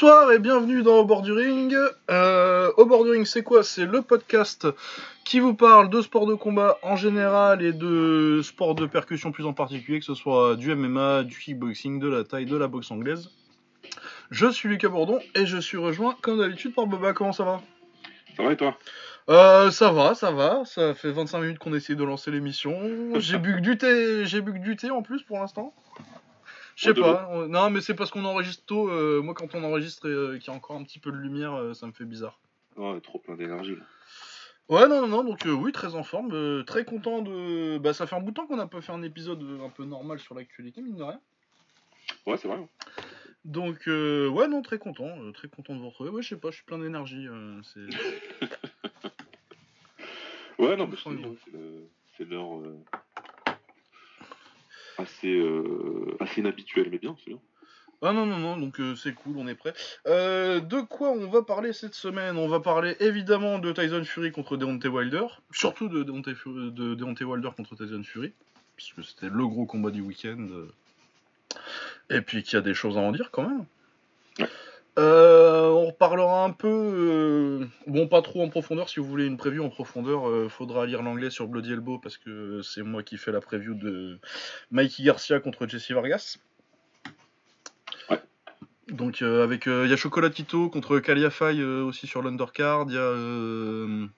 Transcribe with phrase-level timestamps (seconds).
[0.00, 1.74] Bonsoir et bienvenue dans Au bord du ring.
[2.08, 3.64] Euh, Au bord du ring, c'est quoi?
[3.64, 4.68] C'est le podcast
[5.24, 9.44] qui vous parle de sport de combat en général et de sport de percussion plus
[9.44, 12.92] en particulier, que ce soit du MMA, du kickboxing, de la taille, de la boxe
[12.92, 13.30] anglaise.
[14.30, 17.12] Je suis Lucas Bourdon et je suis rejoint comme d'habitude par Boba.
[17.12, 17.60] Comment ça va?
[18.36, 18.78] Ça va et toi?
[19.28, 20.62] Euh, ça va, ça va.
[20.64, 22.72] Ça fait 25 minutes qu'on essaie de lancer l'émission.
[23.16, 25.74] J'ai bu que du thé, j'ai bu que du thé en plus pour l'instant.
[26.78, 27.28] Je sais pas.
[27.32, 28.88] on- Non, mais c'est parce qu'on enregistre tôt.
[28.88, 31.16] euh, moi, quand on enregistre et euh, qu'il y a encore un petit peu de
[31.16, 32.38] lumière, euh, ça me fait bizarre.
[32.76, 33.74] Ouais, trop plein d'énergie.
[33.74, 33.82] là.
[34.68, 35.24] Ouais, non, non, non.
[35.24, 36.62] Donc, oui, très en forme.
[36.64, 37.78] très content de.
[37.78, 39.84] Bah, ça fait un bout de temps qu'on n'a pas fait un épisode un peu
[39.84, 41.20] normal sur l'actualité, mine de rien.
[42.26, 42.58] Ouais, c'est vrai.
[43.44, 45.32] Donc, euh, ouais, non, très content.
[45.32, 46.10] très content de vous retrouver.
[46.10, 47.26] Ouais, je sais pas, je suis plein d'énergie.
[50.58, 50.96] Ouais, non, mais
[52.16, 52.60] c'est l'heure
[54.98, 57.40] assez, euh, assez inhabituelle, mais bien, c'est bien.
[58.00, 59.72] Ah non, non, non, donc euh, c'est cool, on est prêt.
[60.06, 62.36] Euh, de quoi on va parler cette semaine?
[62.36, 67.24] On va parler évidemment de Tyson Fury contre Deontay Wilder, surtout de Deontay, de Deontay
[67.24, 68.32] Wilder contre Tyson Fury,
[68.76, 70.46] puisque c'était le gros combat du week-end.
[72.10, 73.64] Et puis qu'il y a des choses à en dire quand même.
[74.38, 74.46] Ouais.
[74.98, 79.36] Euh, on reparlera un peu, euh, bon pas trop en profondeur, si vous voulez une
[79.36, 83.16] preview en profondeur, euh, faudra lire l'anglais sur Bloody Elbow parce que c'est moi qui
[83.16, 84.18] fais la preview de
[84.72, 86.38] Mikey Garcia contre Jesse Vargas.
[88.88, 94.08] Donc avec il y a Chocolatito contre Caliafai euh, aussi sur l'undercard, il y a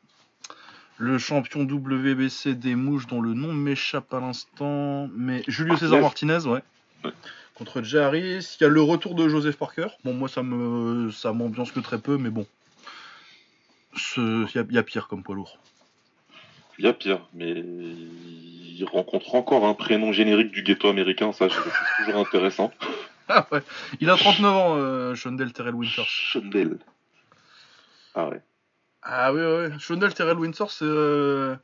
[1.01, 6.47] le champion WBC des mouches dont le nom m'échappe à l'instant, mais Julio César Martinez,
[6.47, 6.63] ouais.
[7.05, 7.13] Ouais.
[7.61, 9.89] Contre Jay Harris, il y a le retour de Joseph Parker.
[10.03, 12.47] Bon moi ça me ça m'ambiance que très peu, mais bon.
[14.17, 15.59] Il y, a- il y a pire comme poids lourd.
[16.79, 21.49] Il y a pire, mais il rencontre encore un prénom générique du ghetto américain, ça,
[21.51, 22.73] c'est toujours intéressant.
[23.33, 23.63] Ah ouais.
[24.01, 26.05] Il a 39 ans, euh, Shondell Terrell Winters.
[26.09, 26.79] Chandel.
[28.17, 28.41] Ah ouais.
[29.05, 29.71] Ah oui, ouais.
[29.79, 30.85] Shondell Terrell Winters, c'est.
[30.85, 31.55] euh,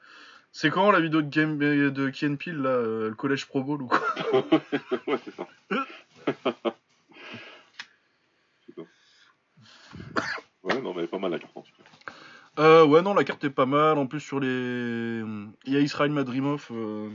[0.59, 1.59] C'est quand la vidéo de, Game...
[1.59, 4.01] de Ken Peel, là, euh, le collège Pro Bowl ou quoi
[5.07, 5.47] ouais, c'est ça.
[10.63, 11.55] Ouais, non, mais pas mal la carte.
[11.57, 12.13] en tout cas.
[12.63, 13.99] euh, Ouais, non, la carte est pas mal.
[13.99, 15.23] En plus, sur les.
[15.67, 17.11] Il y a Israël Madrimov, euh,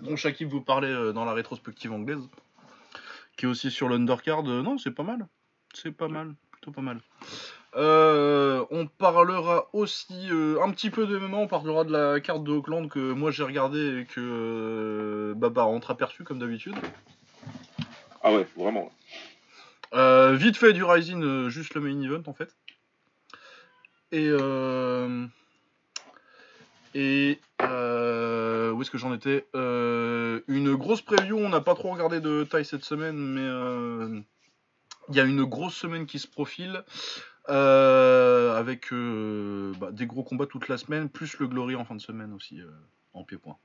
[0.00, 2.28] dont Shakib vous parlait euh, dans la rétrospective anglaise,
[3.36, 4.48] qui est aussi sur l'undercard.
[4.48, 5.26] Euh, non, c'est pas mal.
[5.74, 6.34] C'est pas mal.
[6.52, 7.00] Plutôt pas mal.
[7.74, 12.44] Euh, on parlera aussi euh, un petit peu de MMA, on parlera de la carte
[12.44, 16.74] de Auckland que moi j'ai regardé et que euh, Baba rentre aperçu comme d'habitude.
[18.22, 18.92] Ah ouais, vraiment.
[20.36, 22.54] Vite fait du Rising, juste le main event en fait.
[24.12, 24.30] Et
[26.94, 29.46] et euh, où est-ce que j'en étais?
[29.54, 31.38] Euh, Une grosse preview.
[31.38, 34.20] On n'a pas trop regardé de taille cette semaine, mais euh,
[35.08, 36.84] il y a une grosse semaine qui se profile.
[37.48, 41.94] Euh, avec euh, bah, des gros combats toute la semaine, plus le Glory en fin
[41.94, 42.70] de semaine aussi, euh,
[43.14, 43.56] en pied-point.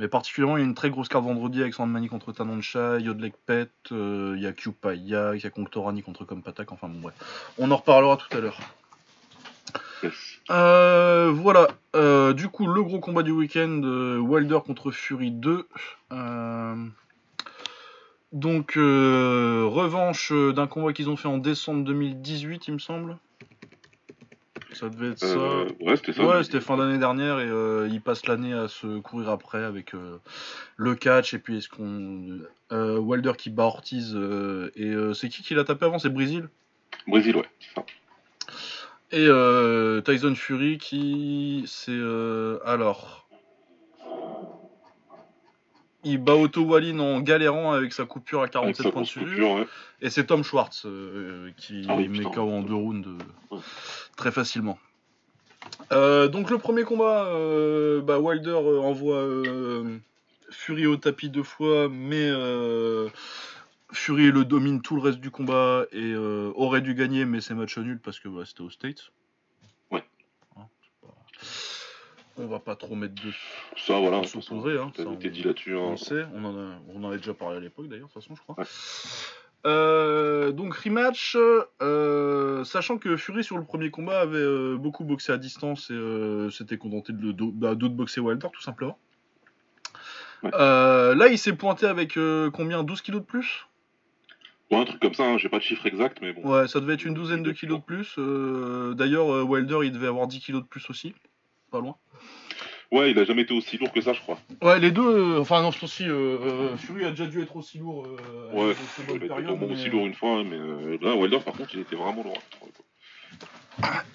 [0.00, 3.34] Mais particulièrement, il y a une très grosse carte vendredi avec Sandmani contre Tanoncha, Yodlek
[3.46, 7.14] Pet, il y a Kyupaya, il y a Conctorani contre Kompatak, enfin bon, bref.
[7.58, 8.58] On en reparlera tout à l'heure.
[10.50, 15.68] Euh, voilà, Euh, du coup, le gros combat du week-end, euh, Wilder contre Fury 2.
[18.34, 23.16] Donc, euh, revanche euh, d'un combat qu'ils ont fait en décembre 2018, il me semble.
[24.72, 25.26] Ça devait être ça.
[25.26, 26.26] Euh, ouais, c'était ça.
[26.26, 29.92] Ouais, c'était fin d'année dernière et euh, ils passent l'année à se courir après avec
[30.76, 32.40] le catch et puis est-ce qu'on
[32.72, 36.00] Wilder qui bat Ortiz et euh, c'est qui qui l'a tapé avant?
[36.00, 36.48] C'est Brésil?
[37.06, 37.84] Brésil, ouais, ça.
[39.12, 42.00] et euh, Tyson Fury qui c'est
[42.66, 43.23] alors
[46.04, 49.06] il bat Otto Wallin en galérant avec sa coupure à Avec 47 sa points de
[49.06, 49.66] suture ouais.
[50.02, 52.22] et c'est Tom Schwartz euh, qui Ah oui, met.
[52.24, 53.18] KO en deux rounds euh,
[53.56, 53.60] Ouais.
[54.16, 54.78] très facilement.
[55.92, 57.24] Euh, donc le premier combat,
[58.02, 59.26] bah, Wilder envoie
[60.50, 62.30] Fury au tapis deux fois, mais
[63.92, 67.78] Fury le domine tout le reste du combat et aurait dû gagner, mais c'est match
[67.78, 69.10] nul parce que bah, c'était aux States.
[69.90, 70.04] Ouais.
[70.56, 71.14] Hein, c'est pas-
[72.36, 73.30] On va pas trop mettre de
[73.76, 74.18] Ça, voilà.
[74.18, 75.76] On s'opposerait, hein, T'as ça, été on- dit là-dessus.
[75.76, 75.96] on Hein.
[75.96, 78.34] sait, on en, a, on en avait déjà parlé à l'époque d'ailleurs, de toute façon,
[78.34, 78.56] je crois.
[78.58, 78.64] Ouais.
[79.66, 81.38] Euh, donc rematch,
[81.80, 86.48] euh, sachant que Fury sur le premier combat avait euh, beaucoup boxé à distance et
[86.50, 88.98] s'était contenté de, de, bah, d'autres boxer Wilder tout simplement.
[90.42, 90.50] Ouais.
[90.52, 92.18] Là il s'est pointé avec
[92.52, 92.82] combien?
[92.82, 93.66] 12 kilos de plus?
[94.70, 96.42] Ouais, un truc comme ça, hein, j'ai pas de chiffre exact, mais bon.
[96.46, 98.18] Ouais, ça devait être une douzaine de kilos de plus.
[98.96, 101.14] D'ailleurs, Wilder il devait avoir 10 kilos de plus aussi,
[101.74, 101.96] pas loin.
[102.92, 104.38] Ouais, il a jamais été aussi lourd que ça, je crois.
[104.62, 105.02] Ouais, les deux,
[105.36, 108.06] euh, enfin non, je pense euh, euh, Fury a déjà dû être aussi lourd.
[108.06, 108.74] euh, Ouais,
[109.08, 111.80] il a été mais- aussi lourd une fois, mais euh, là, Wilder, par contre, il
[111.80, 112.38] était vraiment lourd.
[112.50, 112.70] trouve.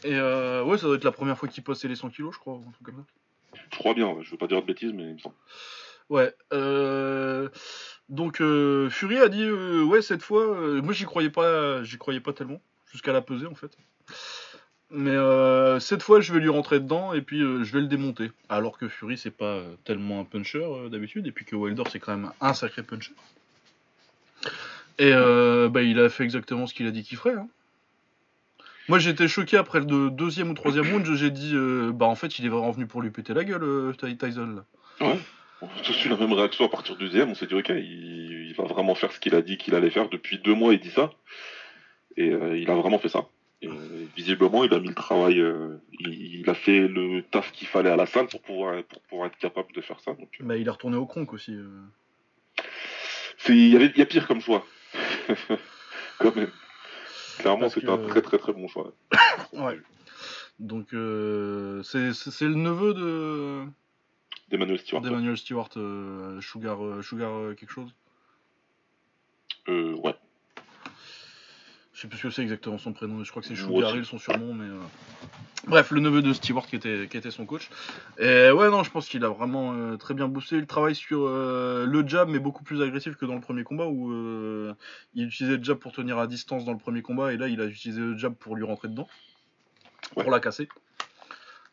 [0.06, 2.54] Et ouais, ça doit être la première fois qu'il passait les 100 kilos, je crois,
[2.54, 3.60] ou un truc comme ça.
[3.74, 5.36] Je crois bien, ouais, je veux pas dire de bêtises, mais il me semble.
[6.10, 6.34] Ouais.
[8.08, 8.38] Donc
[8.90, 12.62] Fury a dit ouais cette fois, moi j'y croyais pas, j'y croyais pas tellement
[12.92, 13.76] jusqu'à la peser en fait.
[14.92, 17.88] Mais euh, cette fois je vais lui rentrer dedans et puis euh, je vais le
[17.88, 18.32] démonter.
[18.50, 22.00] Alors que Fury c'est pas euh, tellement un puncher d'habitude et puis que Wilder c'est
[22.00, 23.14] quand même un sacré puncher.
[24.98, 27.36] Et bah, il a fait exactement ce qu'il a dit qu'il ferait.
[27.36, 27.48] hein.
[28.90, 31.54] Moi j'étais choqué après le deux- deuxième ou troisième round, j'ai dit
[31.94, 34.56] bah en fait il est vraiment venu pour lui péter la gueule Ty- Tyson
[35.00, 35.08] là.
[35.08, 35.20] Ouais.
[35.62, 37.30] On eu la même réaction à partir du deuxième.
[37.30, 40.08] On s'est dit, ok, il, va vraiment faire ce qu'il a dit qu'il allait faire.
[40.10, 41.12] Depuis deux mois, il dit ça.
[42.16, 43.26] Et il a vraiment fait ça.
[43.62, 45.40] Et, euh, visiblement, il a mis le travail.
[45.40, 49.02] euh, il, il a fait le taf qu'il fallait à la salle pour pouvoir, pour
[49.04, 50.14] pouvoir être capable de faire ça.
[50.14, 51.54] Donc, euh, Bah, il est retourné au cronk aussi.
[51.54, 51.68] euh.
[53.50, 54.66] il y, avait, il y a pire comme choix.
[56.20, 56.52] Quand même.
[57.40, 58.94] Clairement, c'était que- un très très très bon choix.
[59.54, 59.80] Ouais.
[60.60, 63.66] Donc, c'est le neveu de
[64.50, 65.02] D'Emmanuel Stewart.
[65.02, 65.70] d'Emmanuel Stewart,
[66.42, 67.94] Sugar, Sugar quelque chose?
[69.68, 70.16] Ouais.
[72.00, 73.90] Je sais plus ce que c'est exactement son prénom, je crois que c'est Moi Sugar
[73.90, 73.98] aussi.
[73.98, 74.64] Hill son surnom, mais.
[74.70, 74.80] euh,
[75.68, 77.70] Bref, le neveu de Stewart qui était, qui était son coach.
[78.18, 80.56] Et ouais, non, je pense qu'il a vraiment euh, très bien boosté.
[80.56, 83.86] Il travaille sur euh, le jab, mais beaucoup plus agressif que dans le premier combat
[83.88, 84.14] où
[85.14, 87.60] il utilisait le jab pour tenir à distance dans le premier combat, et là il
[87.60, 89.10] a utilisé le jab pour lui rentrer dedans,
[90.16, 90.24] Ouais.
[90.24, 90.70] pour la casser.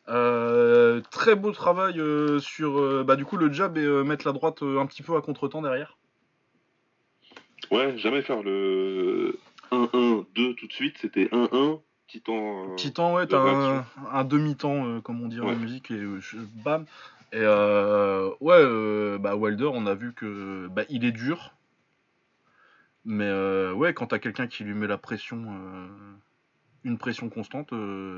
[0.06, 2.02] Très beau travail
[2.40, 5.62] sur bah, du coup le jab et mettre la droite un petit peu à contre-temps
[5.62, 5.96] derrière.
[7.70, 9.38] Ouais, jamais faire le
[9.71, 10.99] 1-1-2 tout de suite.
[10.99, 12.69] C'était 1-1, Titan.
[12.71, 15.57] euh, Titan, ouais, t'as un, demi-temps, euh, comme on dit en Ouais.
[15.57, 16.21] musique, et euh,
[16.65, 16.85] bam.
[17.33, 21.53] Et euh, ouais, euh, bah Wilder, on a vu que bah, il est dur.
[23.05, 23.31] Mais
[23.73, 25.39] ouais, quand t'as quelqu'un qui lui met la pression,
[26.83, 27.73] une pression constante,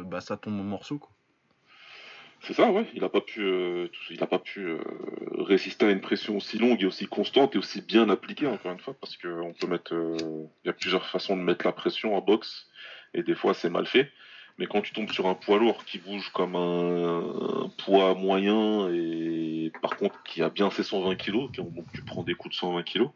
[0.07, 0.99] bah ça tombe en morceaux.
[0.99, 1.11] Quoi.
[2.41, 2.87] C'est ça, ouais.
[2.95, 4.79] Il a pas pu, euh, il pas pu euh,
[5.39, 8.79] résister à une pression aussi longue et aussi constante et aussi bien appliquée encore une
[8.79, 10.17] fois, parce que on peut mettre, euh,
[10.65, 12.69] il y a plusieurs façons de mettre la pression en boxe
[13.15, 14.11] et des fois c'est mal fait.
[14.59, 19.73] Mais quand tu tombes sur un poids lourd qui bouge comme un, poids moyen et
[19.83, 22.59] par contre qui a bien ses 120 kilos, qui- donc tu prends des coups de
[22.59, 23.11] 120 kilos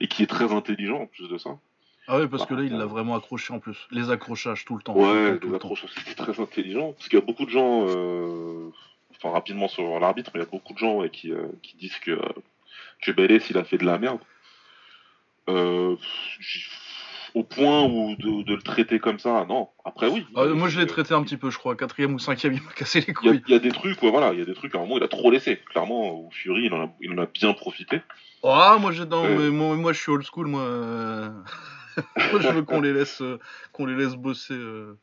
[0.00, 1.58] et qui est très intelligent en plus de ça.
[2.08, 3.76] Ah ouais, parce Bah, que là, il euh, l'a vraiment accroché en plus.
[3.90, 4.94] Les accrochages tout le temps.
[4.96, 6.92] Ouais, tout les le accrochages, c'était très intelligent.
[6.92, 8.70] Parce qu'il y a beaucoup de gens, euh,
[9.16, 11.76] enfin rapidement sur l'arbitre, mais il y a beaucoup de gens ouais, qui, euh, qui
[11.76, 12.22] disent que, euh,
[13.02, 14.18] que Bélès, il a fait de la merde.
[15.48, 15.96] Euh,
[17.34, 19.68] au point où de, de le traiter comme ça, non.
[19.84, 20.26] Après, oui.
[20.34, 21.76] Ah, moi, je l'ai Euh, traité un petit peu, je crois.
[21.76, 23.40] Quatrième ou cinquième, il m'a cassé les couilles.
[23.46, 24.96] il y a des trucs, ouais, voilà, il y a des trucs, à un moment,
[24.96, 25.58] il a trop laissé.
[25.70, 28.02] Clairement, où Fury, il en a, il en a bien profité.
[28.42, 29.36] Ah, moi, j'ai non, Ouais.
[29.36, 31.32] mais moi, moi, je suis old school, moi.
[32.32, 33.38] Moi, je veux qu'on les laisse, euh,
[33.72, 34.96] qu'on les laisse bosser euh,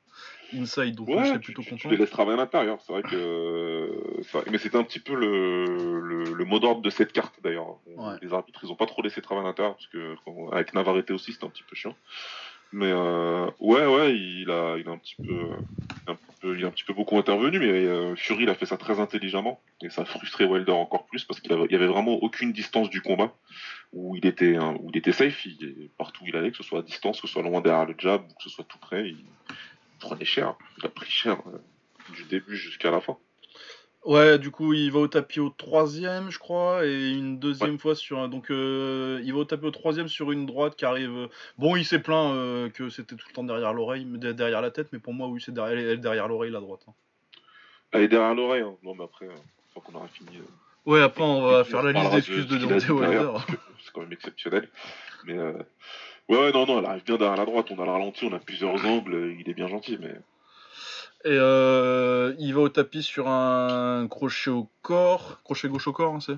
[0.54, 1.90] inside, donc Ouais, tu, plutôt tu- tu content.
[1.90, 2.80] les laisses travailler à l'intérieur.
[2.82, 3.16] C'est vrai que.
[3.16, 7.36] euh, c'est Mais c'était un petit peu le, le, le mot d'ordre de cette carte
[7.44, 7.78] d'ailleurs.
[7.88, 8.16] Ouais.
[8.22, 11.12] Les arbitres, ils ont pas trop laissé travailler à l'intérieur parce que quand- avec Navarrete
[11.12, 11.96] aussi, c'était un petit peu chiant.
[12.74, 15.50] Mais euh, ouais, ouais, il a, il a un petit peu,
[16.44, 19.00] il a un petit peu beaucoup intervenu, mais euh, Fury, il a fait ça très
[19.00, 22.90] intelligemment et ça a frustré Wilder encore plus parce qu'il avait, avait vraiment aucune distance
[22.90, 23.34] du combat
[23.94, 25.48] où il était, hein, où il était safe.
[25.98, 27.96] Partout où il allait, que ce soit à distance, que ce soit loin derrière le
[27.98, 29.26] jab, ou que ce soit tout près, il
[30.00, 30.56] prenait cher.
[30.78, 31.58] Il a pris cher euh,
[32.14, 33.18] du début jusqu'à la fin.
[34.08, 37.94] Ouais, du coup, il va au tapis au troisième, je crois, et une deuxième fois
[37.94, 38.30] sur un.
[38.30, 41.12] Donc, euh, il va au tapis au troisième sur une droite qui arrive.
[41.12, 44.72] euh, Bon, il s'est plaint euh, que c'était tout le temps derrière l'oreille, derrière la
[44.72, 46.86] tête, mais pour moi, oui, c'est derrière, elle est derrière l'oreille, la droite.
[46.88, 46.94] hein.
[47.92, 48.62] Elle est derrière l'oreille.
[48.62, 48.76] Hein.
[48.82, 49.32] Non, mais après, une
[49.74, 50.38] fois qu'on aura fini.
[50.38, 53.32] euh, Ouais, après, on va faire la liste d'excuses de, Deontay Wilder.
[53.84, 54.70] C'est quand même exceptionnel.
[55.26, 55.54] Mais ouais,
[56.30, 57.68] ouais, non, non, elle arrive bien derrière la droite.
[57.72, 59.36] On a le ralenti, on a plusieurs angles.
[59.38, 60.16] Il est bien gentil, mais
[61.28, 66.16] Et euh, il va au tapis sur un crochet au corps, crochet gauche au corps,
[66.16, 66.38] hein, c'est?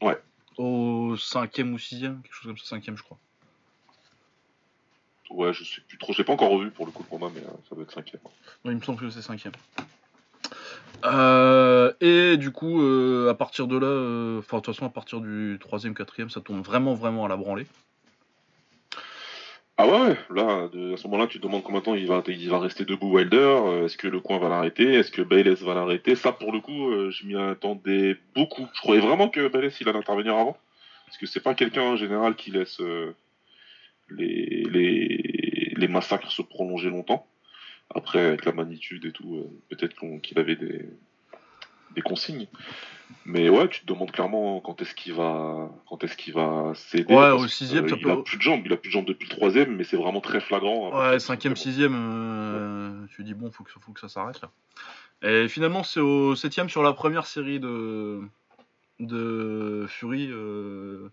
[0.00, 0.18] Ouais.
[0.56, 3.18] Au cinquième ou sixième, quelque chose comme ça, cinquième, je crois.
[5.28, 6.14] ouais, je sais plus trop.
[6.14, 7.92] Je l'ai pas encore revu pour le coup de combat, mais euh, ça doit être
[7.92, 8.22] cinquième.
[8.64, 9.52] Ouais, il me semble que c'est cinquième.
[11.04, 12.80] Euh, et du coup,
[13.28, 16.62] à partir de là, enfin, de toute façon, à partir du troisième, quatrième, ça tourne
[16.62, 17.66] vraiment, vraiment à la branlée.
[19.86, 22.48] Ah ouais, là, à ce moment-là, tu te demandes combien de temps il va, il
[22.48, 23.36] va rester debout Wilder.
[23.36, 26.14] euh, Est-ce que le coin va l'arrêter Est-ce que Bayless va l'arrêter?
[26.14, 28.66] Ça, pour le coup, euh, je m'y attendais beaucoup.
[28.72, 30.56] Je croyais vraiment que Bayless, il allait intervenir avant.
[31.04, 33.14] Parce que c'est pas quelqu'un en général qui laisse euh,
[34.08, 34.64] les,
[35.76, 37.26] les, massacres se prolonger longtemps.
[37.94, 40.88] Après, avec la magnitude et tout, peut-être qu'il avait des,
[41.94, 42.46] des consignes.
[43.26, 47.14] Mais ouais, tu te demandes clairement quand est-ce qu'il va, quand est-ce qu'il va céder.
[47.14, 48.92] Ouais, au sixième, euh, ça il peut- a plus de jambes, il a plus de
[48.92, 50.92] jambes depuis le troisième, mais c'est vraiment très flagrant.
[50.92, 54.50] à Ouais, cinquième, sixième, euh, tu dis bon, faut que, faut que ça s'arrête là.
[55.22, 58.20] Et finalement, c'est au septième sur la première série de,
[59.00, 60.28] de Fury.
[60.30, 61.08] euh,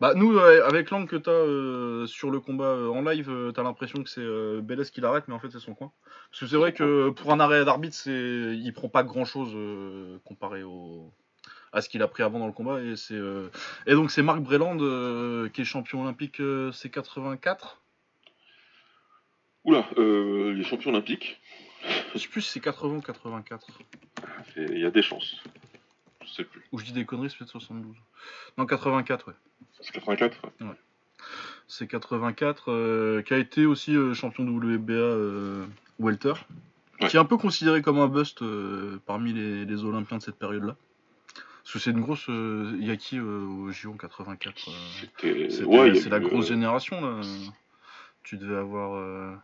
[0.00, 3.50] Bah, nous, ouais, avec l'angle que t'as euh, sur le combat euh, en live, euh,
[3.50, 5.90] t'as l'impression que c'est euh, Bélez qui l'arrête, mais en fait, c'est son coin.
[6.30, 8.56] Parce que c'est vrai que pour un arrêt d'arbitre, c'est...
[8.56, 9.56] il prend pas grand chose
[10.24, 11.12] comparé au
[11.72, 13.48] à ce qu'il a pris avant dans le combat et c'est euh,
[13.86, 17.76] et donc c'est Marc Breland euh, qui est champion olympique euh, C84
[19.64, 21.40] Oula, euh, les champions olympiques,
[22.14, 23.66] Je sais plus si c'est 80 ou 84.
[24.54, 25.42] c'est- il y a des chances.
[26.24, 26.62] Je sais plus.
[26.72, 27.94] Ou je dis des conneries, c'est peut-être 72.
[28.56, 29.34] Non, 84, ouais.
[29.80, 30.66] C'est 84 ouais.
[31.66, 35.66] C'est 84, euh, qui a été aussi euh, champion de WBA euh,
[35.98, 36.32] Welter.
[37.00, 37.08] Ouais.
[37.08, 38.42] Qui est un peu considéré comme un bust
[39.06, 40.76] parmi les, les Olympiens de cette période-là.
[41.68, 42.24] Parce que c'est une grosse.
[42.30, 45.50] euh, Il y a qui euh, au JO en 84 euh, C'était.
[45.50, 47.20] c'était- Ouais, il y a C'est la grosse euh, génération, là.
[48.24, 48.94] Tu devais avoir.
[48.94, 49.34] euh,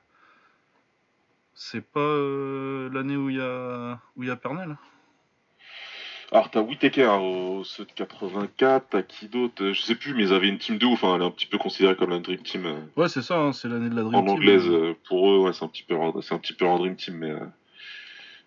[1.55, 4.77] C'est pas euh, l'année où il y a où il y a Pernel
[6.33, 10.23] Alors, t'as Whitaker au ceux de 84, t'as qui d'autre Euh, Je sais plus, mais
[10.23, 11.05] ils avaient une team de ouf.
[11.05, 12.65] hein, Elle est un petit peu considérée comme la Dream Team.
[12.67, 14.33] euh, Ouais, c'est ça, hein, c'est l'année de la Dream en Team.
[14.35, 16.97] anglaise, euh, pour eux, ouais, c'est un petit peu, c'est un petit peu leur dream
[16.97, 17.45] team, mais euh,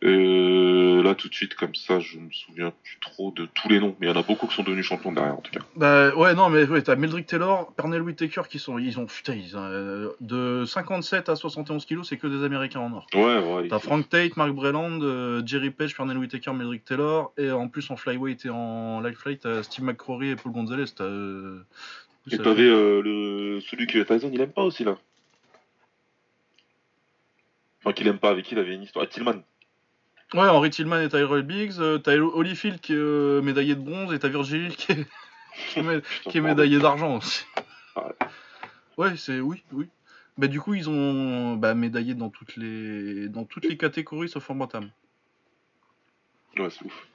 [0.03, 3.79] euh, là tout de suite comme ça, je me souviens plus trop de tous les
[3.79, 5.61] noms, mais il y en a beaucoup qui sont devenus champions derrière en tout cas.
[5.75, 8.77] Bah ouais, non, mais ouais, t'as Meldrick Taylor, Pernell Whitaker qui sont.
[8.77, 9.05] Ils ont.
[9.07, 13.07] Putain, ils ont, euh, de 57 à 71 kilos, c'est que des Américains en or.
[13.15, 13.67] Ouais, ouais.
[13.69, 17.89] T'as Frank Tate, Mark Breland, euh, Jerry Page, Pernell Whitaker, Meldrick Taylor, et en plus
[17.89, 20.85] en flyweight et en lightweight, t'as Steve McCrory et Paul Gonzalez.
[20.95, 21.05] T'as.
[21.05, 21.63] euh,
[22.31, 24.97] Et t'avais le celui que Tyson il aime pas aussi là.
[27.81, 29.05] Enfin qu'il aime pas, avec qui il avait une histoire.
[29.07, 29.41] Ah, Tillman.
[30.33, 34.13] Ouais, Henry Tillman et Tyrell Biggs, euh, t'as Holyfield qui est euh, médaillé de bronze,
[34.13, 35.07] et t'as Virgil qui est,
[35.69, 36.55] qui est mé- Putain, qui est pardon.
[36.55, 37.45] médaillé d'argent aussi.
[38.97, 39.15] Ouais.
[39.15, 39.87] C'est oui, oui.
[40.37, 44.49] Bah du coup ils ont bah, médaillé dans toutes les dans toutes les catégories sauf
[44.51, 44.89] en bantam.
[46.59, 47.07] Ouais, c'est ouf.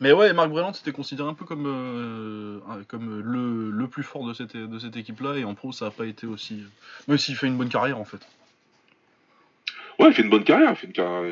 [0.00, 4.26] Mais ouais, Marc Breland c'était considéré un peu comme euh, comme le, le plus fort
[4.26, 6.64] de cette de cette équipe là et en pro ça a pas été aussi
[7.06, 8.20] même s'il fait une bonne carrière en fait.
[9.98, 11.22] Ouais, il fait une bonne carrière, il fait une carrière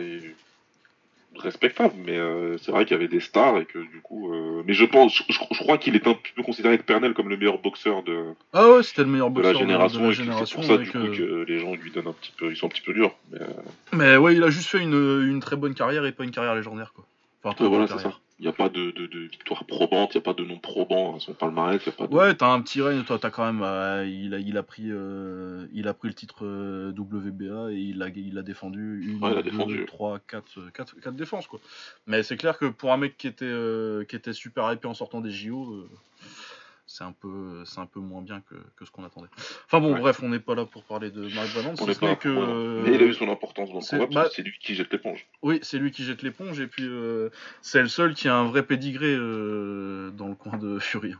[1.42, 4.33] respectable, mais euh, c'est vrai qu'il y avait des stars et que du coup.
[4.33, 6.87] euh, Mais je pense, je, je- je crois qu'il est un petit peu considéré avec
[6.87, 10.00] Pernell comme le meilleur boxeur de, Ah ouais, c'était le meilleur de boxeur la génération,
[10.00, 11.90] de, la et que c'est génération pour ça du coup euh, que les gens lui
[11.90, 13.14] donnent un petit peu, ils sont un petit peu durs.
[13.30, 13.47] Mais, euh,
[13.92, 14.95] Mais ouais, il a juste fait une,
[15.28, 17.04] une très bonne carrière et pas une carrière légendaire quoi.
[17.45, 18.12] Enfin, ouais, voilà, c'est ça.
[18.40, 20.59] Il n'y a pas de, de, de victoire probante, il n'y a pas de nom
[20.59, 22.14] probant à son palmarès, il n'y a pas de.
[22.14, 24.85] Ouais, t'as un petit règne, toi t'as quand même, euh, il, a, il, a pris,
[24.92, 29.25] euh, il a pris le titre euh, WBA et il a, il a défendu une,
[29.25, 29.85] Ouais, il a deux, défendu.
[29.87, 31.59] trois, quatre, quatre, quatre défenses quoi.
[32.07, 35.21] Mais c'est clair que pour un mec qui était, qui était super hypé en sortant
[35.21, 35.88] des JO,
[36.88, 39.28] c'est un peu, c'est un peu moins bien que, que ce qu'on attendait.
[39.66, 40.00] Enfin bon, Ouais.
[40.00, 42.95] bref, on n'est pas là pour parler de Mark On ce pas que, euh, Mais
[42.97, 45.26] il a eu son importance dans le c'est- combat c'est lui qui jette l'éponge.
[45.42, 47.28] oui, c'est lui qui jette l'éponge et puis euh,
[47.61, 51.12] c'est le seul qui a un vrai pédigré euh, dans le coin de Fury.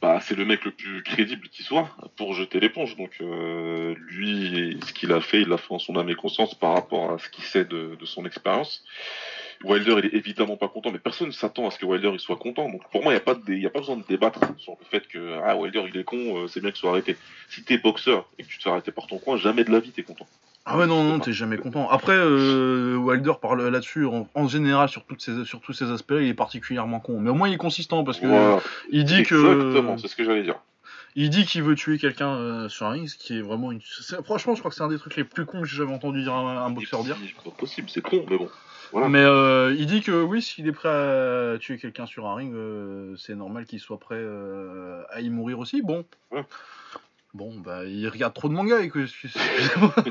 [0.00, 2.96] Bah, c'est le mec le plus crédible qui soit pour jeter l'éponge.
[2.96, 6.56] Donc, euh, lui, ce qu'il a fait, il l'a fait en son âme et conscience
[6.56, 8.84] par rapport à ce qu'il sait de, de son expérience.
[9.64, 12.20] Wilder, il est évidemment pas content, mais personne ne s'attend à ce que Wilder il
[12.20, 12.68] soit content.
[12.68, 14.76] Donc, pour moi, il n'y a, pas de y a pas besoin de débattre sur
[14.80, 17.16] le fait que ah, Wilder, il est con, euh, c'est bien qu'il soit arrêté.
[17.48, 19.80] Si t'es boxeur et que tu te fais arrêter par ton coin, jamais de la
[19.80, 20.26] vie t'es content.
[20.64, 21.88] Ah ouais, non, non, t'es jamais content.
[21.90, 26.20] Après, euh, Wilder parle là-dessus, en, en général, sur, toutes ces, sur tous ces aspects-là,
[26.20, 27.18] il est particulièrement con.
[27.20, 28.60] Mais au moins, il est consistant parce que Voilà.
[28.90, 29.34] il dit que.
[29.34, 30.56] Exactement, c'est ce que j'allais dire.
[31.14, 33.80] Il dit qu'il veut tuer quelqu'un euh, sur un ring, ce qui est vraiment une.
[34.24, 36.22] Franchement, je crois que c'est un des trucs les plus cons que j'ai jamais entendu
[36.22, 37.16] dire un, un boxeur dire.
[37.20, 38.48] C'est pas possible, c'est con, mais bon.
[38.92, 39.08] Voilà.
[39.08, 42.52] Mais euh, il dit que oui, s'il est prêt à tuer quelqu'un sur un ring,
[42.54, 45.82] euh, c'est normal qu'il soit prêt euh, à y mourir aussi.
[45.82, 46.04] Bon.
[46.30, 46.44] Ouais.
[47.34, 49.06] Bon, bah, il regarde trop de mangas et que.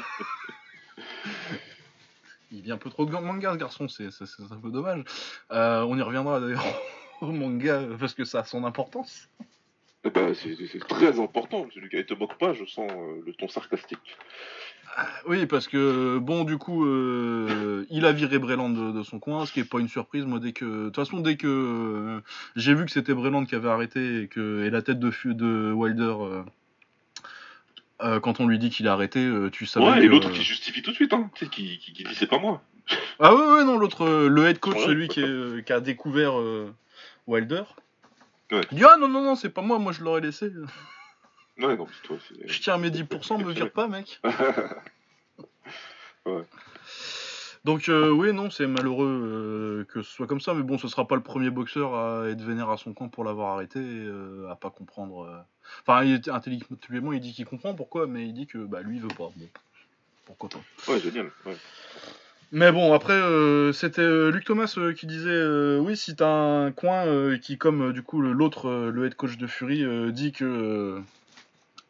[2.52, 5.04] il lit un peu trop de manga, ce garçon, c'est c'est- c'est un peu dommage.
[5.52, 6.66] On y reviendra d'ailleurs
[7.22, 9.30] au manga parce que ça a son importance.
[10.04, 11.68] Eh ben, c'est très important.
[11.74, 14.00] Celui qui ne te moque pas, je sens euh, le ton sarcastique.
[15.28, 19.46] Oui, parce que bon, du coup, euh, il a viré Breland de, de son coin,
[19.46, 20.26] ce qui est pas une surprise.
[20.26, 22.22] Moi, dès que, de toute façon, dès que euh,
[22.56, 25.72] j'ai vu que c'était Breland qui avait arrêté et que et la tête de, de
[25.72, 26.16] Wilder,
[28.00, 29.86] quand on lui dit qu'il a arrêté, tu savais.
[29.86, 32.40] Ouais, et l'autre qui justifie tout de suite, hein, qui, qui, qui dit c'est pas
[32.40, 32.62] moi.
[33.20, 36.34] Ah ouais, ouais, non, l'autre, le head coach, Ouais, celui qui, est, qui a découvert
[37.28, 37.64] Wilder.
[38.52, 38.62] Ouais.
[38.72, 40.52] Il dit ah non non non, c'est pas moi, moi je l'aurais laissé.
[41.58, 42.18] Ouais, non, c'est toi.
[42.28, 44.20] c'est- Je tiens mes 10%, me vire pas, mec.
[46.26, 46.44] Ouais.
[47.64, 50.88] Donc euh, oui, non, c'est malheureux euh, que ce soit comme ça, mais bon, ce
[50.88, 54.06] sera pas le premier boxeur à être vénère à son camp pour l'avoir arrêté, et,
[54.06, 55.46] euh, à pas comprendre.
[55.86, 59.02] Enfin, il, intellectuellement, il dit qu'il comprend pourquoi, mais il dit que bah lui il
[59.02, 59.32] veut pas.
[59.36, 59.50] Bon,
[60.26, 60.92] pourquoi pas.
[60.92, 61.32] Ouais, génial.
[61.46, 61.58] Ouais.
[62.54, 65.42] Mais bon, après, euh, c'était euh, Luc Thomas euh, qui disait
[65.80, 69.86] oui, si t'as un coin qui, comme du coup l'autre, le head coach de Fury,
[70.12, 71.02] dit que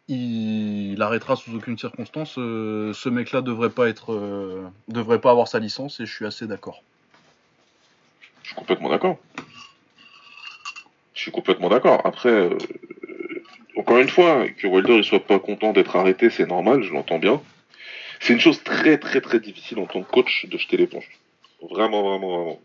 [0.07, 5.99] il, arrêtera sous aucune circonstance, ce mec-là devrait pas être, devrait pas avoir sa licence,
[5.99, 6.83] et je suis assez d'accord.
[8.43, 9.17] Je suis complètement d'accord.
[11.13, 12.01] Je suis complètement d'accord.
[12.05, 12.49] Après,
[13.77, 17.19] encore une fois, que Wilder il soit pas content d'être arrêté, c'est normal, je l'entends
[17.19, 17.41] bien.
[18.21, 21.09] C'est une chose très très très difficile en tant que coach de jeter l'éponge.
[21.69, 22.59] Vraiment, vraiment, vraiment.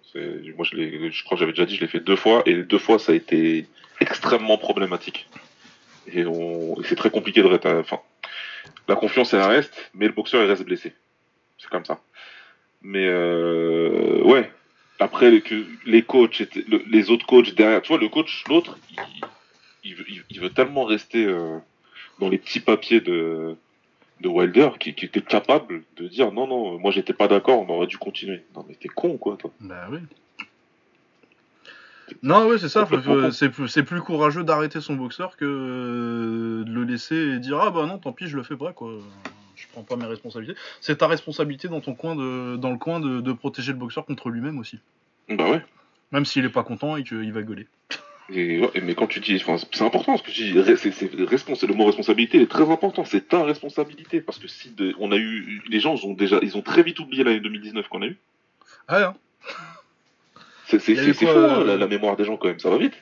[0.57, 2.79] Moi, je, je crois que j'avais déjà dit, je l'ai fait deux fois, et deux
[2.79, 3.67] fois, ça a été
[4.01, 5.27] extrêmement problématique.
[6.13, 7.69] Et, et c'est très compliqué de rester.
[7.69, 8.01] Enfin,
[8.87, 10.93] la confiance, elle reste, mais le boxeur, il reste blessé.
[11.59, 12.01] C'est comme ça.
[12.83, 14.23] Mais euh...
[14.25, 14.51] ouais,
[14.99, 15.43] après les,
[15.87, 16.43] les coachs,
[16.87, 18.79] les autres coachs derrière, tu vois, le coach, l'autre,
[19.85, 21.59] il veut tellement rester euh,
[22.19, 23.57] dans les petits papiers de,
[24.21, 27.87] de Wilder qu'il était capable de dire non, non, moi j'étais pas d'accord, on aurait
[27.87, 28.45] dû continuer.
[28.55, 29.51] Non, mais t'es con, quoi, toi.
[29.61, 29.99] Bah oui.
[32.23, 32.89] Non, oui, c'est ça.
[33.33, 37.87] C'est plus, courageux d'arrêter son boxeur que euh, de le laisser et dire ah bah
[37.87, 38.93] non, tant pis, je le fais pas quoi.
[39.57, 40.59] Je prends pas mes responsabilités.
[40.81, 44.05] C'est ta responsabilité dans ton coin de, dans le coin de, de protéger le boxeur
[44.05, 44.79] contre lui-même aussi.
[45.29, 45.65] Bah ouais.
[46.13, 47.67] Même s'il est pas content et qu'il va gueuler.
[48.31, 49.43] Et, ouais, mais quand tu dis,
[49.73, 53.45] c'est important ce que tu dis, c'est, le mot responsabilité est très important, c'est ta
[53.45, 56.83] responsabilité, parce que si de- on a eu, les gens ont déjà, ils ont très
[56.83, 58.19] vite oublié l'année 2019 qu'on a eu.
[58.89, 59.15] Ah, hein.
[60.67, 62.79] C'est, c'est, quoi, fou, euh, hein, la, la mémoire des gens quand même, ça va
[62.79, 62.95] vite.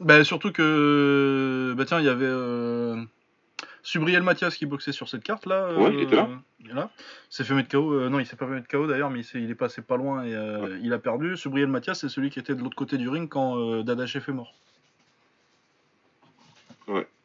[0.00, 2.96] Bah surtout que bah tiens, il y avait euh,
[3.82, 5.72] Subriel Mathias qui boxait sur cette carte là.
[5.72, 6.28] Ouais, il était là.
[6.60, 6.90] Il est là.
[6.98, 7.94] Il s'est fait mettre KO.
[7.94, 10.24] euh, non, il s'est pas fait mettre KO d'ailleurs, mais il, est passé pas loin
[10.24, 11.38] et euh, il a perdu.
[11.38, 14.32] Subriel Mathias, c'est celui qui était de l'autre côté du ring quand euh, Dadachev est
[14.34, 14.52] mort.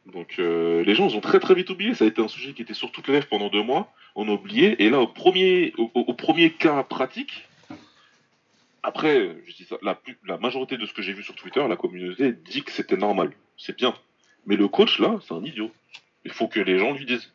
[0.08, 2.54] Donc euh, les gens ils ont très très vite oublié, ça a été un sujet
[2.54, 5.08] qui était sur toutes les lèvres pendant deux mois, on a oublié, et là au
[5.08, 7.48] premier, au premier cas pratique,
[8.84, 11.64] après, je dis ça, la, plus- la majorité de ce que j'ai vu sur Twitter,
[11.68, 13.94] la communauté dit que c'était normal, c'est bien.
[14.48, 15.70] Mais le coach là, c'est un idiot.
[16.26, 17.32] Il faut que les gens lui disent.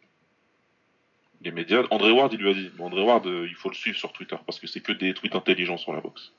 [1.43, 3.75] Les médias, André Ward il lui a dit, mais André Ward euh, il faut le
[3.77, 6.33] suivre sur Twitter parce que c'est que des tweets intelligents sur la boxe.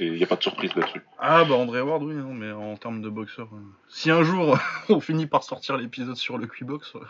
[0.00, 1.02] Il n'y a pas de surprise là-dessus.
[1.18, 3.48] Ah bah André Ward, oui, non, mais en termes de boxeur.
[3.52, 7.00] euh, Si un jour on finit par sortir l'épisode sur le Quibox, euh,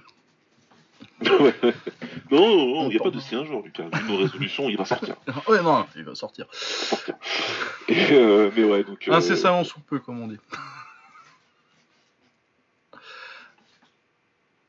[1.41, 1.55] Ouais.
[2.31, 3.85] non, non, il n'y a pas de si un jour, Lucas.
[3.93, 5.17] Vu nos résolutions, il va sortir.
[5.49, 6.47] ouais non, il va sortir.
[6.53, 7.15] sortir.
[7.89, 9.07] Et, euh, mais ouais, donc.
[9.09, 10.39] euh, Incessamment sous peu, comme on dit.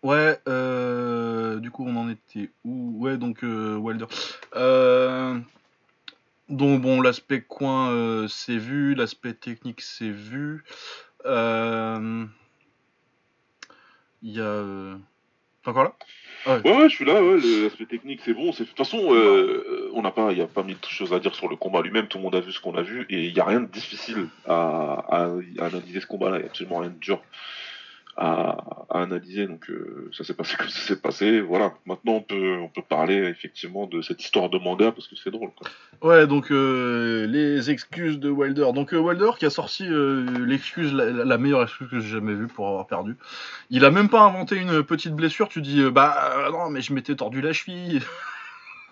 [0.04, 3.04] Ouais, euh, du coup, on en était où?
[3.04, 4.06] Ouais, donc euh, Wilder.
[4.56, 5.38] Euh,
[6.52, 10.64] donc bon, l'aspect coin, euh, c'est vu, l'aspect technique, c'est vu.
[11.26, 12.26] Euh,
[14.22, 14.44] Il y a.
[14.44, 14.96] euh,
[15.64, 15.94] T'es encore là?
[16.46, 16.72] Ah ouais.
[16.76, 18.50] Ouais, je suis là, ouais, l'aspect technique c'est bon.
[18.50, 21.36] De toute façon, euh, on n'a pas, il n'y a pas mille choses à dire
[21.36, 23.34] sur le combat lui-même, tout le monde a vu ce qu'on a vu, et il
[23.34, 25.26] n'y a rien de difficile à, à-
[25.60, 27.22] à analyser ce combat-là, il n'y a absolument rien de dur
[28.18, 28.58] à,
[28.90, 31.74] analyser, donc euh, ça s'est passé comme ça s'est passé, voilà.
[31.86, 35.32] Maintenant on peut, on peut parler effectivement de cette histoire de manga, parce que c'est
[35.32, 35.70] drôle, quoi.
[36.02, 38.72] Ouais, donc euh, les excuses de Wilder.
[38.74, 42.68] Donc euh, Wilder qui a sorti l'excuse, la, meilleure excuse que j'ai jamais vue pour
[42.68, 43.16] avoir perdu.
[43.70, 45.48] Il a même pas inventé une petite blessure.
[45.48, 48.02] Tu dis, bah non, mais je m'étais tordu la cheville.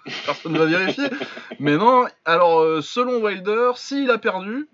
[0.25, 1.09] Personne ne va vérifier.
[1.59, 4.67] mais non, alors selon Wilder, s'il a perdu,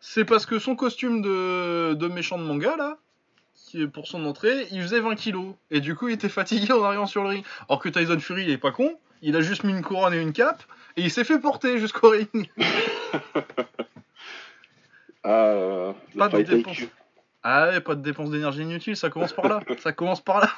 [0.00, 2.98] c'est parce que son costume de, de méchant de manga là,
[3.92, 5.54] pour son entrée, il faisait 20 kilos.
[5.70, 7.44] Et du coup, il était fatigué en arrivant sur le ring.
[7.68, 8.98] Alors que Tyson Fury, il est pas con.
[9.22, 10.62] Il a juste mis une couronne et une cape.
[10.96, 12.50] Et il s'est fait porter jusqu'au ring.
[15.24, 16.76] Ah, Pas le de fight dépense.
[17.42, 19.60] Ah ouais, pas de dépenses d'énergie inutile, ça commence par là.
[19.78, 20.50] ça commence par là.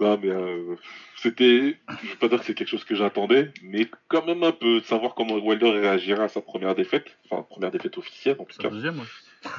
[0.00, 0.76] Non, mais euh,
[1.16, 1.78] c'était.
[2.02, 4.80] Je veux pas dire que c'est quelque chose que j'attendais, mais quand même un peu
[4.80, 7.16] de savoir comment Wilder réagirait à sa première défaite.
[7.30, 8.68] Enfin, première défaite officielle en tout cas.
[8.68, 9.50] deuxième, ouais.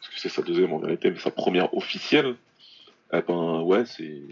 [0.00, 2.36] Parce que c'est sa deuxième en vérité, mais sa première officielle.
[3.12, 4.22] Eh ben ouais, c'est.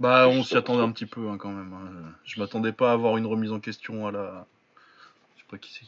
[0.00, 1.72] Bah, on s'y attendait un petit peu hein, quand même.
[1.72, 2.12] hein.
[2.24, 4.46] Je m'attendais pas à avoir une remise en question à la.
[5.36, 5.84] Je sais pas qui c'est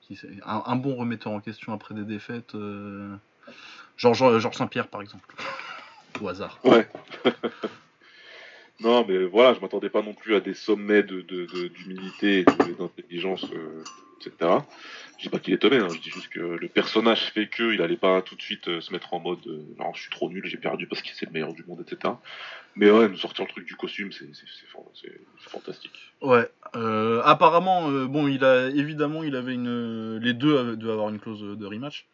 [0.00, 0.28] qui c'est.
[0.44, 2.54] Un, un bon remetteur en question après des défaites.
[2.54, 3.14] euh,
[3.96, 5.34] Genre, genre, Georges Saint-Pierre par exemple.
[6.20, 6.58] Au hasard.
[6.64, 6.88] Ouais.
[8.80, 12.40] non, mais voilà, je m'attendais pas non plus à des sommets de, de, de- d'humilité
[12.40, 13.84] et d'intelligence euh,
[14.26, 14.50] etc.
[15.18, 17.72] Je dis pas qu'il est teubé, hein, je dis juste que le personnage fait que
[17.74, 20.10] il allait pas tout de suite euh, se mettre en mode euh, non, je suis
[20.10, 22.14] trop nul, j'ai perdu parce que c'est le meilleur du monde, etc.
[22.74, 26.12] Mais ouais, nous sortir le truc du costume, c'est c'est- c'est fan- c'est- c'est fantastique.
[26.22, 26.50] Ouais.
[26.74, 31.20] euh, apparemment, euh, bon, il a évidemment, il avait une, les deux devaient avoir une
[31.20, 32.06] clause de rematch.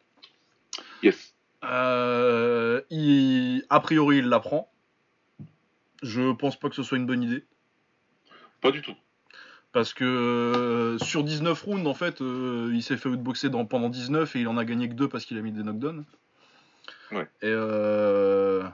[1.02, 1.34] Yes.
[1.64, 4.70] Euh, il, a priori, il la prend.
[6.02, 7.44] Je pense pas que ce soit une bonne idée.
[8.60, 8.94] Pas du tout.
[9.78, 13.88] Parce que euh, sur 19 rounds, en fait, euh, il s'est fait outboxer dans, pendant
[13.88, 16.04] 19 et il en a gagné que 2 parce qu'il a mis des knockdowns.
[17.12, 17.28] Ouais.
[17.42, 18.64] Et euh,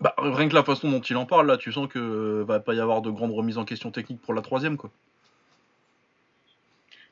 [0.00, 2.72] bah, rien que la façon dont il en parle, là, tu sens que va pas
[2.72, 4.90] y avoir de grandes remises en question techniques pour la troisième, quoi.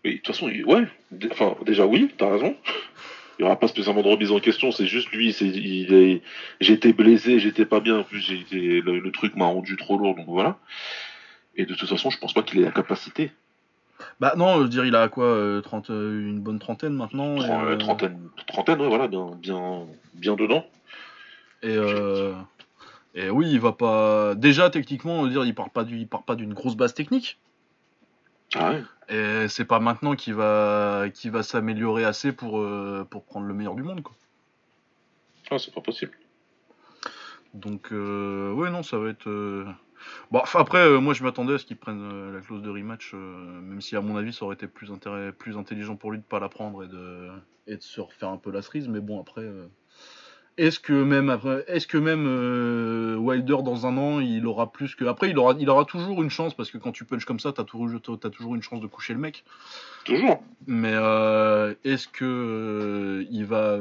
[0.03, 0.87] Mais de toute façon, il- ouais.
[1.31, 2.57] Enfin, déjà oui, t'as raison.
[3.39, 6.23] Il n'y aura pas spécialement de remise en question, c'est juste lui, c'est, il est,
[6.63, 10.27] j'étais blessé, j'étais pas bien, en plus le, le truc m'a rendu trop lourd, donc
[10.27, 10.59] voilà.
[11.59, 13.33] Et de toute façon, je pense pas qu'il ait la capacité.
[14.21, 17.37] Bah non, je veux dire, il a quoi, euh, 30, euh, une bonne trentaine maintenant.
[17.37, 20.65] et, euh, Trentaine, trentaine, ouais, voilà, bien, bien, bien dedans.
[21.65, 22.33] Et, euh,
[23.17, 24.37] et oui, il va pas.
[24.37, 26.95] Déjà, techniquement, on veut dire, il part pas du, il part pas d'une grosse base
[26.95, 27.39] technique.
[28.55, 28.83] Ah ouais.
[29.09, 32.65] Et c'est pas maintenant qu'il va, qu'il va s'améliorer assez pour,
[33.11, 34.15] pour prendre le meilleur du monde, quoi.
[35.51, 36.13] Ah, c'est pas possible.
[37.53, 39.29] Donc, ouais, non, ça va être.
[40.31, 43.13] Bon, après, euh, moi, je m'attendais à ce qu'il prenne euh, la clause de rematch,
[43.15, 45.33] euh, même si, à mon avis, ça aurait été plus, intérêt...
[45.33, 47.29] plus intelligent pour lui de pas la prendre et de,
[47.67, 48.89] et de se refaire un peu la cerise.
[48.89, 49.43] Mais bon, après.
[49.43, 49.67] euh,
[50.57, 52.27] Est-ce que même après, est-ce que même
[53.25, 56.31] Wilder dans un an, il aura plus que après, il aura, il aura toujours une
[56.31, 58.89] chance parce que quand tu punches comme ça, t'as toujours, t'as toujours une chance de
[58.89, 59.45] coucher le mec.
[60.05, 60.43] Toujours.
[60.67, 60.95] Mais
[61.85, 63.79] est-ce que il va,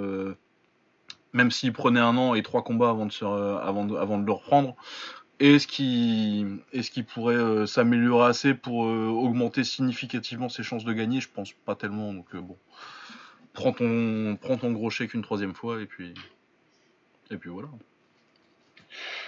[1.34, 4.18] même s'il prenait un an et trois combats avant de, se, euh, avant de, avant
[4.18, 4.76] de le reprendre,
[5.40, 10.94] est-ce qu'il est qu'il pourrait euh, s'améliorer assez pour euh, augmenter significativement ses chances de
[10.94, 11.22] gagner?
[11.22, 12.14] Je pense pas tellement.
[12.14, 12.42] Donc euh,
[13.54, 16.14] prends ton, gros chèque une troisième fois et puis,
[17.30, 17.68] et puis voilà.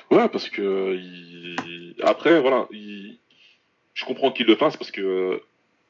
[0.10, 0.98] Ouais, parce que
[2.04, 3.20] après, voilà, il-
[3.94, 5.42] je comprends qu'il le fasse parce que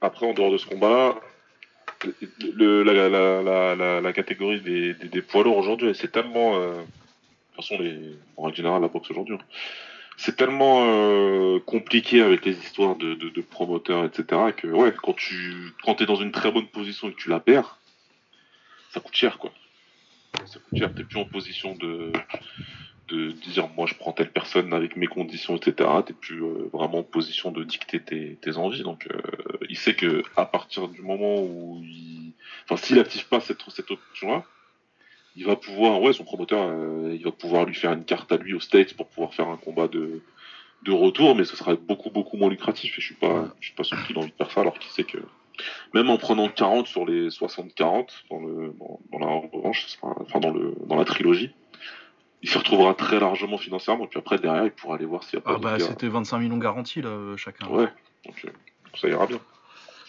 [0.01, 1.19] après, en dehors de ce combat,
[2.55, 2.83] le,
[4.01, 8.81] la, catégorie des, poids lourds aujourd'hui, c'est tellement, de toute façon, les, en règle générale,
[8.81, 9.45] la boxe aujourd'hui, hein,
[10.19, 14.51] c'est tellement euh, compliqué avec les histoires de, promoteurs, etc.
[14.55, 17.39] Que ouais, quand tu, quand t'es dans une très bonne position et que tu la
[17.39, 17.79] perds,
[18.91, 19.51] ça coûte cher, quoi.
[20.45, 20.93] Ça coûte cher.
[20.93, 22.11] T'es plus en position de
[23.07, 25.89] de dire moi je prends telle personne avec mes conditions, etc.
[26.05, 28.83] T'es plus euh, vraiment en position de dicter tes, tes envies.
[28.83, 29.21] Donc euh,
[29.69, 32.33] il sait que à partir du moment où il,
[32.65, 34.43] enfin s'il active pas cette cette option-là,
[35.39, 38.37] il va pouvoir, ouais, son promoteur, euh, il va pouvoir lui faire une carte à
[38.37, 40.21] lui au States pour pouvoir faire un combat de
[40.83, 42.97] de retour, mais ce sera beaucoup beaucoup moins lucratif.
[42.97, 44.77] Et je suis pas, je suis pas sûr qu'il a envie de faire ça alors
[44.77, 45.17] qu'il sait que
[45.93, 50.39] même en prenant 40 sur les 60-40 dans le dans, dans la revanche, sera, enfin
[50.39, 51.51] dans le dans la trilogie
[52.41, 54.05] il se retrouvera très largement financièrement.
[54.05, 56.07] Et puis après, derrière, il pourra aller voir s'il n'y a pas Ah bah c'était
[56.07, 57.67] 25 millions garantis là euh, chacun.
[57.67, 57.87] Ouais,
[58.25, 58.49] donc euh,
[58.95, 59.39] ça ira bien.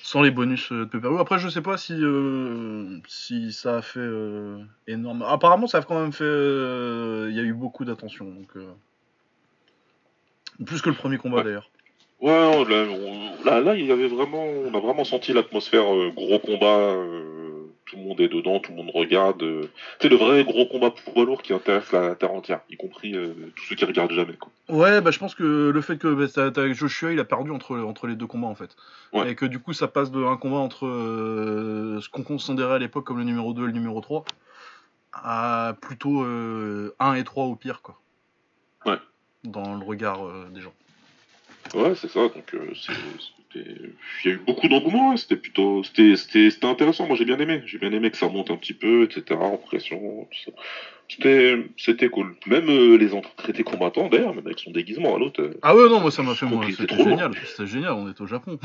[0.03, 1.19] Sans les bonus euh, de pay-per-view.
[1.19, 5.23] Après, je sais pas si, euh, si ça a fait euh, énorme.
[5.27, 6.25] Apparemment, ça a quand même fait.
[6.25, 8.25] euh, Il y a eu beaucoup d'attention.
[8.27, 8.49] Donc,
[10.67, 11.45] Plus que le premier combat Ouais.
[11.45, 11.71] d'ailleurs.
[12.21, 15.85] Ouais, là, on- là, là, il y avait vraiment, on a vraiment senti l'atmosphère
[16.15, 16.95] gros combat.
[17.87, 19.43] Tout le monde est dedans, tout le monde regarde.
[19.43, 19.69] euh.
[20.01, 23.35] C'est le vrai gros combat poids lourd qui intéresse la terre entière, y compris euh,
[23.57, 24.35] tous ceux qui regardent jamais.
[24.35, 24.51] Quoi.
[24.69, 28.07] Ouais, bah je pense que le fait que bah, Joshua il a perdu entre, entre
[28.07, 28.77] les deux combats en fait.
[29.13, 29.33] Ouais.
[29.33, 32.79] Et que du coup ça passe de un combat entre euh, ce qu'on considérait à
[32.79, 34.25] l'époque comme le numéro 2 et le numéro 3
[35.13, 37.99] à plutôt euh, 1 et 3 au pire quoi.
[38.87, 38.99] Ouais.
[39.45, 40.73] Dans le regard des gens.
[41.75, 42.21] Ouais, c'est ça.
[42.21, 42.73] Donc, euh,
[43.55, 43.93] il
[44.25, 45.13] y a eu beaucoup d'engouement.
[45.13, 47.07] hein, C'était plutôt, c'était, c'était, intéressant.
[47.07, 47.63] Moi, j'ai bien aimé.
[47.67, 49.39] J'ai bien aimé que ça monte un petit peu, etc.
[49.41, 49.99] En pression,
[50.31, 50.53] tout ça.
[51.09, 52.37] C'était, c'était cool.
[52.47, 53.09] Même euh, les
[53.53, 55.43] des combattants, d'ailleurs, même avec son déguisement à l'autre.
[55.43, 58.21] euh, Ah ouais non moi ça m'a fait moi c'était génial, c'était génial, on est
[58.21, 58.61] au Japon.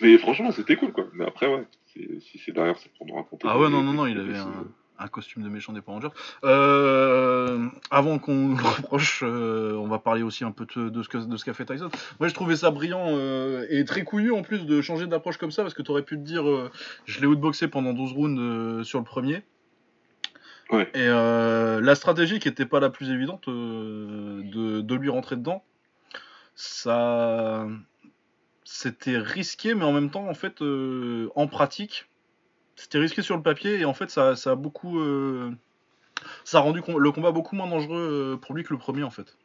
[0.00, 1.06] Mais franchement, c'était cool, quoi.
[1.12, 3.46] Mais après, ouais, si c'est derrière, c'est pour nous raconter.
[3.50, 4.64] Ah ouais non non non il avait un,
[5.00, 6.14] un costume de méchant des Power Rangers.
[6.44, 11.08] Euh, avant qu'on le reproche, euh, on va parler aussi un peu de, de ce
[11.08, 11.90] que- de ce qu'a fait Tyson.
[12.20, 15.50] Moi, je trouvais ça brillant euh, et très couillu en plus de changer d'approche comme
[15.50, 16.44] ça parce que tu aurais pu te dire,
[17.06, 19.42] je l'ai outboxé pendant 12 rounds sur le premier.
[20.70, 20.88] Ouais.
[20.94, 25.64] Et la stratégie qui était pas la plus évidente de, de lui rentrer dedans,
[26.54, 27.66] ça.
[28.64, 32.06] C'était risqué, mais en même temps, en fait, euh, en pratique,
[32.80, 34.98] c'était risqué sur le papier et en fait, ça, ça a beaucoup.
[35.00, 35.50] euh,
[36.44, 39.10] ça a rendu le combat beaucoup moins dangereux euh, pour lui que le premier, en
[39.10, 39.36] fait.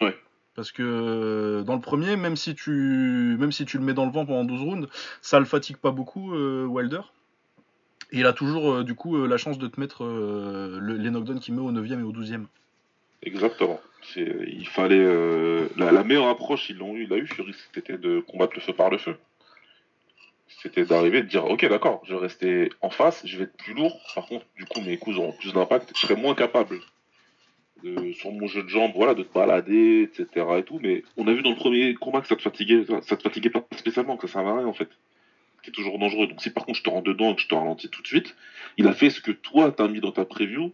[0.00, 0.16] Ouais.
[0.54, 4.06] Parce que euh, dans le premier, même si tu, même si tu le mets dans
[4.06, 4.88] le vent pendant 12 rounds,
[5.22, 7.00] ça le fatigue pas beaucoup, euh, Wilder.
[8.10, 10.96] Et il a toujours, euh, du coup, euh, la chance de te mettre euh, le-
[10.96, 12.34] les knockdowns qu'il met au 9 et au 12
[13.22, 13.80] Exactement.
[14.02, 17.98] C'est- Il fallait la, la meilleure approche, ils l'ont eu, il a eu Fury, c'était
[17.98, 19.16] de combattre le feu par le feu.
[20.62, 23.56] C'était d'arriver et de dire ok d'accord, je vais rester en face, je vais être
[23.56, 24.00] plus lourd.
[24.14, 26.80] Par contre, du coup mes coups auront plus d'impact, je serai moins capable
[27.82, 30.46] de, sur mon jeu de jambes, voilà, de te balader, etc.
[30.58, 30.80] et tout.
[30.82, 33.50] Mais on a vu dans le premier combat que ça te fatiguait, ça te fatiguait
[33.50, 34.88] pas spécialement, que ça servait à rien en fait.
[35.58, 36.26] C'était toujours dangereux.
[36.26, 38.06] Donc si par contre je te rends dedans et que je te ralentis tout de
[38.06, 38.34] suite,
[38.78, 40.72] il a fait ce que toi t'as mis dans ta preview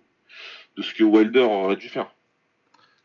[0.76, 2.10] de ce que Wilder aurait dû faire.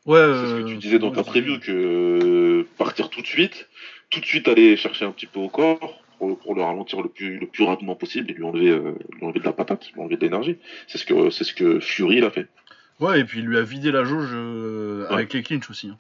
[0.06, 3.22] Ouais, C'est ce que tu euh, disais dans ouais, ta preview, que euh, partir tout
[3.22, 3.68] de suite,
[4.10, 7.10] tout de suite aller chercher un petit peu au corps pour, pour le ralentir le
[7.10, 10.02] plus, le plus rapidement possible et lui enlever, euh, lui enlever de la patate, lui
[10.02, 10.58] enlever de l'énergie.
[10.88, 12.48] C'est ce que, c'est ce que Fury il a fait.
[13.00, 15.14] Ouais, et puis il lui a vidé la jauge euh, Ouais.
[15.14, 15.88] avec les clinches aussi.
[15.90, 15.98] hein.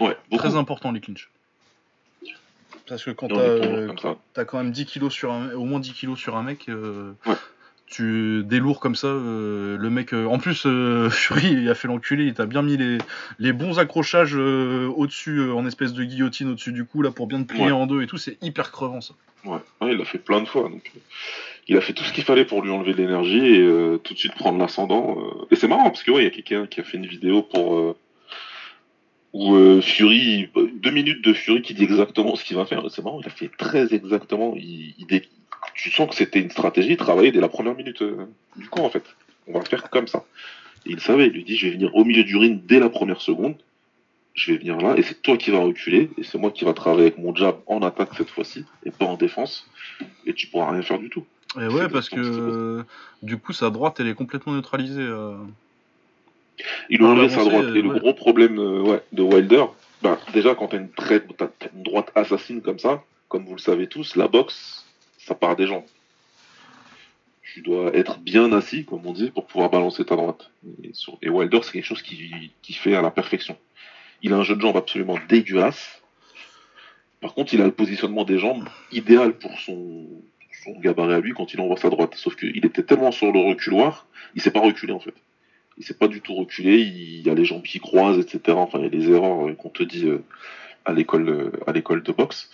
[0.00, 0.42] Ouais, beaucoup.
[0.46, 1.28] Très important les clinches.
[2.86, 3.88] Parce que quand euh,
[4.32, 7.12] t'as quand même 10 kilos sur un, au moins 10 kilos sur un mec, euh,
[7.26, 7.34] Ouais.
[7.86, 10.12] Tu des lourds comme ça, euh, le mec.
[10.12, 12.98] euh, en plus, euh, Fury il a fait l'enculé, il t'a bien mis les,
[13.38, 17.48] les bons accrochages au-dessus, en espèce de guillotine au-dessus du cou là pour bien te
[17.48, 17.70] plier Ouais.
[17.72, 19.14] en deux et tout, c'est hyper crevant ça.
[19.44, 19.58] Ouais.
[19.80, 20.62] Ouais, il l'a fait plein de fois.
[20.68, 20.90] Donc,
[21.68, 24.18] il a fait tout ce qu'il fallait pour lui enlever de l'énergie et tout de
[24.18, 25.16] suite prendre l'ascendant.
[25.52, 27.42] Et c'est marrant parce que ouais, il y a quelqu'un qui a fait une vidéo
[27.42, 27.96] pour
[29.32, 32.82] où Fury, deux minutes de Fury qui dit exactement ce qu'il va faire.
[32.90, 34.54] C'est marrant, il a fait très exactement.
[34.56, 35.28] Il, il dé-
[35.74, 38.26] Tu sens que c'était une stratégie travaillée dès la première minute euh,
[38.56, 39.04] du camp en fait.
[39.46, 40.24] On va le faire comme ça.
[40.86, 42.88] Et il savait, il lui dit je vais venir au milieu du ring dès la
[42.88, 43.56] première seconde.
[44.34, 46.74] Je vais venir là et c'est toi qui vas reculer et c'est moi qui va
[46.74, 49.66] travailler avec mon jab en attaque cette fois-ci et pas en défense
[50.26, 51.24] et tu pourras rien faire du tout.
[51.60, 52.82] Et ouais, parce que euh,
[53.22, 55.00] du coup sa droite elle est complètement neutralisée.
[55.00, 55.36] euh.
[56.90, 57.64] Il a Par enlevé sa droite.
[57.74, 59.64] Et le gros problème euh, ouais, de Wilder,
[60.02, 60.88] bah, déjà quand t'as une,
[61.74, 64.85] une droite assassine comme ça, comme vous le savez tous, la boxe,
[65.26, 65.84] ça part des jambes.
[67.42, 70.50] Tu dois être bien assis, comme on dit, pour pouvoir balancer ta droite.
[71.22, 73.56] Et, Wilder, c'est quelque chose qui, fait à la perfection.
[74.22, 76.02] Il a un jeu de jambes absolument dégueulasse.
[77.20, 80.06] Par contre, il a le positionnement des jambes idéal pour son,
[80.80, 82.14] gabarit à lui quand il envoie sa droite.
[82.16, 85.14] Sauf qu'il était tellement sur le reculoir, il s'est pas reculé en fait
[85.78, 88.56] il s'est pas du tout reculé, il y a les jambes qui croisent, etc.
[88.56, 90.22] Enfin, il y a des erreurs euh, qu'on te dit euh,
[90.84, 92.50] à l'école euh, à l'école de boxe.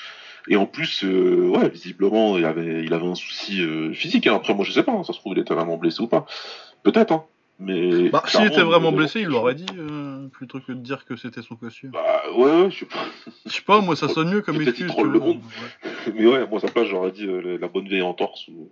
[0.49, 4.27] Et en plus, euh, ouais, visiblement, il avait, il avait un souci euh, physique.
[4.27, 4.35] hein.
[4.35, 6.27] Après, moi, je sais pas, hein, ça se trouve, il était vraiment blessé ou pas.
[6.83, 7.25] Peut-être, hein.
[7.61, 8.09] Mais.
[8.09, 11.15] Bah, s'il était vraiment avait- blessé, il l'aurait dit, euh, plutôt que de dire que
[11.17, 11.91] c'était son costume.
[11.93, 13.05] Bah, ouais, ouais, je sais pas.
[13.47, 14.93] Je sais pas, moi ça sonne mieux comme excuse.
[14.99, 15.41] le monde.
[15.85, 16.13] Ouais.
[16.17, 18.69] Mais ouais, moi, sa place, j'aurais dit euh, la bonne veille en torse ou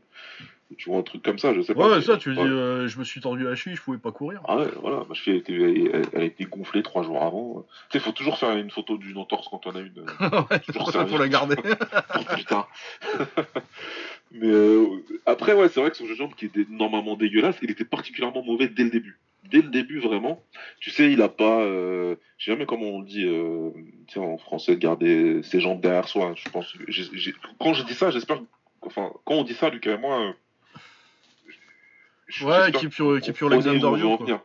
[0.78, 1.88] tu vois, un truc comme ça, je sais pas.
[1.88, 2.46] Ouais, ça, tu dis, ouais.
[2.46, 4.40] euh, je me suis tordu la cheville, je pouvais pas courir.
[4.46, 7.66] Ah ouais, voilà, ma cheville elle, était- elle- elle a été gonflée trois jours avant.
[7.90, 9.92] Tu sais, faut toujours faire une photo d'une entorse quand on a une.
[9.98, 11.16] euh, ouais, Toujours ça, servir.
[11.16, 11.56] faut la garder.
[11.56, 12.68] pour plus tard.
[14.32, 14.86] Mais euh,
[15.26, 17.84] après, ouais, c'est vrai que son jeu de jambes qui était normalement dégueulasse, il était
[17.84, 19.18] particulièrement mauvais dès le début.
[19.50, 20.40] Dès le début, vraiment.
[20.78, 21.62] Tu sais, il a pas.
[21.62, 23.70] Euh, je sais jamais comment on le dit euh,
[24.06, 26.34] tu sais, en français, de garder ses jambes derrière soi.
[26.36, 26.72] Je pense.
[27.58, 28.40] quand je dis ça, j'espère.
[28.82, 30.32] Enfin, quand on dit ça, Lucas et moi.
[33.98, 34.08] Veut you.
[34.12, 34.26] en quoi.
[34.26, 34.40] venir.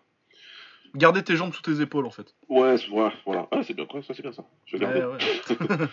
[0.95, 2.33] Garder tes jambes sous tes épaules en fait.
[2.47, 3.47] Ouais, c'est- voilà, voilà.
[3.51, 4.45] Ah, c'est bien, ouais, ça c'est bien ça.
[4.65, 5.01] Je vais garder.
[5.01, 5.87] Ouais, ouais.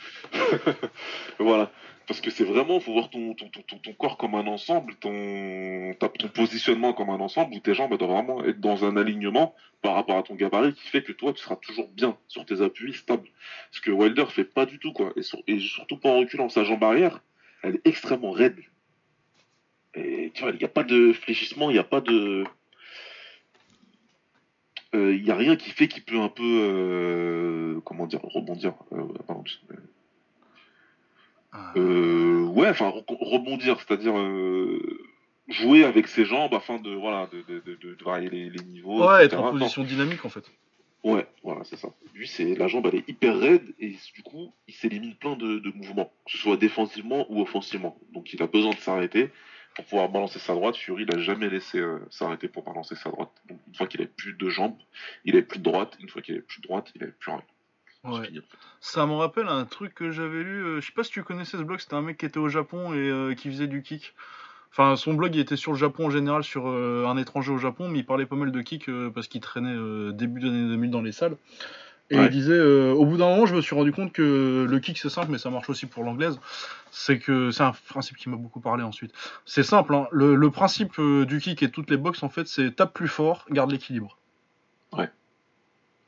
[1.38, 1.70] voilà.
[2.06, 4.94] Parce que c'est vraiment, faut voir ton, ton, ton, ton- ton corps comme un ensemble,
[4.96, 8.96] ton, ta- ton positionnement comme un ensemble, où tes jambes doivent vraiment être dans un
[8.96, 12.44] alignement par rapport à ton gabarit qui fait que toi, tu seras toujours bien sur
[12.44, 13.28] tes appuis, stable.
[13.70, 15.12] Ce que Wilder fait pas du tout, quoi.
[15.16, 16.48] Et, sur- et surtout pas en reculant.
[16.48, 17.20] Sa jambe arrière,
[17.62, 18.58] elle est extrêmement raide.
[19.94, 22.44] Et tu vois, il n'y a pas de fléchissement, il n'y a pas de.
[24.94, 26.42] Euh, Il n'y a rien qui fait qu'il peut un peu.
[26.44, 28.74] euh, comment dire Rebondir.
[28.92, 29.44] Euh, pardon,
[31.52, 31.72] Ah.
[31.76, 34.14] ouais, enfin re- rebondir, c'est-à-dire
[35.48, 39.06] jouer avec ses jambes afin de voilà de, de, de, varier les, les niveaux.
[39.06, 39.36] Ouais, etc.
[39.40, 40.44] être en position dynamique en fait.
[41.04, 41.88] Ouais, voilà, c'est ça.
[42.14, 45.58] Lui, c'est la jambe, elle est hyper raide et du coup, il s'élimine plein de,
[45.58, 47.98] de mouvements, que ce soit défensivement ou offensivement.
[48.12, 49.30] Donc, il a besoin de s'arrêter
[49.74, 50.76] pour pouvoir balancer sa droite.
[50.76, 53.30] Fury, il a jamais laissé euh, s'arrêter pour balancer sa droite.
[53.48, 54.76] Donc, une fois qu'il avait plus de jambes,
[55.24, 55.96] il avait plus de droite.
[56.00, 57.42] Une fois qu'il avait plus de droite, il avait plus rien.
[58.04, 58.26] Ouais.
[58.26, 58.58] fini, en fait.
[58.80, 60.64] Ça me rappelle un truc que j'avais lu.
[60.64, 62.48] euh, je sais pas si tu connaissais ce blog, c'était un mec qui était au
[62.48, 64.14] Japon et euh, qui faisait du kick.
[64.72, 67.58] Enfin, son blog il était sur le Japon en général, sur euh, un étranger au
[67.58, 69.76] Japon, mais il parlait pas mal de kick parce qu'il traînait
[70.14, 71.36] début d'année 2000 dans les salles.
[72.12, 72.26] Et Ouais.
[72.26, 74.98] il disait, euh, au bout d'un moment, je me suis rendu compte que le kick
[74.98, 76.38] c'est simple, mais ça marche aussi pour l'anglaise.
[76.90, 79.12] C'est que c'est un principe qui m'a beaucoup parlé ensuite.
[79.46, 82.28] C'est simple, hein, le, le principe euh, du kick et de toutes les boxes en
[82.28, 84.18] fait, c'est tape plus fort, garde l'équilibre.
[84.92, 85.08] Ouais.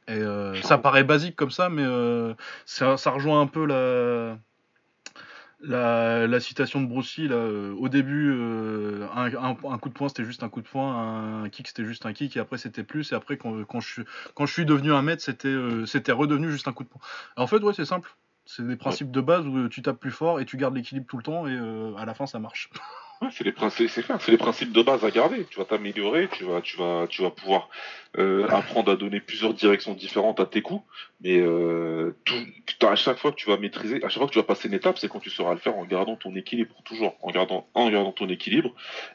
[0.06, 2.34] Et euh, ça paraît basique comme ça, mais euh,
[2.66, 4.36] ça, ça rejoint un peu la,
[5.66, 7.29] la, la citation de Bruce Lee.
[7.29, 10.68] Là, euh, au début, euh, un, un- coup de poing c'était juste un coup de
[10.68, 13.12] poing, un kick c'était juste un kick, et après c'était plus.
[13.12, 16.12] Et après, quand, quand, je, suis- quand je suis devenu un maître, c'était euh, c'était
[16.12, 17.00] redevenu juste un coup de poing.
[17.37, 18.14] En fait, ouais, c'est simple.
[18.46, 21.16] C'est des principes de base où tu tapes plus fort et tu gardes l'équilibre tout
[21.16, 22.70] le temps, et euh, à la fin ça marche.
[23.31, 25.46] C'est les principes, c'est les principes de base à garder.
[25.50, 27.68] Tu vas t'améliorer, tu vas, tu vas, tu vas pouvoir
[28.18, 30.85] euh, apprendre à donner plusieurs directions différentes à tes coups.
[31.20, 32.14] Mais euh,
[32.83, 34.74] à chaque fois que tu vas maîtriser, à chaque fois que tu vas passer une
[34.74, 37.90] étape, c'est quand tu sauras le faire en gardant ton équilibre toujours, en gardant, en
[37.90, 38.74] gardant ton équilibre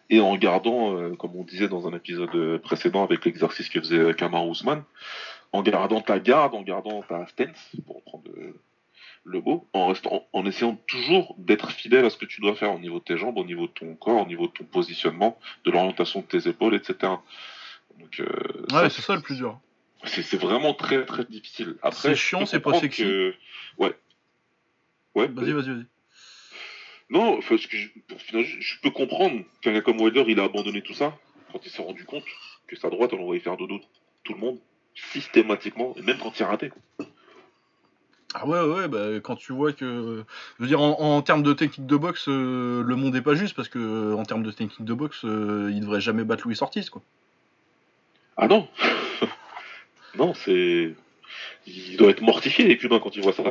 [0.10, 4.14] et en gardant, euh, comme on disait dans un épisode précédent avec l'exercice que faisait
[4.16, 4.84] Kamar Ousmane,
[5.52, 8.54] en gardant ta garde, en gardant ta stance, pour reprendre euh,
[9.30, 12.74] le mot, en restant, en essayant toujours d'être fidèle à ce que tu dois faire
[12.74, 15.38] au niveau de tes jambes, au niveau de ton corps, au niveau de ton positionnement,
[15.66, 17.14] de l'orientation de tes épaules, etc.
[18.00, 18.26] Donc, euh,
[18.72, 19.60] Ouais, c'est ça le plus dur.
[20.06, 21.76] c'est vraiment très très difficile.
[21.84, 23.04] Après, C'est chiant, c'est pas sexy.
[23.04, 23.36] que-
[23.78, 23.94] Ouais.
[25.16, 25.28] Ouais.
[25.28, 25.86] Vas-y, vas-y, vas-y.
[27.12, 30.26] Non, enfin, ce que je, pour finir, je, je peux comprendre qu'un gars comme Wilder,
[30.28, 31.18] il a abandonné tout ça
[31.52, 32.24] quand il s'est rendu compte
[32.68, 33.80] que sa droite, on envoyait faire dodo
[34.24, 34.60] tout le monde
[35.12, 36.70] systématiquement, et même quand il ratait.
[36.70, 37.08] quoi.
[38.36, 40.24] Ah ouais, ouais, bah, quand tu vois que.
[40.58, 43.34] Je veux dire, en, en termes de technique de boxe, euh, le monde est pas
[43.34, 46.44] juste parce que, euh, en termes de technique de boxe, euh, il devrait jamais battre
[46.46, 47.02] Louis Ortiz, quoi.
[48.38, 48.68] Ah non
[50.18, 50.94] Non, c'est.
[51.66, 53.44] Il doit être mortifié, les Cubains, quand ils voient ça.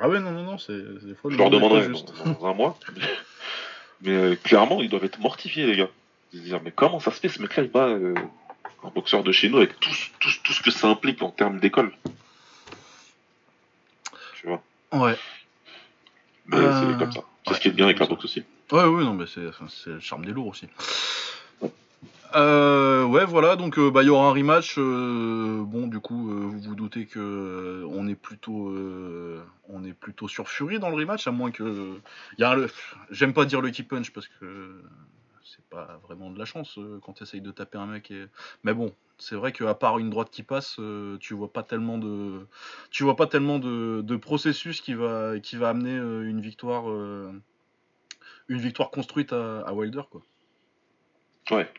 [0.00, 2.12] Ah ouais, non, non, non, c'est des fois Je leur demanderai juste.
[2.24, 2.78] dans, dans un mois.
[4.02, 5.88] Mais euh, clairement, ils doivent être mortifiés, les gars.
[6.32, 8.12] Ils se dire, mais comment ça se fait, ce mec-là, il bat euh,
[8.82, 11.60] un boxeur de chez nous avec tout, tout, tout ce que ça implique en termes
[11.60, 11.92] d'école?
[14.44, 15.16] Tu vois Ouais.
[16.46, 17.20] Mais Euh, c'est comme ça.
[17.44, 18.44] C'est ouais, ce qui est bien avec la boxe aussi.
[18.72, 20.66] Ouais, ouais, non, mais c'est enfin, le charme des lourds aussi.
[22.34, 24.74] Euh, ouais, voilà, donc euh, bah, il y aura un rematch.
[24.78, 29.84] euh, bon, du coup, euh, vous vous doutez que euh, on est plutôt, euh, on
[29.84, 31.94] est plutôt sur Fury dans le rematch, à moins que,
[32.36, 32.70] il y a un le-
[33.10, 34.82] j'aime pas dire lucky punch parce que
[35.44, 38.10] c'est pas vraiment de la chance euh, quand tu essayes de taper un mec.
[38.10, 38.26] Et...
[38.64, 41.98] Mais bon, c'est vrai qu'à part une droite qui passe, euh, tu vois pas tellement
[41.98, 42.46] de,
[42.90, 46.90] tu vois pas tellement de, de processus qui va, qui va amener euh, une victoire,
[46.90, 47.32] euh,
[48.48, 50.22] une victoire construite à, à Wilder, quoi.
[51.50, 51.70] Ouais.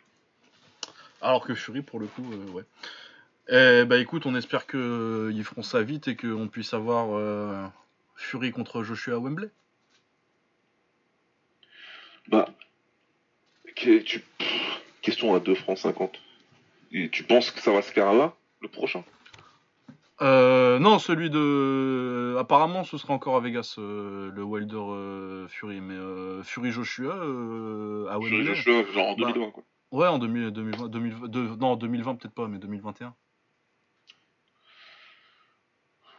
[1.22, 2.64] Alors que Fury, pour le coup, ouais.
[3.48, 7.72] Eh bah écoute, on espère que euh, ils feront ça vite et qu'on puisse avoir
[8.16, 9.50] Fury contre Joshua à Wembley.
[12.28, 12.50] Bah.
[13.76, 14.24] que- tu...
[15.02, 16.20] question à 2 francs 50.
[16.98, 19.04] Et tu penses que ça va se faire là, le prochain?
[20.22, 22.38] Euh, non, celui de.
[22.40, 25.82] Apparemment, ce sera encore à Vegas, euh, le Wilder euh, Fury.
[25.82, 25.96] Mais
[26.44, 29.28] Fury Joshua à je, je- genre en Bah.
[29.34, 29.64] 2020, quoi.
[29.92, 33.14] Ouais, en 2000, 2020, 2020 de- non, 2020 peut-être pas, mais 2021.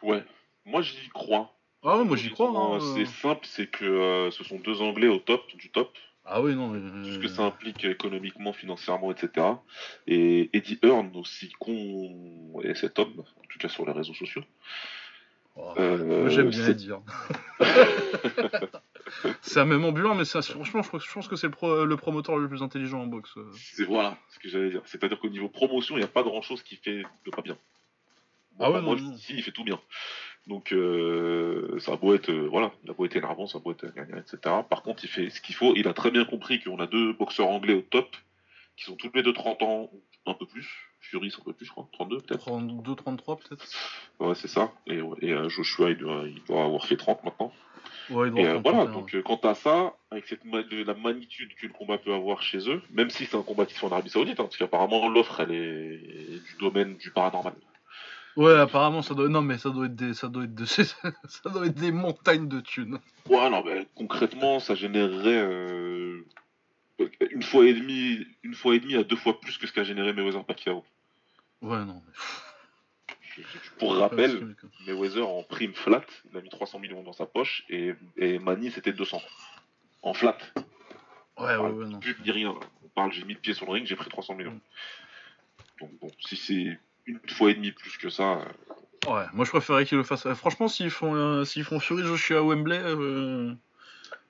[0.02, 0.22] Ouais.
[0.66, 1.52] Moi, j'y crois.
[1.82, 2.50] Ah ouais, moi j'y crois.
[2.50, 2.80] Hein.
[2.80, 5.96] C'est simple, c'est que ce sont deux Anglais au top du top.
[6.28, 6.72] Ah oui, non.
[6.72, 9.46] tout ce euh, que ça implique économiquement, financièrement, etc.
[10.08, 14.42] Et Eddie Hearn, aussi con et cet homme, en tout cas sur les réseaux sociaux.
[15.54, 17.00] oh, Euh, J'aime bien c'est- dire.
[19.40, 21.96] c'est un même ambulant, mais ça, franchement, je, je pense que c'est le, pro- le
[21.96, 23.34] promoteur le plus intelligent en boxe.
[23.54, 24.82] C'est voilà ce que j'allais dire.
[24.86, 27.56] C'est-à-dire qu'au niveau promotion, il n'y a pas grand-chose qui fait de pas bien.
[28.58, 29.16] Ah ouais, Enfin, moi, non, non.
[29.16, 29.78] si, il fait tout bien.
[30.46, 33.60] Donc, euh, ça a beau être, euh, voilà, il a beau être énervant, ça a
[33.60, 34.38] beau être gagnant, etc.
[34.68, 35.74] Par contre, il fait ce qu'il faut.
[35.74, 38.16] Il a très bien compris qu'on a deux boxeurs anglais au top,
[38.76, 39.90] qui sont tous les deux 30 ans,
[40.26, 40.68] un peu plus.
[41.00, 41.88] Fury, c'est un peu plus, je crois.
[41.92, 42.46] 32 peut-être.
[42.46, 43.66] 32, 33 peut-être
[44.20, 44.72] Ouais, c'est ça.
[44.86, 47.52] Et, euh, Joshua, il doit, il doit avoir fait 30 maintenant.
[48.10, 51.54] Ouais, il doit Et voilà, 31, donc quant à ça, avec cette ma- la magnitude
[51.56, 53.86] que le combat peut avoir chez eux, même si c'est un combat qui se fait
[53.86, 55.98] en Arabie Saoudite, hein, parce qu'apparemment l'offre elle est
[56.44, 57.54] du domaine du paranormal.
[58.36, 59.28] Ouais, apparemment, ça doit.
[59.28, 60.64] Non, mais ça doit être des, ça doit être de...
[60.66, 60.84] ça
[61.50, 62.98] doit être des montagnes de thunes.
[63.28, 66.20] Ouais, non, mais concrètement, ça générerait euh,
[67.30, 69.84] une fois et demi, une fois et demi à deux fois plus que ce qu'a
[69.84, 70.84] généré Mayweather Pacquiao.
[71.62, 72.02] Ouais, non.
[72.06, 73.42] mais-
[73.78, 74.54] Pour rappel,
[74.86, 78.70] Mayweather en prime flat, il a mis 300 millions dans sa poche et, et Manny
[78.70, 79.20] c'était 200
[80.02, 80.38] en flat.
[81.38, 82.00] Ouais, ouais, ouais, non.
[82.00, 82.54] Plus ni rien.
[82.82, 84.52] On parle, j'ai mis le pied sur le ring, j'ai pris 300 millions.
[84.52, 84.60] Mm.
[85.80, 88.44] Donc bon, si c'est une fois et demi plus que ça, euh,
[89.08, 90.26] Ouais, moi je préférais qu'ils le fassent.
[90.26, 93.54] euh, Franchement, s'ils font, euh, s'ils font Fury Joshua Wembley, euh,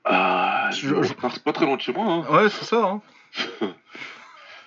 [0.04, 2.04] ah, Je- je, je- pas très loin de chez moi.
[2.06, 2.34] Hein.
[2.34, 2.84] ouais, c'est ça.
[2.84, 3.02] Hein.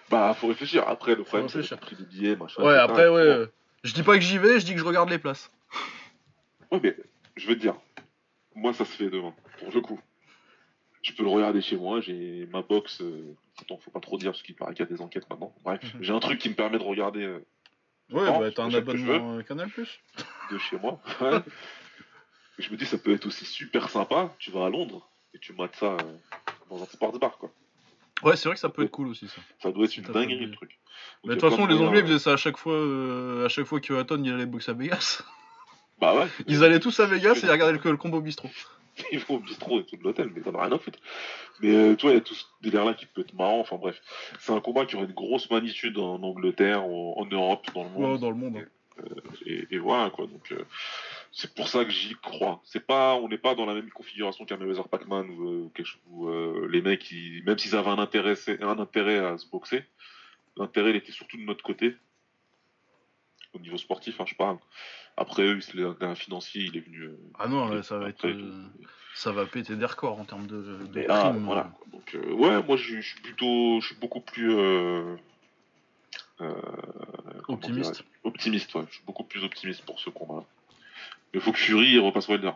[0.09, 0.87] Bah, faut réfléchir.
[0.87, 1.61] Après, le problème, c'est
[1.95, 2.63] des billets, machin.
[2.63, 2.83] Ouais, etc.
[2.83, 3.21] après, ouais.
[3.21, 3.45] Euh,
[3.83, 5.51] Je dis pas que j'y vais, je dis que je regarde les places.
[6.71, 6.95] Ouais, mais
[7.37, 7.75] je vais te dire,
[8.55, 9.99] moi ça se fait demain, pour le coup.
[11.03, 13.03] Je peux le regarder chez moi, j'ai ma box.
[13.61, 15.53] Attends, faut pas trop dire parce qu'il paraît qu'il y a des enquêtes maintenant.
[15.63, 16.03] Bref, Mhm.
[16.03, 17.37] j'ai un truc qui me permet de regarder
[18.11, 19.99] Ouais, Non, bah t'as un abonnement euh, Canal Plus.
[20.51, 20.99] de chez moi.
[21.21, 21.39] Ouais.
[22.57, 24.33] Je me dis, ça peut être aussi super sympa.
[24.39, 25.97] Tu vas à Londres et tu mates ça euh,
[26.69, 27.51] dans un sports bar, quoi.
[28.23, 29.41] Ouais, c'est vrai que ça peut être cool aussi ça.
[29.63, 30.77] Ça doit être une dinguerie, de- le truc.
[31.23, 33.49] Mais de Donc, toute façon, les de Anglais faisaient ça à chaque fois, euh, à
[33.49, 35.21] chaque fois que Hatton il allait boxer à Vegas.
[36.01, 36.27] Bah ouais.
[36.47, 38.49] Ils allaient tous à Vegas et ils regardaient le, le combo bistrot.
[39.11, 40.99] Ils vont au bistrot et tout de l'hôtel, mais t'en as rien à foutre.
[41.61, 43.59] Mais euh, tu vois, il y a tout ce délire-là qui peut être marrant.
[43.59, 44.01] Enfin bref,
[44.39, 47.89] c'est un combat qui aurait une grosse magnitude en Angleterre, en, en Europe, dans le
[47.89, 48.13] monde.
[48.13, 48.57] Ouais, dans le monde.
[48.57, 48.65] hein.
[49.45, 50.27] et, et voilà quoi.
[50.27, 50.63] Donc euh,
[51.31, 52.59] c'est pour ça que j'y crois.
[52.63, 56.67] C'est pas, on n'est pas dans la même configuration qu'un Mayweather Pac-Man où, euh, euh,
[56.69, 59.83] les mecs, ils- même s'ils avaient un intérêt, un intérêt à se boxer,
[60.57, 61.95] l'intérêt il était surtout de notre côté.
[63.53, 64.57] Au niveau sportif, hein, je parle.
[65.19, 67.01] Après eux, c'est un financier, il est venu.
[67.03, 68.39] euh, Ah non, là, ça va être, après euh,
[68.81, 68.87] tout.
[69.13, 71.43] ça va péter des records en termes de, de là, primes.
[71.45, 71.71] voilà.
[71.91, 75.15] Donc, euh, ouais, moi, je, je suis plutôt, je suis beaucoup plus euh,
[76.41, 76.53] euh,
[77.47, 78.03] Optimiste.
[78.23, 78.83] Optimiste, ouais.
[78.89, 80.45] Je suis beaucoup plus optimiste pour ce combat.
[81.33, 82.51] Il faut que Fury repasse Wilder.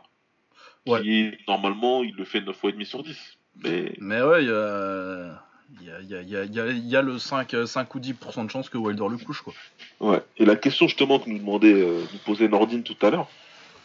[0.87, 1.01] Ouais.
[1.01, 3.37] Qui, normalement, il le fait 9 fois et demi sur 10.
[3.63, 5.43] Mais Mais ouais, il y a,
[5.81, 8.77] il y, a, y, y, y le 5, euh, 5 ou 10% de chance que
[8.77, 9.53] Wilder le couche, quoi.
[9.99, 10.21] ouais.
[10.37, 13.27] Et la question justement que nous demandait, euh, nous posait Nordine tout à l'heure,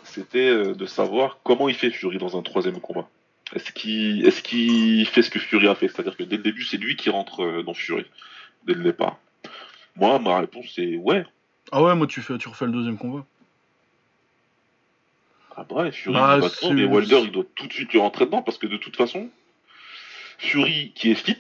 [0.05, 3.09] c'était euh, de savoir comment il fait Fury dans un troisième combat.
[3.55, 5.89] Est-ce qu'il est fait ce que Fury a fait?
[5.89, 8.05] C'est-à-dire que dès le début, c'est lui qui rentre euh, dans Fury,
[8.67, 9.19] dès le départ.
[9.97, 11.25] Moi, ma réponse, c'est ouais.
[11.73, 13.25] Ah ouais, moi, tu, fais, tu refais le deuxième combat.
[15.57, 16.39] Ah bah ouais, Fury, Bah,
[16.73, 19.29] mais Wilder, il doit tout de suite lui rentrer dedans, parce que de toute façon,
[20.39, 21.37] Fury, qui est fit,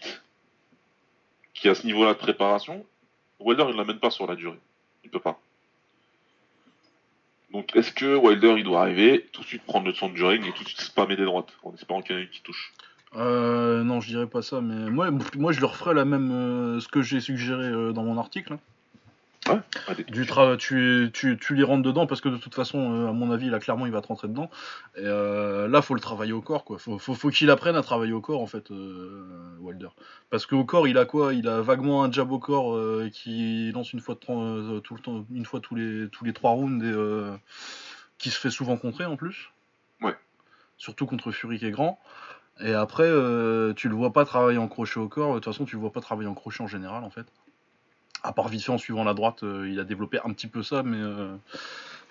[1.58, 2.84] qui a ce niveau-là de préparation,
[3.40, 4.58] Wilder, il l'amène pas sur la durée.
[5.04, 5.38] Il peut pas.
[7.52, 10.46] Donc, est-ce que Wilder, il doit arriver, tout de suite prendre le centre du ring
[10.46, 12.42] et tout de suite spammer des droites, en espérant qu'il y en ait une qui
[12.42, 12.74] touche?
[13.16, 16.88] Euh, non, je dirais pas ça, mais moi, je le referais la même, euh, ce
[16.88, 18.58] que j'ai suggéré euh, dans mon article.
[20.08, 20.26] Du
[20.58, 23.50] tu, tu, tu les rentres dedans parce que de toute façon, euh, à mon avis,
[23.50, 24.50] là clairement il va te rentrer dedans.
[24.96, 26.78] Et euh, là, faut le travailler au corps, quoi.
[26.78, 29.88] Faut, faut, faut qu'il apprenne à travailler au corps en fait, euh, Wilder.
[30.30, 31.34] Parce qu'au corps, il a quoi?
[31.34, 34.94] Il a vaguement un jab au corps euh, qui lance une fois de euh, tout
[34.94, 36.94] le temps, une fois tous les tous les trois rounds et
[38.18, 39.50] qui se fait souvent contrer en plus.
[40.02, 40.16] Ouais.
[40.76, 41.98] Surtout contre Fury qui est grand.
[42.60, 43.08] Et après,
[43.76, 45.30] tu le vois pas travailler en crochet au corps.
[45.30, 47.26] De toute façon, tu le vois pas travailler en crochet en général en fait.
[48.22, 50.82] À part fait en suivant la droite, euh, il a développé un petit peu ça,
[50.82, 51.34] mais, euh,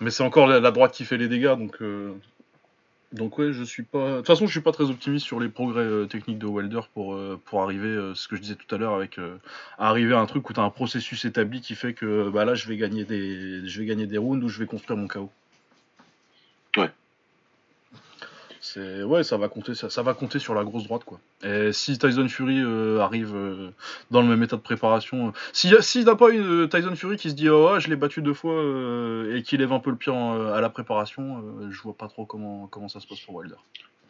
[0.00, 2.14] mais c'est encore la, droite qui fait les dégâts, donc, euh,
[3.12, 4.10] donc ouais, je suis pas.
[4.12, 7.18] De toute façon, je suis pas très optimiste sur les progrès techniques de Wilder pour,
[7.44, 9.18] pour arriver, euh, ce que je disais tout à l'heure, avec
[9.78, 12.54] arriver à un truc où tu as un processus établi qui fait que bah là,
[12.54, 15.30] je vais gagner des, je vais gagner des rounds ou je vais construire mon chaos.
[16.76, 16.90] Ouais.
[18.76, 21.20] Ouais, ça va compter, ça, va compter sur la grosse droite quoi.
[21.42, 23.70] Et si Tyson Fury euh, arrive euh,
[24.10, 27.30] dans le même état de préparation, euh, si s'il n'a pas une Tyson Fury qui
[27.30, 28.62] se dit oh ouais, je l'ai battu deux fois
[29.34, 32.66] et qui lève un peu le pied à la préparation, je vois pas trop comment
[32.66, 33.56] comment ça se passe pour Wilder.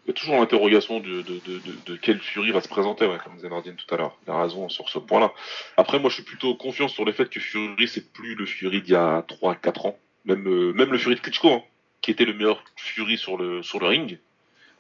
[0.07, 3.07] Il y a toujours l'interrogation de, de, de, de, de quel Fury va se présenter,
[3.07, 4.17] ouais, comme disait Nordine tout à l'heure.
[4.27, 5.33] Il a raison sur ce point-là.
[5.77, 8.81] Après, moi, je suis plutôt confiant sur le fait que Fury, c'est plus le Fury
[8.81, 9.99] d'il y a 3-4 ans.
[10.25, 11.63] Même, même le Fury de Klitschko, hein,
[12.01, 14.19] qui était le meilleur Fury sur le, sur le ring,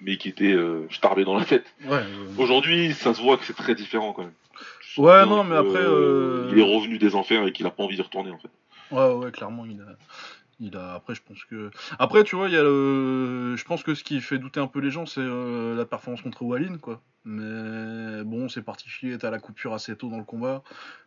[0.01, 1.66] mais qui était euh, starbé dans la tête.
[1.84, 1.99] Ouais.
[1.99, 4.32] euh, Aujourd'hui, ça se voit que c'est très différent quand même.
[4.96, 7.96] Ouais, non, mais après, euh, Il est revenu des enfers et qu'il a pas envie
[7.96, 8.51] d'y retourner, en fait.
[8.90, 9.84] Ouais, ouais, clairement, il a.
[10.61, 10.94] Il a...
[10.94, 11.70] Après, je pense que.
[12.01, 13.55] Après, tu vois, il y a le.
[13.57, 16.22] Je pense que ce qui fait douter un peu les gens, c'est euh, la performance
[16.22, 17.01] contre Wallin, quoi.
[17.24, 20.62] Mais bon, c'est particulier, t'as la coupure assez tôt dans le combat.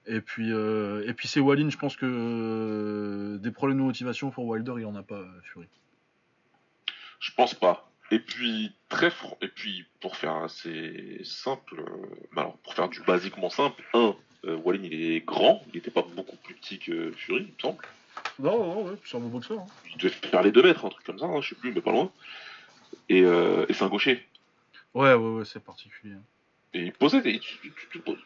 [0.05, 4.29] Et puis, euh, et puis c'est Wallin, je pense que euh, des problèmes de motivation
[4.29, 5.67] pour Wilder, il en a pas, euh, Fury.
[7.19, 7.90] Je pense pas.
[8.11, 12.89] Et puis, très fr- Et puis, pour faire assez simple, euh, bah alors, pour faire
[12.89, 16.77] du basiquement simple, un, euh, Wallin, il est grand, il était pas beaucoup plus petit
[16.77, 17.83] que Fury, il me semble.
[18.39, 19.59] Non, non, ouais, c'est un beau boxeur.
[19.59, 19.65] hein.
[19.89, 21.81] Il devait faire les 2 mètres, un truc comme ça, hein, je sais plus, mais
[21.81, 22.11] pas loin.
[23.07, 24.27] Et, euh, et c'est un gaucher.
[24.93, 26.15] Ouais, ouais, ouais, c'est particulier.
[26.73, 27.19] Et il posait.
[27.19, 28.17] et tu- tu- tu- tu poses-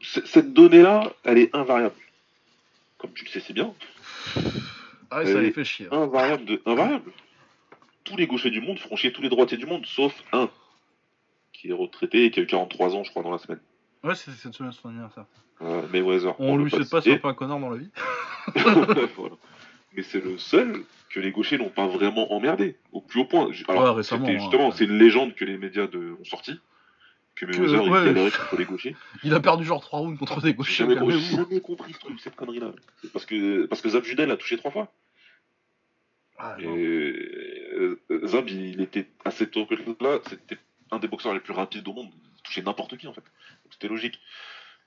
[0.00, 1.94] C- Cette donnée-là, elle est invariable.
[2.98, 3.74] Comme tu le sais, c'est bien.
[5.10, 5.88] Ah, ouais, ça les fait chier.
[5.90, 7.12] Invariable de invariable.
[8.04, 10.50] Tous les gauchers du monde feront chier tous les droitiers du monde, sauf un
[11.52, 13.60] qui est retraité et qui a eu 43 ans, je crois, dans la semaine.
[14.02, 15.26] Ouais, c'est cette semaine son anniversaire.
[15.60, 16.34] Euh, Mayweather.
[16.40, 17.18] On veut lui souhaite pas, citer.
[17.18, 17.90] pas un connard dans la vie.
[19.16, 19.36] Voilà.
[19.94, 23.50] Mais c'est le seul que les gauchers n'ont pas vraiment emmerdé, au plus haut point.
[23.68, 26.16] Alors, Ouais, récemment, c'était hein, justement, c'est une légende que les médias de...
[26.18, 26.58] ont sorti.
[27.36, 28.96] Que Mayweather, il galérait contre les gauchers.
[29.22, 30.86] Il a perdu genre 3 rounds contre des gauchers.
[30.86, 32.72] jamais, j'ai jamais compris ce truc, cette connerie-là.
[33.12, 34.92] Parce que, parce que Zab Judel a touché trois fois.
[36.38, 37.51] Ah, Et
[37.88, 37.96] non.
[38.10, 39.08] euh, Zab, il était
[39.50, 40.58] tôt que là, c'était
[40.90, 42.10] un des boxeurs les plus rapides au monde.
[42.36, 43.20] Il touchait n'importe qui en fait.
[43.20, 44.20] Donc, C'était logique.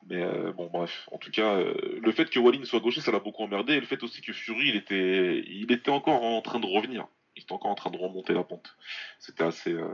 [0.08, 1.08] Mais euh, bon, bref.
[1.12, 3.74] En tout cas, euh, le fait que Wallin soit gaucher, ça l'a beaucoup emmerdé.
[3.74, 7.08] Et le fait aussi que Fury, il était, il était encore en train de revenir.
[7.36, 8.76] Il était encore en train de remonter la pente.
[9.20, 9.74] C'était assez.
[9.74, 9.94] euh,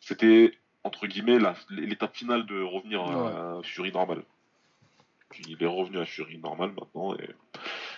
[0.00, 0.52] C'était,
[0.84, 1.38] entre guillemets,
[1.70, 4.22] l'étape finale de revenir à Fury normal.
[5.30, 7.14] Puis il est revenu à Fury normal maintenant.
[7.16, 7.28] Et,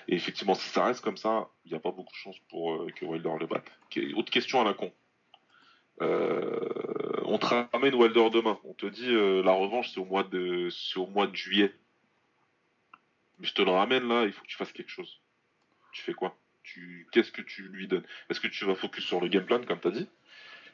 [0.08, 2.74] et effectivement, si ça reste comme ça, il n'y a pas beaucoup de chance pour
[2.74, 3.70] euh, que Wilder le batte.
[4.16, 4.92] Autre question à la con.
[6.00, 8.58] Euh, on te ramène Wilder demain.
[8.64, 11.72] On te dit euh, la revanche c'est au mois de juillet.
[13.38, 15.20] Mais je te le ramène là, il faut que tu fasses quelque chose.
[15.92, 16.36] Tu fais quoi?
[17.12, 18.04] Qu'est-ce que tu lui donnes?
[18.30, 20.08] Est-ce que tu vas focus sur le game plan comme tu as dit?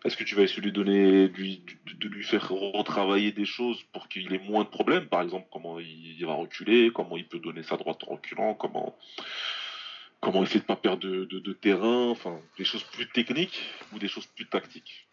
[0.05, 4.09] Est-ce que tu vas essayer de lui donner de, lui faire retravailler des choses pour
[4.09, 5.07] qu'il ait moins de problèmes?
[5.07, 8.97] Par exemple, comment il, va reculer, comment il peut donner sa droite en reculant, comment
[10.21, 13.61] comment essayer de pas perdre de, terrain, enfin des choses plus techniques
[13.93, 15.09] ou des choses plus tactiques?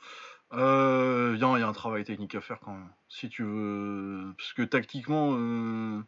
[0.54, 2.90] Euh, Il y, a il y a un travail technique à faire quand même.
[3.10, 4.34] Si tu veux.
[4.38, 5.32] Parce que tactiquement.
[5.34, 6.00] euh,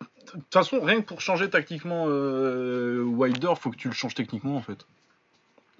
[0.00, 4.14] De toute façon, rien que pour changer tactiquement euh, Wilder, faut que tu le changes
[4.14, 4.86] techniquement en fait.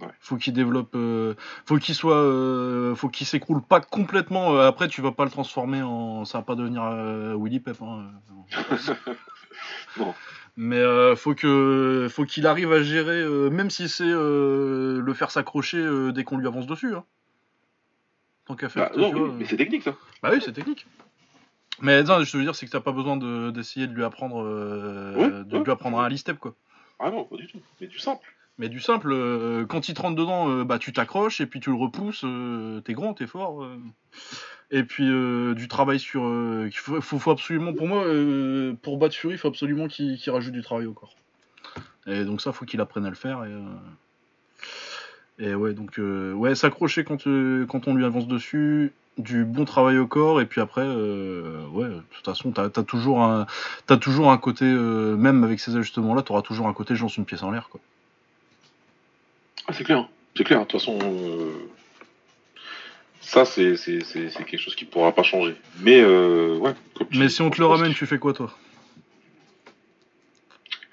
[0.00, 0.08] Ouais.
[0.20, 0.94] Faut qu'il développe.
[0.96, 1.34] euh,
[1.66, 2.16] Faut qu'il soit.
[2.16, 4.56] euh, Faut qu'il s'écroule pas complètement.
[4.56, 6.24] euh, Après, tu vas pas le transformer en.
[6.24, 6.82] Ça va pas devenir
[7.38, 7.76] Willy Pep.
[7.82, 8.10] hein.
[10.56, 10.82] Mais
[11.16, 16.38] faut que faut qu'il arrive à gérer, même si c'est le faire s'accrocher dès qu'on
[16.38, 16.94] lui avance dessus.
[16.94, 17.04] Hein.
[18.46, 18.90] Tant qu'à faire.
[18.90, 19.94] Bah, non, vois, oui, mais c'est technique ça.
[20.22, 20.86] Bah oui, c'est technique.
[21.80, 24.36] Mais non, je veux dire, c'est que t'as pas besoin de- d'essayer de, lui apprendre,
[25.16, 25.64] Ouais, de ouais.
[25.64, 26.54] lui apprendre un step quoi.
[27.00, 27.58] Ah non, pas du tout.
[27.80, 28.26] Mais du simple.
[28.58, 31.58] Mais du simple, euh, quand il te rentre dedans, euh, bah tu t'accroches et puis
[31.58, 32.22] tu le repousses.
[32.24, 33.68] euh, t'es grand, t'es fort.
[34.70, 35.04] Et puis
[35.54, 36.22] du travail sur.
[36.70, 38.04] qu'il faut, absolument, pour moi,
[38.82, 41.14] pour battre Fury, il faut absolument qu'il rajoute du travail au corps.
[42.06, 43.44] Et donc ça, faut qu'il apprenne à le faire.
[45.38, 50.40] Et, ouais, donc ouais, s'accrocher quand, on lui avance dessus, du bon travail au corps,
[50.40, 53.46] et puis après, ouais, de toute façon, t'as as toujours un,
[54.00, 57.42] toujours un côté, même avec ces ajustements-là, t'auras toujours un côté, je lance une pièce
[57.42, 57.80] en l'air, quoi.
[59.66, 60.08] Ah, c'est clair.
[60.36, 60.60] C'est clair.
[60.60, 61.52] De toute façon, euh,
[63.20, 65.54] ça, c'est c'est- c'est- c'est quelque chose qui pourra pas changer.
[65.80, 66.72] Mais, euh, ouais.
[67.12, 68.52] Mais si on te le ramène, que- tu fais quoi, toi?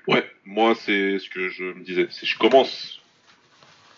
[0.07, 2.07] Ouais, moi, c'est ce que je me disais.
[2.09, 3.01] C'est je commence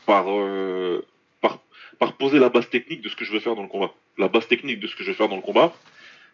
[0.06, 1.06] par, euh,
[1.42, 1.60] par,
[2.00, 3.94] par poser la base technique de ce que je veux faire dans le combat.
[4.18, 5.74] La base technique de ce que je vais faire dans le combat,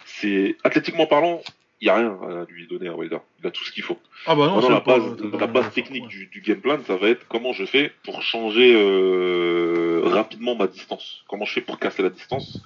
[0.06, 1.42] c'est, athlétiquement parlant,
[1.82, 3.20] il n'y a rien à lui donner à Wilder.
[3.40, 3.98] Il a tout ce qu'il faut.
[4.26, 6.10] Ah bah non, Maintenant, la base, pas la base technique ouais.
[6.10, 10.68] du, du game plan, ça va être comment je fais pour changer euh, rapidement ma
[10.68, 11.24] distance.
[11.28, 12.62] Comment je fais pour casser la distance,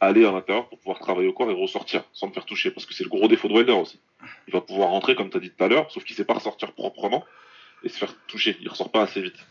[0.00, 2.70] aller à l'intérieur pour pouvoir travailler au corps et ressortir sans me faire toucher.
[2.70, 4.00] Parce que c'est le gros défaut de Wilder aussi.
[4.48, 6.34] Il va pouvoir rentrer, comme tu as dit tout à l'heure, sauf qu'il sait pas
[6.34, 7.24] ressortir proprement
[7.84, 8.56] et se faire toucher.
[8.62, 9.46] Il ressort pas assez vite.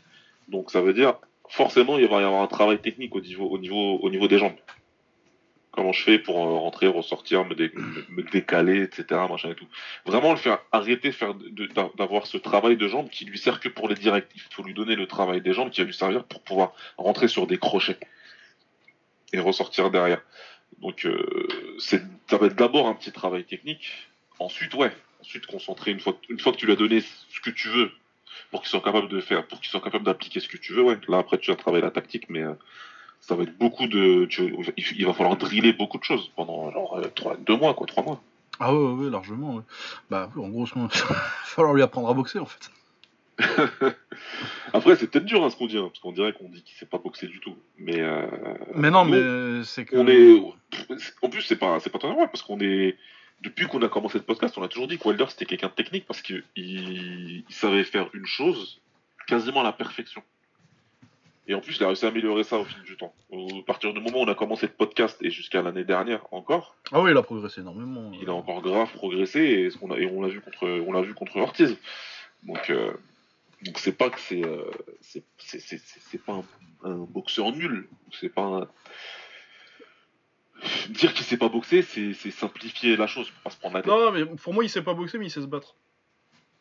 [0.47, 1.13] Donc ça veut dire,
[1.47, 4.39] forcément, il va y avoir un travail technique au niveau, au niveau, au niveau des
[4.39, 4.55] jambes.
[5.79, 7.71] Comment je fais pour euh, rentrer, ressortir, me, dé-
[8.09, 9.05] me- décaler, etc.
[9.29, 9.67] Machin et tout.
[10.05, 11.33] Vraiment le faire arrêter faire
[11.95, 14.27] d'avoir ce travail de jambes qui lui sert que pour les directs.
[14.35, 17.29] Il faut lui donner le travail des jambes qui va lui servir pour pouvoir rentrer
[17.29, 17.97] sur des crochets
[19.31, 20.21] et ressortir derrière.
[20.81, 21.97] Donc euh, ça
[22.37, 23.89] va être d'abord un petit travail technique.
[24.39, 27.51] Ensuite, ouais, ensuite concentrer une fois, une fois que tu lui as donné ce que
[27.51, 27.89] tu veux
[28.51, 30.83] pour qu'il soit capable de faire, pour qu'il soit capable d'appliquer ce que tu veux,
[30.83, 30.97] ouais.
[31.07, 32.53] Là après tu vas travailler la tactique, mais euh,
[33.21, 34.55] ça va être beaucoup de, tu-
[34.97, 38.03] il va falloir driller beaucoup de choses pendant genre euh, trois, deux mois quoi, trois
[38.03, 38.21] mois.
[38.59, 39.55] Ah ouais, ouais, ouais, largement.
[39.55, 39.63] ouais.
[40.09, 40.89] Bah, en gros, il va
[41.45, 42.69] falloir lui apprendre à boxer, en fait.
[44.73, 46.75] Après c'est peut-être dur hein, ce qu'on dit, hein, parce qu'on dirait qu'on dit qu'il
[46.77, 48.27] sait pas boxer du tout, mais euh,
[48.75, 49.11] Mais non, nous,
[49.59, 49.95] mais c'est que.
[49.95, 50.41] on est,
[51.21, 52.97] en plus c'est pas, c'est pas très normal parce qu'on est,
[53.41, 55.73] depuis qu'on a commencé le podcast, on a toujours dit que Wilder c'était quelqu'un de
[55.73, 58.81] technique parce qu'il il savait faire une chose
[59.27, 60.21] quasiment à la perfection.
[61.49, 63.11] Et en plus, il a réussi à améliorer ça au fil du temps.
[63.31, 66.21] Au- À partir du moment où on a commencé le podcast et jusqu'à l'année dernière
[66.31, 68.11] encore, Ah oui, il a progressé énormément.
[68.21, 70.91] il a encore grave progressé et, ce qu'on a- et on l'a vu contre, on
[70.91, 71.75] l'a vu contre Ortiz.
[72.43, 72.91] Donc, euh,
[73.63, 74.69] donc c'est pas que c'est, euh,
[75.01, 77.87] c'est, c'est, c'est, c'est- c'est pas un, un boxeur nul.
[78.11, 78.67] C'est pas un-
[80.89, 83.81] dire qu'il sait pas boxer, c'est, c'est simplifier la chose pour pas se prendre la
[83.81, 83.91] tête.
[83.91, 85.75] Non, mais pour moi, il sait pas boxer, mais il sait se battre.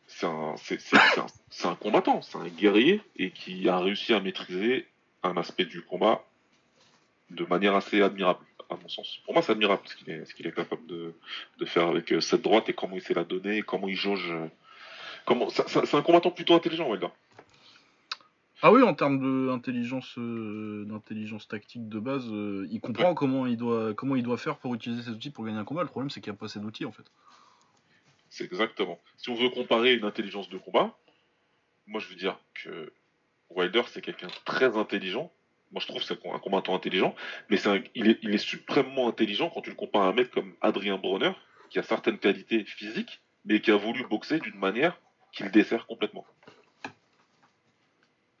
[0.09, 4.87] C'est un, combattant, c'est un guerrier et qui a réussi à maîtriser
[5.23, 6.23] un aspect du combat
[7.29, 9.19] de manière assez admirable, à mon sens.
[9.23, 11.13] Pour moi, c'est admirable ce qu'il est, ce qu'il est capable de,
[11.59, 13.95] de faire avec euh, cette droite et comment il sait la donner, et comment il
[13.95, 14.31] jauge.
[14.31, 14.47] euh,
[15.25, 17.09] Comment, c'est un combattant plutôt intelligent, Wilder.
[18.63, 23.55] Ah oui, en termes d'intelligence euh, d'intelligence tactique de base, euh, il comprend comment, il
[23.55, 25.83] doit, comment il doit faire pour utiliser ces outils pour gagner un combat.
[25.83, 27.05] Le problème, c'est qu'il n'y a pas assez d'outils, en fait.
[28.29, 28.99] C'est exactement.
[29.17, 30.95] Si on veut comparer une intelligence de combat,
[31.87, 32.93] moi je veux dire que
[33.49, 35.31] Wilder c'est quelqu'un très intelligent,
[35.71, 37.15] Moi, je trouve c'est un combattant intelligent,
[37.49, 40.97] mais c'est il, est, suprêmement intelligent quand tu le compares à un mec comme Adrien
[40.97, 41.31] Bronner,
[41.69, 44.99] qui a certaines qualités physiques, mais qui a voulu boxer d'une manière
[45.31, 46.25] qui le dessert complètement.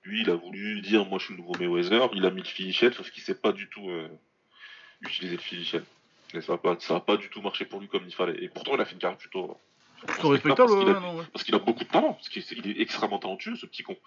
[0.03, 2.47] Lui, il a voulu dire moi je suis le nouveau Mayweather, il a mis le
[2.47, 4.09] finichel, sauf qu'il sait pas du tout euh,
[5.01, 5.83] utiliser le finichel.
[6.41, 8.43] Ça n'a pas, pas du tout marché pour lui comme il fallait.
[8.43, 9.57] Et pourtant, il a fait une carrière plutôt.
[10.07, 10.71] Plutôt respectable,
[11.33, 13.97] parce qu'il a, beaucoup de talent, parce qu'il est extrêmement talentueux, ce petit con.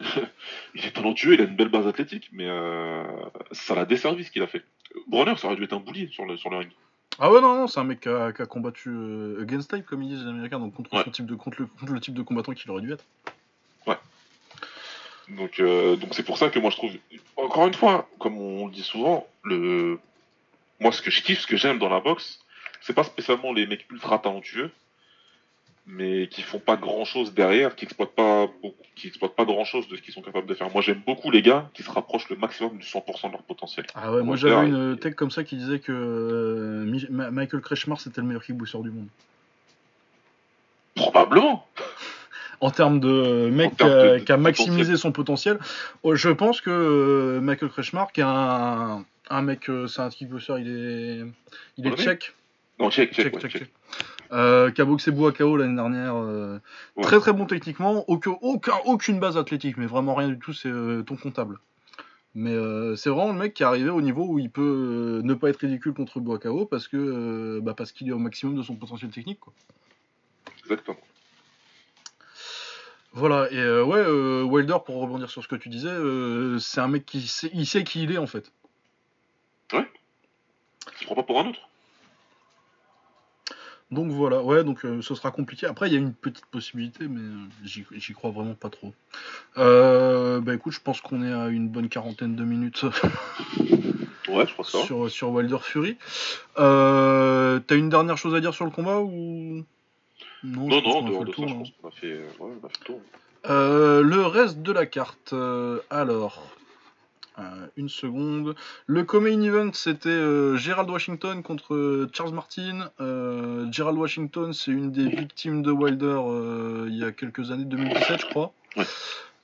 [0.74, 3.04] il est talentueux, il a une belle base athlétique, mais euh,
[3.52, 4.64] ça l'a desservi ce qu'il a fait.
[5.06, 6.70] Bronner, ça aurait dû être un boulier sur le, sur le ring.
[7.18, 10.10] Ah ouais, non, non, c'est un mec qui a, combattu euh, against type, comme ils
[10.10, 12.80] disent les Américains, donc contre, son type de, contre, le, type de combattant qu'il aurait
[12.82, 13.04] dû être.
[13.86, 13.98] Ouais.
[15.30, 16.92] Donc euh, donc c'est pour ça que moi je trouve,
[17.36, 19.98] encore une fois, comme on le dit souvent, le
[20.78, 22.38] moi ce que je kiffe, ce que j'aime dans la boxe,
[22.80, 24.70] c'est pas spécialement les mecs ultra talentueux,
[25.88, 29.64] mais qui font pas grand chose derrière, qui exploitent pas beaucoup, qui exploitent pas grand
[29.64, 30.70] chose de ce qu'ils sont capables de faire.
[30.70, 33.86] Moi j'aime beaucoup les gars qui se rapprochent le maximum du 100% de leur potentiel.
[33.94, 38.20] Ah ouais, moi j'avais une tech comme ça qui disait que euh, Michael Kretschmar c'était
[38.20, 39.08] le meilleur kickboxer du monde.
[40.94, 41.66] Probablement.
[42.60, 45.58] en termes de mec qui, a, maximisé son potentiel,
[46.02, 50.10] oh, je pense que euh, Michael Kretschmar qui est un, un mec, euh, c'est un
[50.10, 51.24] kickboxer, il est,
[51.78, 52.34] il est tchèque.
[52.78, 53.70] Non, tchèque, tchèque, tchèque.
[54.32, 56.16] Euh, qui a boxé KO l'année dernière.
[56.16, 56.60] Euh,
[57.02, 58.36] très très bon techniquement, aucun,
[58.84, 61.58] aucune base athlétique, mais vraiment rien du tout, c'est euh, ton comptable.
[62.34, 62.54] Mais
[62.96, 65.56] c'est vraiment le mec qui est arrivé au niveau où il peut ne pas être
[65.56, 69.40] ridicule contre KO parce que bah, parce qu'il est au maximum de son potentiel technique.
[69.40, 69.52] Quoi.
[70.60, 70.98] Exactement.
[73.12, 74.06] Voilà, et ouais,
[74.42, 75.96] Wilder, pour rebondir sur ce que tu disais,
[76.60, 78.52] c'est un mec qui sait, il sait qui il est en fait.
[79.72, 79.90] Ouais.
[80.92, 81.67] Il se prend pas pour un autre?
[83.90, 85.66] Donc voilà, ouais, donc euh, ce sera compliqué.
[85.66, 88.92] Après, il y a une petite possibilité, mais euh, j'y crois vraiment pas trop.
[89.56, 92.82] Euh, bah écoute, je pense qu'on est à une bonne quarantaine de minutes.
[94.28, 94.82] ouais, je crois ça.
[94.82, 95.96] Sur, sur Wilder Fury.
[96.56, 99.64] T'as une dernière chose à dire sur le combat ou?
[100.44, 102.78] Non, non, non dehors de ça, je pense qu'on a fait, ouais, on a fait
[102.80, 103.00] le tour.
[103.46, 105.34] le reste de la carte,
[105.88, 106.57] alors.
[107.38, 108.54] Euh, une seconde.
[108.86, 112.90] Le co-main event, c'était euh, Gerald Washington contre euh, Charles Martin.
[113.70, 116.20] Gerald Washington, c'est une des victimes de Wilder
[116.88, 118.52] il y a quelques années, 2017, je crois.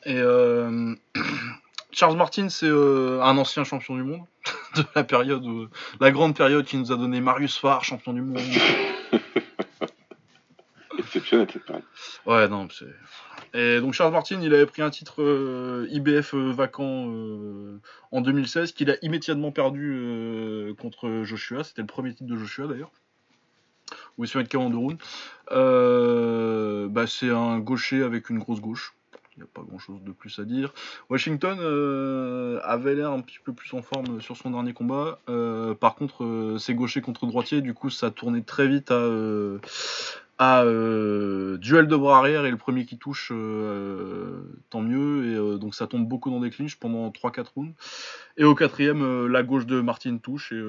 [0.07, 0.21] Et
[1.93, 4.25] Charles Martin, c'est un ancien champion du monde
[4.77, 5.47] de la période,
[6.01, 8.41] la grande période qui nous a donné Marius Farr, champion du monde.
[10.99, 11.85] Exceptionnel cette période.
[12.27, 12.87] Ouais, non, c'est.
[13.55, 17.81] Et donc Charles Martin, il avait pris un titre euh, IBF euh, vacant euh,
[18.11, 21.63] en 2016 qu'il a immédiatement perdu contre Joshua.
[21.63, 22.91] C'était le premier titre de Joshua d'ailleurs.
[24.19, 24.97] Met KO en deux
[26.89, 28.95] bah, c'est un gaucher avec une grosse gauche.
[29.37, 30.73] Il n'y a pas grand chose de plus à dire.
[31.11, 31.59] Washington
[32.63, 35.19] avait l'air un petit peu plus en forme sur son dernier combat.
[35.81, 39.09] par contre, c'est gaucher contre droitier, du coup, ça tournait très vite à,
[40.39, 45.27] à euh, duel de bras arrière et le premier qui touche, euh, tant mieux.
[45.27, 47.75] Et euh, donc ça tombe beaucoup dans des clinches pendant 3-4 rounds.
[48.37, 50.63] Et au quatrième, la gauche de Martin touche et,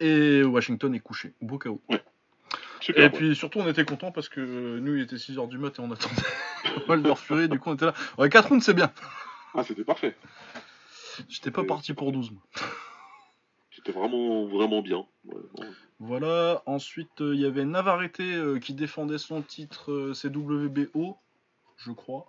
[0.00, 1.34] et Washington est couché.
[1.42, 1.80] Beau KO.
[2.94, 5.80] et puis surtout, on était content parce que nous, il était 6h du mat et
[5.80, 6.22] on attendait
[6.88, 7.48] Walter Fury.
[7.48, 7.94] Du coup, on était là.
[8.16, 8.90] Ouais, 4 rounds, c'est bien.
[9.54, 10.14] Ah, c'était parfait.
[11.28, 12.30] J'étais pas parti pour 12.
[13.86, 15.06] C'était vraiment, vraiment bien.
[16.00, 21.16] Voilà, ensuite euh, il y avait Navarrete euh, qui défendait son titre euh, CWBO,
[21.76, 22.26] je crois.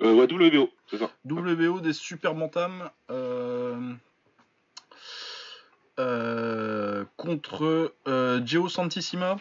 [0.00, 1.10] ouais, WBO, c'est ça.
[1.26, 2.88] WBO des Super Bantam
[7.18, 7.92] contre
[8.46, 9.36] Geo Santissima.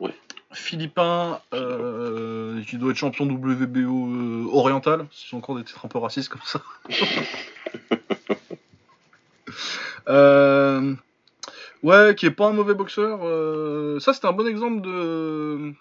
[0.00, 0.14] Ouais.
[0.52, 6.30] Philippin, qui doit être champion WBO oriental, si sont encore des titres un peu racistes
[6.30, 6.62] comme ça.
[10.08, 10.94] euh,
[11.82, 13.20] Ouais, qui est pas un mauvais boxeur.
[13.22, 15.72] Euh, ça, c'est un bon exemple de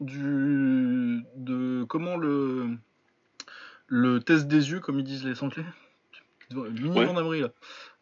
[0.00, 2.68] du de comment le
[3.88, 5.64] le test des yeux, comme ils disent les Anglais.
[6.50, 7.40] Mini ouais.
[7.40, 7.50] là.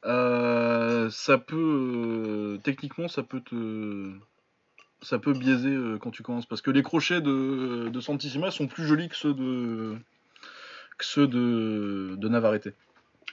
[0.05, 4.13] Euh, ça peut euh, techniquement, ça peut te
[5.03, 8.87] ça peut biaiser quand tu commences parce que les crochets de, de Santissima sont plus
[8.87, 9.97] jolis que ceux de
[10.97, 12.69] que ceux de, de Navarrete.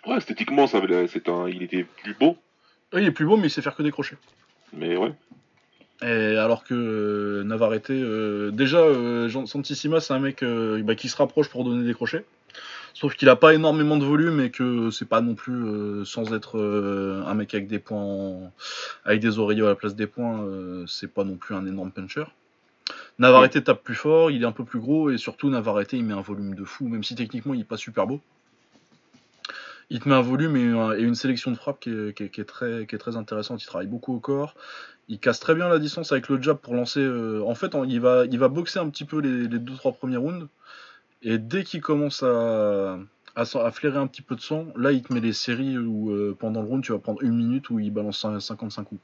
[0.05, 2.37] Ouais, esthétiquement, ça, c'est un, il était plus beau
[2.99, 4.17] il est plus beau, mais il sait faire que des crochets.
[4.73, 5.13] Mais ouais.
[6.01, 11.15] Et alors que euh, Navarrete, euh, déjà, euh, Santissima, c'est un mec bah, qui se
[11.15, 12.25] rapproche pour donner des crochets.
[12.93, 16.59] Sauf qu'il a pas énormément de volume et que c'est pas non plus, sans être
[17.25, 18.51] un mec avec des points,
[19.03, 20.47] avec des oreillers à la place des points,
[20.85, 22.25] c'est pas non plus un énorme puncher.
[23.17, 26.13] Navarrete tape plus fort, il est un peu plus gros, et surtout Navarrete il met
[26.13, 28.21] un volume de fou, même si techniquement il est pas super beau.
[29.93, 33.61] Il te met un volume et, une sélection de frappe qui est, très, intéressante.
[33.61, 34.55] Il travaille beaucoup au corps.
[35.07, 36.99] Il casse très bien la distance avec le jab pour lancer.
[36.99, 40.47] Euh, en fait, il, va, boxer un petit peu les 2-3 premiers rounds.
[41.21, 42.97] Et dès qu'il commence à,
[43.71, 46.63] flairer un petit peu de sang, là il te met des séries où euh, pendant
[46.63, 49.01] le round tu vas prendre une minute où il balance 55 coups.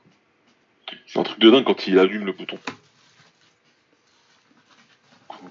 [1.05, 2.57] C'est un truc de dingue quand il allume le bouton.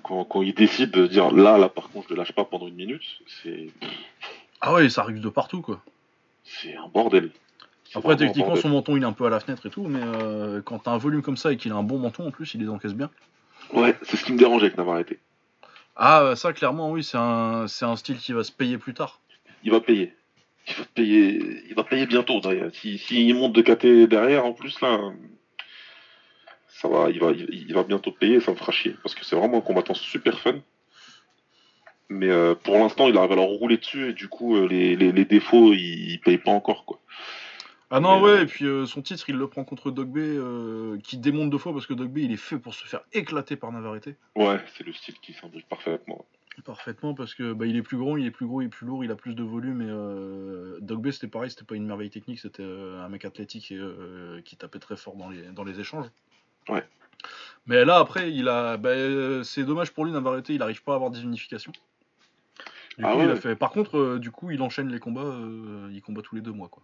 [0.03, 2.74] Quand, il décide de dire là, là par contre je ne lâche pas pendant une
[2.74, 3.03] minute,
[3.43, 3.68] c'est.
[4.61, 5.80] Ah ouais, ça arrive de partout quoi.
[6.44, 7.30] C'est un bordel.
[7.94, 10.61] Après, techniquement, son menton il est un peu à la fenêtre et tout, mais euh,
[10.62, 12.61] quand t'as un volume comme ça et qu'il a un bon menton en plus, il
[12.61, 13.11] les encaisse bien.
[13.72, 15.18] Ouais, c'est ce qui me dérangeait avec Navarrete.
[15.96, 19.20] Ah, ça, clairement, oui, c'est un, c'est un style qui va se payer plus tard.
[19.64, 20.14] Il va payer.
[20.68, 22.40] Il va payer, il va payer bientôt.
[22.72, 25.00] S'il si, monte de KT derrière, en plus, là,
[26.68, 28.94] ça va, il va, il, va bientôt payer ça me fera chier.
[29.02, 30.61] Parce que c'est vraiment un combattant super fun.
[32.11, 34.96] Mais euh, pour l'instant, il arrive à leur rouler dessus et du coup, euh, les,
[34.96, 37.00] les, défauts, ils, il payent pas encore, quoi.
[37.90, 41.16] Ah non, ouais, et puis euh, son titre, il le prend contre Dogbe, euh, qui
[41.16, 44.11] démonte deux fois parce que Dogbe, il est fait pour se faire éclater par Navarrete.
[44.36, 46.26] Ouais, c'est le style qui s'imbrique parfaitement.
[46.64, 48.86] Parfaitement, parce que bah, il est plus grand, il est plus gros, il est plus
[48.86, 49.80] lourd, il a plus de volume.
[49.80, 53.78] Et euh, Dogbe, c'était pareil, c'était pas une merveille technique, c'était un mec athlétique et,
[54.44, 56.06] qui tapait très fort dans les, dans les échanges.
[56.68, 56.84] Ouais.
[57.66, 58.92] Mais là, après, il a, bah,
[59.44, 61.72] c'est dommage pour lui, Navarrete, il arrive pas à avoir des unifications.
[62.99, 63.57] Du ah coup, il a fait...
[63.57, 65.36] Par contre, du coup, il enchaîne les combats,
[65.90, 66.82] il combat tous les deux mois, quoi.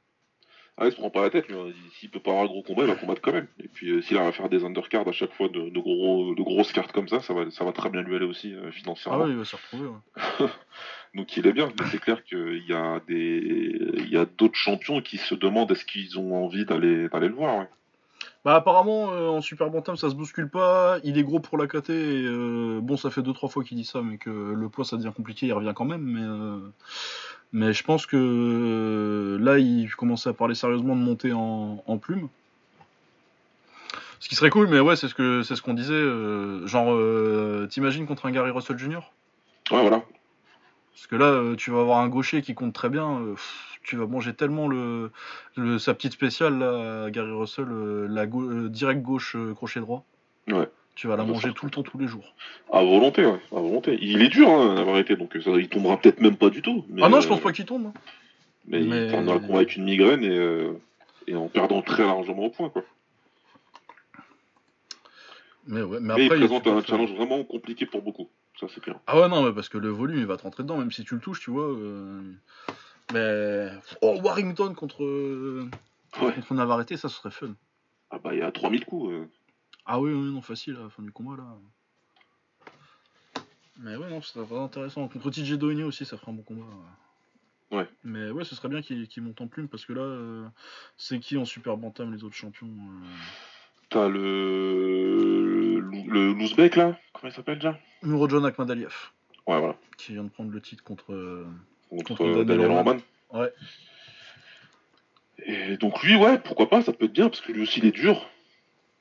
[0.77, 1.57] Ah, il se prend pas la tête, mais
[1.93, 3.47] s'il peut pas avoir le gros combat, il va combattre quand même.
[3.61, 6.43] Et puis euh, s'il a à faire des undercards à chaque fois de, gros, de
[6.43, 9.21] grosses cartes comme ça, ça va, ça va très bien lui aller aussi euh, financièrement.
[9.21, 9.91] Ah ouais, il va se retrouver.
[11.15, 14.57] Donc il est bien, mais c'est clair qu'il y a des, il y a d'autres
[14.57, 17.67] champions qui se demandent est-ce qu'ils ont envie d'aller, d'aller le voir.
[18.45, 21.67] Bah apparemment euh, en super bantam ça se bouscule pas, il est gros pour la
[21.67, 22.29] KT et
[22.83, 25.47] bon ça fait 2-3 fois qu'il dit ça mais que le poids ça devient compliqué,
[25.47, 26.71] il revient quand même mais
[27.55, 32.29] mais je pense que euh, là, il commençait à parler sérieusement de monter en, plume.
[34.19, 35.95] Ce qui serait cool, mais ouais, c'est ce que c'est ce qu'on disait.
[35.95, 39.03] Euh, genre, euh, t'imagines contre un Gary Russell Jr.
[39.71, 40.03] Ouais, voilà.
[40.95, 43.21] Parce que là, tu vas avoir un gaucher qui compte très bien.
[43.83, 45.11] tu vas manger tellement le,
[45.79, 47.67] sa petite spéciale là, Gary Russell,
[48.09, 50.05] la direct gauche crochet droit.
[50.49, 50.69] Ouais.
[50.95, 52.35] Tu vas la manger tout le temps, tous les jours.
[52.73, 53.99] À volonté, ouais, à volonté.
[54.01, 56.85] Il est dur hein, d'avoir été, donc ça, il tombera peut-être même pas du tout.
[57.03, 57.87] ah non, je pense euh, pas qu'il tombe.
[57.87, 57.93] Hein.
[58.69, 60.73] Mais, il le combat avec une migraine et, euh,
[61.27, 62.85] et, en perdant très largement au point, quoi.
[65.67, 68.29] Mais, ouais, mais, après, il présente un challenge vraiment compliqué pour beaucoup.
[68.61, 68.99] Ça, c'est clair.
[69.07, 71.05] Ah ouais, non, mais parce que le volume, il va te rentrer dedans, même si
[71.05, 71.67] tu le touches, tu vois.
[71.67, 72.23] Euh,
[73.13, 73.71] mais.
[74.01, 75.03] Oh, Warrington contre.
[76.21, 76.33] Ouais.
[76.33, 77.55] Contre Navarrete, ça serait fun.
[78.11, 79.29] Ah bah, il y a 3000 coups.
[79.87, 81.45] Ah oui, oui, non, facile à la fin du combat là.
[83.79, 85.09] Mais ouais, non, c'est vraiment intéressant.
[85.09, 86.65] Contre TJ Doheny aussi, ça fera un bon combat.
[87.73, 87.89] Ouais.
[88.05, 90.47] Mais ouais, ce serait bien qu'il monte en plume parce que là, euh,
[90.97, 93.07] c'est qui en super bantam les autres champions euh
[93.91, 95.54] T'as le.
[95.91, 98.95] Le Louzbek là Comment il s'appelle déjà Murodjon Akhmadaliev.
[99.47, 99.77] Ouais, voilà.
[99.97, 101.13] Qui vient de prendre le titre contre.
[101.13, 101.47] Euh,
[102.07, 102.97] contre, Daniel Roman.
[103.33, 103.53] Ouais.
[105.47, 107.87] Et donc lui, ouais, pourquoi pas, ça peut être bien parce que lui aussi il
[107.87, 108.29] est dur.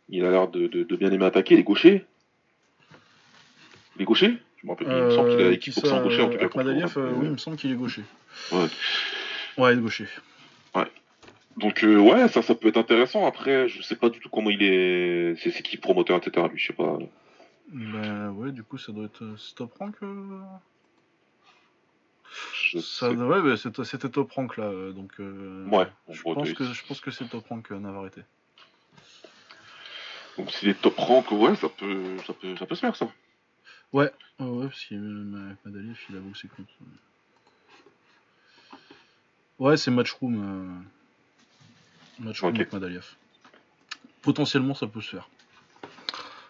[0.09, 1.55] Il a l'air de, bien aimer attaquer.
[1.55, 2.05] Les gauchers
[3.97, 6.37] Les gauchers Je me rappelle Il me semble qu'il a l'équipe en gaucher en tout
[6.37, 6.49] cas.
[6.97, 8.03] Euh, oui, il me semble qu'il est gaucher.
[8.51, 8.67] Ouais.
[9.57, 10.07] Ouais, il est gaucher.
[10.75, 10.87] Ouais.
[11.57, 13.25] Donc euh, ouais, ça, ça peut être intéressant.
[13.25, 15.35] Après, je sais pas du tout comment il est.
[15.37, 16.47] C'est qui promoteur, etc.
[16.51, 16.97] Lui, je sais pas.
[17.69, 19.95] Ben ouais, du coup, ça doit être euh, Stop Rank.
[22.71, 25.13] Je ça, ouais, bah, c'était Top Rank là, donc.
[25.19, 25.87] ouais.
[26.09, 28.19] Je pense, que, je pense que c'est Top Rank Navarrete.
[30.37, 33.07] Donc s'il est top rank, ouais, ça peut, ça peut, ça peut se faire ça.
[33.91, 34.97] Ouais, ouais, parce qu'il
[35.45, 36.67] avec Madaliev, il avoue ses comptes.
[39.59, 40.83] Ouais, c'est Matchroom.
[42.19, 42.61] Matchroom okay.
[42.61, 43.05] avec Madaliev.
[44.21, 45.29] Potentiellement, ça peut se faire.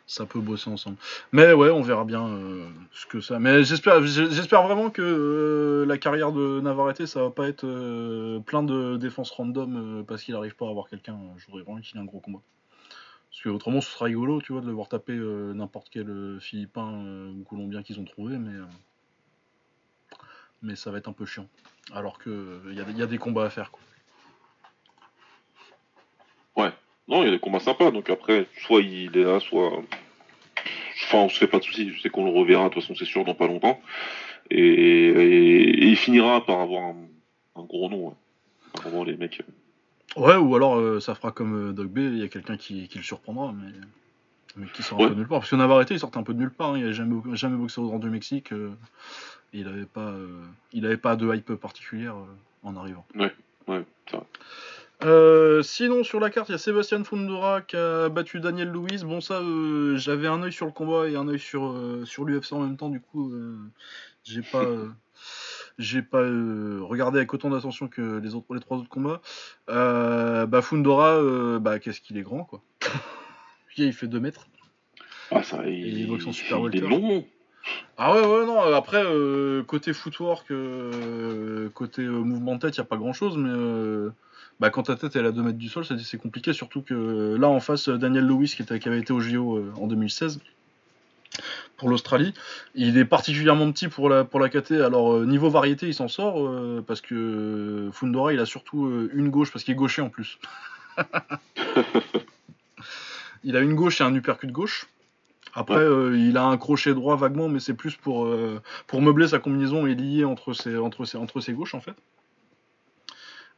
[0.06, 0.98] Ça peut bosser ensemble.
[1.32, 3.40] Mais ouais, on verra bien euh, ce que ça.
[3.40, 8.40] Mais j'espère, j'espère vraiment que euh, la carrière de Navarrete, ça va pas être euh,
[8.40, 11.18] plein de défenses random parce qu'il arrive pas à avoir quelqu'un.
[11.38, 12.42] Je voudrais vraiment qu'il ait un gros combat.
[13.32, 17.32] Parce que autrement, ce sera rigolo, tu vois, de le voir taper n'importe quel Philippin
[17.36, 18.54] ou Colombien qu'ils ont trouvé, mais
[20.62, 21.48] mais ça va être un peu chiant.
[21.94, 23.82] Alors que il y, a des combats à faire, quoi.
[26.56, 26.72] Ouais.
[27.08, 27.92] Non, il y a des combats sympas.
[27.92, 29.72] Donc après, soit il est là, soit.
[31.06, 31.92] Enfin, on se fait pas de soucis.
[31.92, 32.66] Je sais qu'on le reverra.
[32.66, 33.80] De toute façon, c'est sûr dans pas longtemps.
[34.50, 36.94] Et, il finira par avoir
[37.56, 38.10] un, gros nom.
[38.10, 38.14] Hein.
[38.82, 39.42] Vraiment, les mecs.
[40.16, 42.88] Ouais, ou alors euh, ça fera comme euh, Dog B, il y a quelqu'un qui,
[42.88, 43.72] qui, le surprendra, mais
[44.56, 45.40] Mais qui sort un peu de nulle part.
[45.40, 46.72] Parce que Navarrete, il sortait un peu de nulle part.
[46.72, 46.78] Hein.
[46.78, 48.52] Il n'avait jamais, jamais boxé au Grand du Mexique.
[48.52, 48.72] Euh,
[49.54, 52.26] et il n'avait pas, euh, pas de hype particulière euh,
[52.64, 53.06] en arrivant.
[53.16, 53.32] Ouais,
[53.68, 54.24] ouais, ça.
[55.64, 59.04] Sinon, sur la carte, il y a Sébastien Fundora qui a battu Daniel Louis.
[59.04, 59.42] Bon, ça,
[59.96, 61.76] j'avais un œil sur le combat et un œil sur,
[62.06, 62.90] sur l'UFC en même temps.
[62.90, 63.34] Du coup,
[64.24, 64.66] j'ai pas.
[65.80, 69.22] j'ai pas regardé avec autant d'attention que les autres les trois autres combats.
[69.68, 72.62] bah Fundora, bah qu'est-ce qu'il est grand quoi.
[73.78, 74.48] il fait 2 mètres.
[75.32, 77.26] Ah, ça, il, il boxe en super il est long.
[77.98, 78.60] Ah ouais, ouais, non.
[78.60, 83.14] Après, euh, côté footwork, euh, côté euh, mouvement de tête, il n'y a pas grand
[83.14, 83.50] chose, mais
[84.60, 86.54] bah, quand ta tête est à 2 mètres du sol, c'est compliqué.
[86.54, 89.88] Surtout que là, en face, Daniel Lewis, qui, était, qui avait été au JO en
[89.88, 90.40] 2016
[91.78, 92.34] pour l'Australie,
[92.76, 94.74] il est particulièrement petit pour la, pour la KT.
[94.74, 96.48] Alors, niveau variété, il s'en sort
[96.86, 100.38] parce que Fundora, il a surtout une gauche, parce qu'il est gaucher en plus.
[103.44, 104.88] il a une gauche et un uppercut gauche.
[105.56, 109.28] Après, euh, il a un crochet droit vaguement, mais c'est plus pour, euh, pour meubler
[109.28, 111.96] sa combinaison et lier entre ses, entre, ses, entre ses gauches en fait.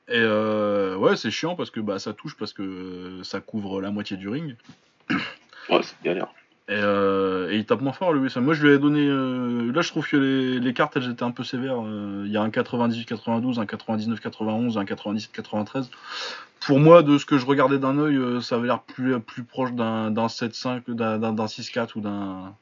[0.08, 3.92] Et euh, ouais, c'est chiant parce que bah, ça touche parce que ça couvre la
[3.92, 4.56] moitié du ring.
[5.68, 6.28] Ouais, c'est galère.
[6.70, 8.32] Et, et, il tape moins fort lui.
[8.36, 9.08] Moi je lui ai donné.
[9.08, 11.82] là je trouve que les, les, cartes elles étaient un peu sévères.
[12.24, 15.90] Il y a un 98-92, un 99-91, un 97-93
[16.66, 19.44] pour moi, de ce que je regardais d'un œil, euh, ça avait l'air plus, plus
[19.44, 22.56] proche d'un 7-5, d'un 6-4 ou d'un.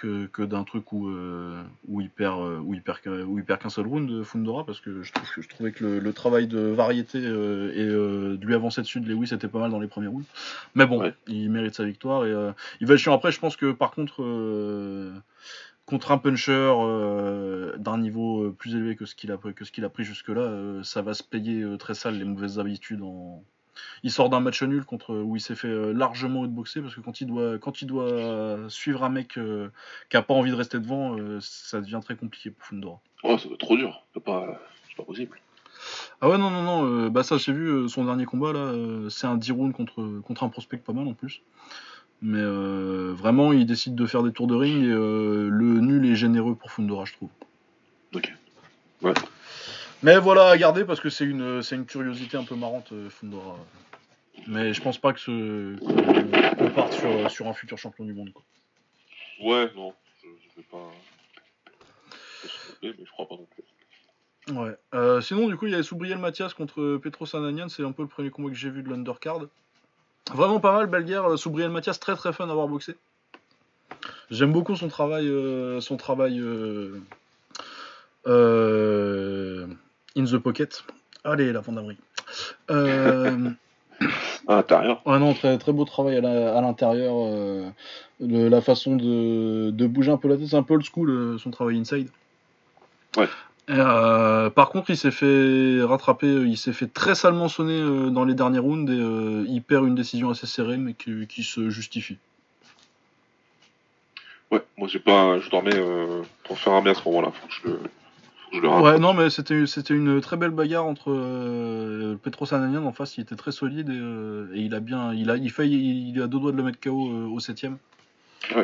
[0.00, 3.44] Que, que d'un truc où, euh, où, il perd, euh, où, il perd, où il
[3.44, 6.60] perd qu'un seul round, Fundora, parce que je, trouve, je trouvais que le, travail de
[6.60, 10.26] variété et de lui avancer dessus de Lewis était pas mal dans les premiers rounds.
[10.74, 13.32] Mais bon, il mérite sa victoire et il va être chiant après.
[13.32, 14.22] Je pense que par contre
[15.90, 19.72] contre un puncher euh, d'un niveau euh, plus élevé que ce qu'il a, que ce
[19.72, 23.02] qu'il a pris jusque-là, euh, ça va se payer très sale les mauvaises habitudes.
[23.02, 23.42] En...
[24.02, 27.20] Il sort d'un match nul contre où il s'est fait largement outboxer parce que quand
[27.20, 29.38] il doit, quand il doit suivre un mec
[30.08, 33.00] qui a pas envie de rester devant, ça devient très compliqué pour Fundora.
[33.22, 34.60] Oh, ça être trop dur, c'est pas,
[34.96, 35.38] pas possible.
[36.20, 38.72] Ah ouais, non, non, non, bah ça j'ai vu son dernier combat là,
[39.08, 41.42] c'est un 10 rounds contre, contre un prospect pas mal en plus.
[42.22, 46.04] Mais euh, vraiment, il décide de faire des tours de ring et euh, le nul
[46.04, 47.30] est généreux pour Fundora, je trouve.
[48.14, 48.32] Ok.
[49.02, 49.14] Ouais.
[50.02, 53.10] Mais voilà à garder parce que c'est une, c'est une curiosité un peu marrante, euh,
[53.10, 53.58] Fundora.
[54.46, 55.76] Mais je pense pas que ce,
[56.56, 58.32] qu'on parte sur, sur un futur champion du monde.
[58.32, 58.42] Quoi.
[59.42, 59.92] Ouais, non,
[60.22, 60.90] je, je vais pas.
[62.82, 63.64] Mais je crois pas non plus.
[64.56, 65.22] Ouais.
[65.22, 67.68] sinon, du coup, il y avait Soubriel Mathias contre Petro Sananian.
[67.68, 69.40] C'est un peu le premier combat que j'ai vu de l'undercard.
[70.34, 71.32] Vraiment pas mal, belle guerre.
[71.32, 72.96] Euh, Soubriel Mathias, très très fun à avoir boxé.
[74.30, 77.00] J'aime beaucoup son travail, euh, son travail euh,
[80.16, 80.84] in the pocket.
[81.24, 81.96] Allez, la Vendabri.
[82.70, 83.50] Euh,
[84.48, 85.02] à l'intérieur.
[85.06, 87.14] Ouais, non, très, très beau travail à l'intérieur.
[88.20, 91.50] la façon de, de, bouger un peu la tête, c'est un peu old school, son
[91.50, 92.08] travail inside.
[93.16, 93.28] Ouais.
[93.70, 98.24] Euh, par contre, il s'est fait rattraper, il s'est fait très salement sonner euh, dans
[98.24, 102.18] les derniers rounds et euh, il perd une décision assez serrée mais qui, se justifie.
[104.50, 105.80] Ouais, moi j'ai pas, je dormais
[106.42, 107.30] pour faire un bien à ce moment-là.
[107.30, 107.80] Faut que je le,
[108.52, 113.16] je Ouais, non, mais c'était c'était une très belle bagarre entre Petro Sananian en face,
[113.16, 116.40] il était très solide et, il a bien, il a, il fait, il, a deux
[116.40, 117.78] doigts de le mettre KO au septième.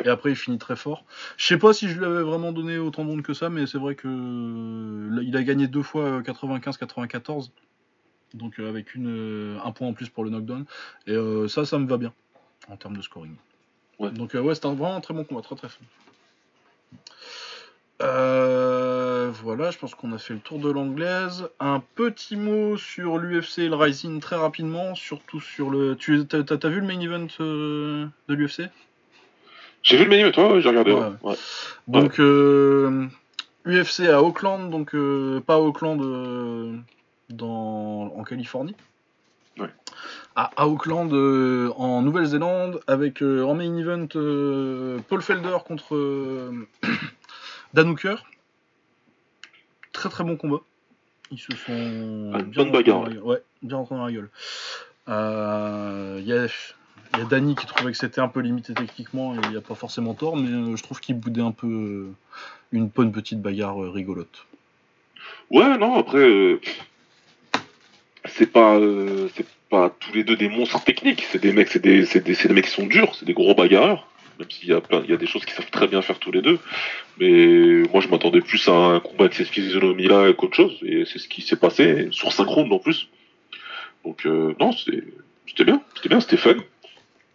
[0.03, 1.05] Et après, il finit très fort.
[1.37, 3.77] Je sais pas si je lui avais vraiment donné autant de que ça, mais c'est
[3.77, 7.47] vrai que il a gagné deux fois 95-94.
[7.47, 7.49] Euh,
[8.33, 10.65] Donc euh, avec une, euh, un point en plus pour le knockdown.
[11.05, 11.15] Et
[11.47, 12.13] ça, ça me va bien
[12.69, 13.35] en termes de scoring.
[13.99, 15.83] Donc ouais, c'était vraiment un très bon combat, très très fun.
[17.99, 21.49] Voilà, je pense qu'on a fait le tour de l'anglaise.
[21.59, 25.95] Un petit mot sur l'UFC et le Rising très rapidement, surtout sur le.
[25.95, 28.69] Tu as, vu le main event de l'UFC
[29.87, 30.93] j'ai vu le menu, toi, j'ai regardé.
[31.87, 32.19] Donc, UFC
[34.01, 36.75] euh, à Auckland, donc euh, pas Auckland euh,
[37.29, 38.75] dans, en Californie.
[40.35, 41.11] À, Auckland,
[41.77, 44.07] en Nouvelle-Zélande, avec en main event
[45.07, 45.95] Paul Felder contre
[47.73, 48.15] Dan Hooker.
[49.91, 50.61] Très très bon combat.
[51.31, 52.31] Ils se sont.
[52.33, 53.09] Ah, bien bagarre.
[53.23, 54.29] Ouais, bien rentrés dans la gueule.
[55.07, 56.47] Il y a
[57.13, 59.57] il y a Danny qui trouvait que c'était un peu limité techniquement et il n'y
[59.57, 62.11] a pas forcément tort, mais euh, je trouve qu'il boudait un peu euh,
[62.71, 64.45] une bonne petite bagarre euh, rigolote.
[65.49, 66.59] Ouais, non, après,
[68.25, 68.77] c'est pas,
[69.35, 72.65] c'est pas tous les deux des monstres techniques, c'est des mecs, c'est des, des, mecs
[72.65, 74.07] qui sont durs, c'est des gros bagarreurs,
[74.39, 76.31] même s'il y a il y a des choses qu'ils savent très bien faire tous
[76.31, 76.59] les deux.
[77.19, 81.19] Mais moi, je m'attendais plus à un combat avec cette physionomie-là qu'autre chose, et c'est
[81.19, 83.09] ce qui s'est passé sur synchrone en plus.
[84.05, 86.55] Donc, non, c'était bien, c'était bien, c'était fun.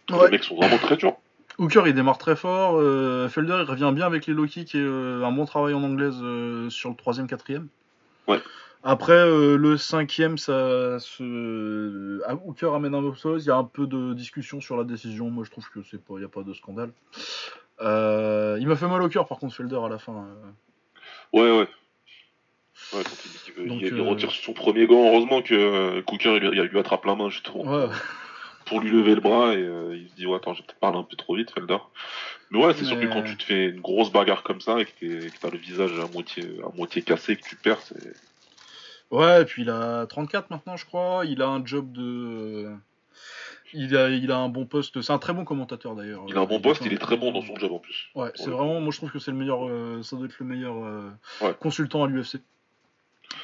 [0.09, 1.15] Les mecs sont vraiment très durs.
[1.59, 4.79] Hooker il démarre très fort, euh, Felder il revient bien avec les low kicks et
[4.79, 7.67] euh, un bon travail en anglaise euh, sur le troisième, quatrième.
[8.27, 8.39] Ouais.
[8.85, 12.21] Après euh, le cinquième, ça se...
[12.45, 15.51] Hooker amène un il y a un peu de discussion sur la décision, moi je
[15.51, 16.91] trouve que c'est pas, il y a pas de scandale.
[17.81, 20.13] Euh, il m'a fait mal au cœur par contre Felder à la fin.
[20.13, 20.51] euh.
[21.31, 21.67] Ouais, ouais.
[22.93, 26.79] Ouais, quand il Donc, euh, retire son premier gant, heureusement que euh, Cooker il, lui
[26.79, 27.87] attrape la main justement Ouais.
[28.65, 30.97] pour lui lever le bras et euh, il se dit ouais attends j'ai peut-être parlé
[30.97, 31.77] un peu trop vite Felder.
[32.51, 34.79] Mais ouais c'est sûr que Mais- quand tu te fais une grosse bagarre comme ça
[34.79, 37.79] et que t'es- que t'as le visage à moitié, à moitié cassé, que tu perds,
[37.81, 38.13] c'est...
[39.13, 41.23] Ouais, et puis il a 34 maintenant, je crois.
[41.25, 42.69] Il a un job de.
[43.75, 45.01] Il a, il a un bon poste.
[45.01, 46.23] C'est un très bon commentateur d'ailleurs.
[46.27, 48.09] Il a un bon poste, il est très bon dans son job en plus.
[48.15, 48.81] Ouais, c'est vraiment.
[48.81, 49.67] Moi, je trouve que c'est le meilleur.
[49.67, 51.09] euh, ça doit être le meilleur euh,
[51.41, 51.55] Ouais.
[51.59, 52.35] consultant à l'UFC.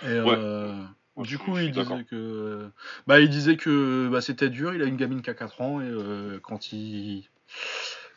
[0.03, 0.73] Et euh,
[1.15, 2.69] Ouais, du coup, il disait que.
[3.07, 4.73] Bah, il disait que bah, c'était dur.
[4.73, 5.91] Il a une gamine qui a 4 ans et
[6.41, 7.25] quand il.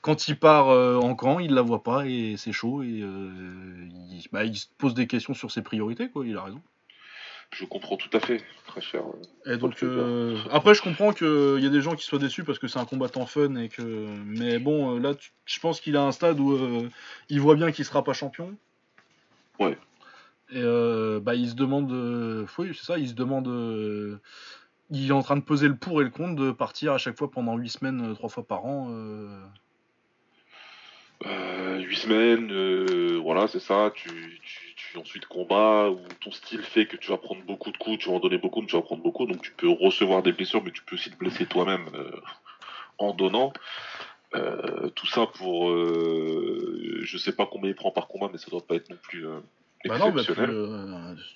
[0.03, 3.31] Quand il part en camp, il la voit pas et c'est chaud et euh,
[4.11, 6.27] il, bah, il se pose des questions sur ses priorités quoi.
[6.27, 6.61] Il a raison.
[7.53, 9.03] Je comprends tout à fait, très cher.
[9.45, 12.59] Et donc euh, après je comprends qu'il y a des gens qui soient déçus parce
[12.59, 13.83] que c'est un combattant fun et que
[14.25, 16.89] mais bon euh, là tu- je pense qu'il a un stade où euh,
[17.29, 18.57] il voit bien qu'il sera pas champion.
[19.61, 19.77] Ouais.
[20.51, 24.19] Et euh, bah il se demande euh, oui c'est ça il se demande euh,
[24.91, 27.19] il est en train de peser le pour et le contre de partir à chaque
[27.19, 28.89] fois pendant 8 semaines euh, trois fois par an.
[31.27, 31.63] Euh.
[31.73, 33.91] Euh, 8 semaines, euh, voilà, c'est ça.
[33.95, 34.09] Tu,
[34.43, 37.99] tu, tu ensuite combats où ton style fait que tu vas prendre beaucoup de coups,
[37.99, 40.33] tu vas en donner beaucoup, mais tu vas prendre beaucoup, donc tu peux recevoir des
[40.33, 42.11] blessures, mais tu peux aussi te blesser toi-même euh,
[42.99, 43.53] en donnant.
[44.95, 48.77] Tout ça pour, je sais pas combien il prend par combat, mais ça doit pas
[48.77, 49.27] être non plus
[49.85, 50.23] Bah non, bah,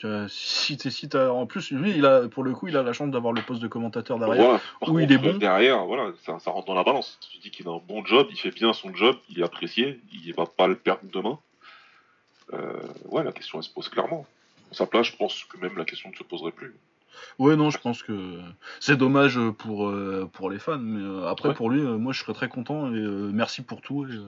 [0.05, 2.92] euh, si si t'as- en plus lui il a pour le coup il a la
[2.92, 4.36] chance d'avoir le poste de commentateur derrière.
[4.44, 4.61] Voilà.
[4.86, 5.36] Où il est bon.
[5.38, 7.18] Derrière, voilà, ça, ça rentre dans la balance.
[7.32, 10.01] Tu dis qu'il a un bon job, il fait bien son job, il est apprécié,
[10.12, 11.38] il va pas le perdre demain.
[12.53, 12.72] Euh,
[13.07, 14.26] ouais, la question elle se pose clairement.
[14.70, 16.74] À sa place, je pense que même la question ne se poserait plus.
[17.39, 18.39] Ouais, non, je pense que
[18.81, 21.55] c'est dommage pour, euh, pour les fans, mais euh, après Ouais.
[21.55, 24.07] pour lui, euh, moi je serais très content et euh, merci pour tout.
[24.07, 24.23] Et, euh,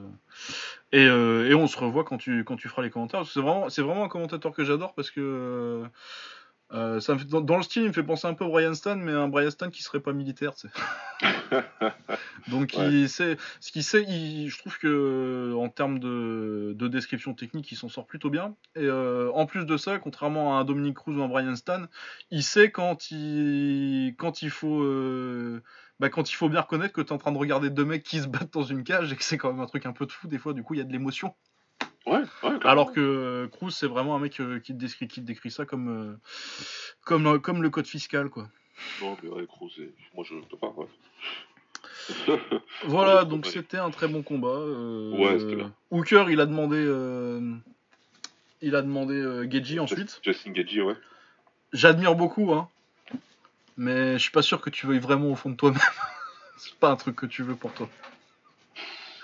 [0.91, 3.25] et, euh, et on se revoit quand tu, quand tu feras les commentaires.
[3.25, 5.83] C'est vraiment, c'est vraiment un commentateur que j'adore parce que
[6.71, 8.45] euh, euh, ça me fait- dans, dans le style, il me fait penser un peu
[8.45, 10.53] au Brian Stan, mais un Brian Stan qui serait pas militaire.
[12.47, 12.91] Donc Ouais.
[12.91, 17.71] il sait, ce qu'il sait, il- je trouve que en termes de, de description technique,
[17.71, 18.55] il s'en sort plutôt bien.
[18.75, 21.83] Et euh, en plus de ça, contrairement à un Dominic Cruz ou un Brian Stan,
[22.31, 25.61] il sait quand il, quand il faut, euh,
[25.99, 28.03] bah, quand il faut bien reconnaître que tu es en train de regarder deux mecs
[28.03, 30.05] qui se battent dans une cage et que c'est quand même un truc un peu
[30.05, 30.27] de fou.
[30.27, 31.33] Des fois, du coup, il y a de l'émotion.
[32.09, 32.61] Ouais, ouais, clairement.
[32.63, 35.51] Alors que euh, Cruz, c'est vraiment un mec euh, qui, te décrit, qui te décrit
[35.51, 36.15] ça comme, euh,
[37.05, 38.49] comme, comme le code fiscal, quoi.
[39.01, 40.73] Non, mais ouais, Kroos, c'est- moi je peux pas.
[42.85, 44.47] Voilà, donc c'était un très bon combat.
[44.47, 45.73] euh, Ouais, c'était bien.
[45.91, 47.55] Hooker, il a demandé, euh,
[48.61, 50.19] il a demandé euh, Geji ensuite.
[50.23, 50.95] Justin Gagey, ouais.
[51.73, 52.69] J'admire beaucoup, hein,
[53.77, 55.79] mais je suis pas sûr que tu veuilles vraiment au fond de toi-même.
[56.57, 57.89] C'est pas un truc que tu veux pour toi.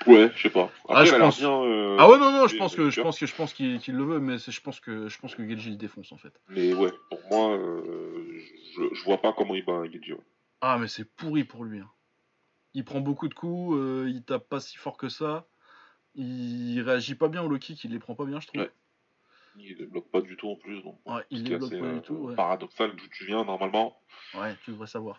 [0.08, 0.72] Ouais, je sais pas.
[0.90, 1.40] Ah, je pense.
[1.40, 3.80] bien, euh, Ah ouais, non, non, je pense que je pense que je pense qu'il
[3.88, 6.34] le veut, mais je pense que je pense que Geji il défonce en fait.
[6.50, 8.40] Mais ouais, pour moi, euh,
[8.76, 10.14] je, je vois pas comment il bat Gagey.
[10.14, 10.20] ouais.
[10.62, 11.80] Ah, mais c'est pourri pour lui.
[11.80, 11.90] hein.
[12.74, 15.48] Il prend beaucoup de coups, euh, il tape pas si fort que ça.
[16.16, 18.62] Il réagit pas bien au low kick, il les prend pas bien, je trouve.
[18.62, 18.72] Ouais.
[19.58, 20.82] Il les bloque pas du tout en plus.
[20.82, 22.14] Donc, Ouais, il les bloque assez, pas du tout.
[22.16, 22.36] ouais.
[22.36, 23.98] paradoxal d'où tu viens normalement.
[24.34, 25.18] Ouais, tu devrais savoir.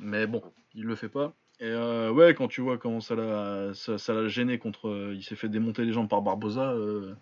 [0.00, 0.42] Mais bon,
[0.74, 1.34] il le fait pas.
[1.60, 4.88] Et euh, ouais, quand tu vois comment ça l'a ça, ça l'a gêné contre.
[4.88, 6.72] euh, il s'est fait démonter les jambes par Barbosa.
[6.72, 7.14] Euh,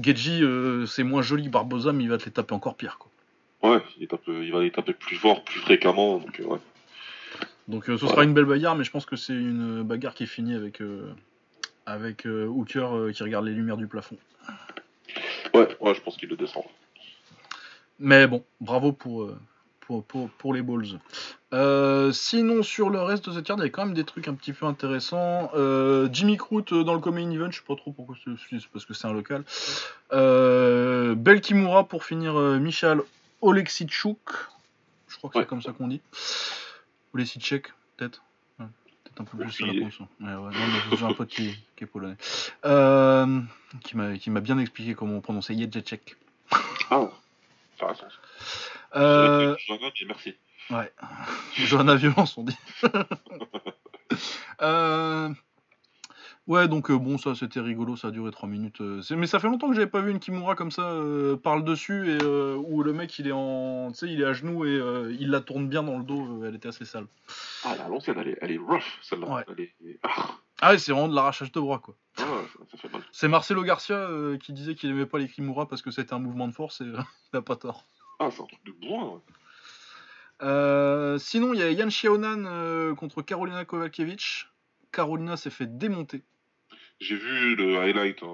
[0.00, 2.98] Geji, euh, c'est moins joli que Barbosa, mais il va te les taper encore pire.
[2.98, 3.72] Quoi.
[3.72, 6.18] Ouais, il, tape, il va les taper plus fort, plus fréquemment.
[6.18, 6.58] Donc, ouais.
[7.68, 7.98] Donc ce Ouais.
[7.98, 10.24] sera une belle bagarre, mais je pense que c'est une bagarre qui
[10.54, 11.12] avec, euh,
[11.86, 14.16] avec euh, Hooker qui regarde les lumières du plafond.
[15.54, 16.64] ouais, ouais, je pense qu'il le descend.
[17.98, 19.28] Mais bon, bravo pour,
[19.90, 21.00] pour, pour, pour les Balls.
[21.52, 24.28] Euh, sinon, sur le reste de cette carte, il y a quand même des trucs
[24.28, 25.50] un petit peu intéressants.
[25.56, 28.84] Euh, Jimmy Crute euh, dans le Common Event, je sais pas trop pourquoi c'est parce
[28.84, 29.42] que c'est un local.
[30.12, 33.02] Euh, Bel Kimura pour finir Michal
[33.40, 34.18] Oleksichuk.
[35.08, 35.42] Je crois que Ouais.
[35.42, 36.00] c'est comme ça qu'on dit.
[37.12, 38.22] Oleksichek, peut-être.
[38.60, 38.66] Ouais,
[39.02, 40.08] peut-être un peu plus à la prononciation.
[40.20, 42.16] Ouais, ouais, non, j'ai un pote qui, qui est polonais.
[43.82, 46.16] Qui m'a bien expliqué comment on prononçait Jedrzejczyk.
[46.90, 47.08] Ah,
[47.80, 48.06] ça.
[48.96, 49.56] Euh,
[49.94, 50.34] j'ai merci.
[50.70, 50.92] Ouais.
[51.54, 52.56] Johanna Violence, on dit.
[54.60, 55.32] Euh,
[56.46, 58.80] Ouais, donc euh, bon, ça c'était rigolo, ça a duré 3 minutes.
[58.80, 61.62] euh, mais ça fait longtemps que j'avais pas vu une Kimura comme ça, euh, parle
[61.62, 63.92] dessus, et où le mec il est en.
[63.92, 64.80] Tu sais, il est à genoux et
[65.20, 67.06] il la tourne bien dans le dos, elle était assez sale.
[67.64, 69.28] Ah, la l'ancienne, elle est, elle est rough, celle-là.
[69.28, 69.44] Ouais.
[69.58, 70.00] Est...
[70.02, 70.26] Ah,
[70.60, 71.94] Ah ouais, c'est vraiment de l'arrachage de bras quoi.
[72.18, 72.24] ouais,
[72.92, 73.02] mal.
[73.12, 74.08] C'est Marcelo Garcia
[74.42, 76.84] qui disait qu'il aimait pas les Kimura parce que c'était un mouvement de force et
[77.32, 77.86] il a pas tort.
[78.20, 79.20] Ah, c'est un truc de bourrin, ouais.
[80.42, 84.46] Euh, sinon, il y a Yan Xiaonan euh, contre Karolina Kovacevic.
[84.92, 86.22] Carolina s'est fait démonter.
[86.98, 88.26] J'ai vu le highlight euh,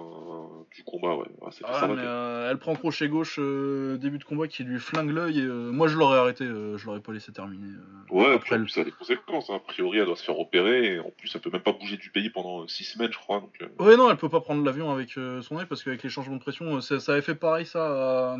[0.75, 1.27] du combat, ouais.
[1.45, 5.11] Ah, c'était Ah, mais, euh, elle prend crochet gauche début de combat qui lui flingue
[5.11, 7.73] l'œil et moi je l'aurais arrêté, je l'aurais pas laissé terminer.
[8.11, 9.51] Ouais, après, ça a des conséquences.
[9.51, 9.55] hein.
[9.57, 10.95] A priori, elle doit se faire opérer.
[10.95, 13.41] Et en plus, elle peut même pas bouger du pays pendant 6 semaines, je crois.
[13.41, 16.37] Donc, Ouais non, elle peut pas prendre l'avion avec son œil parce qu'avec les changements
[16.37, 18.37] de pression, ça, ça avait fait pareil ça à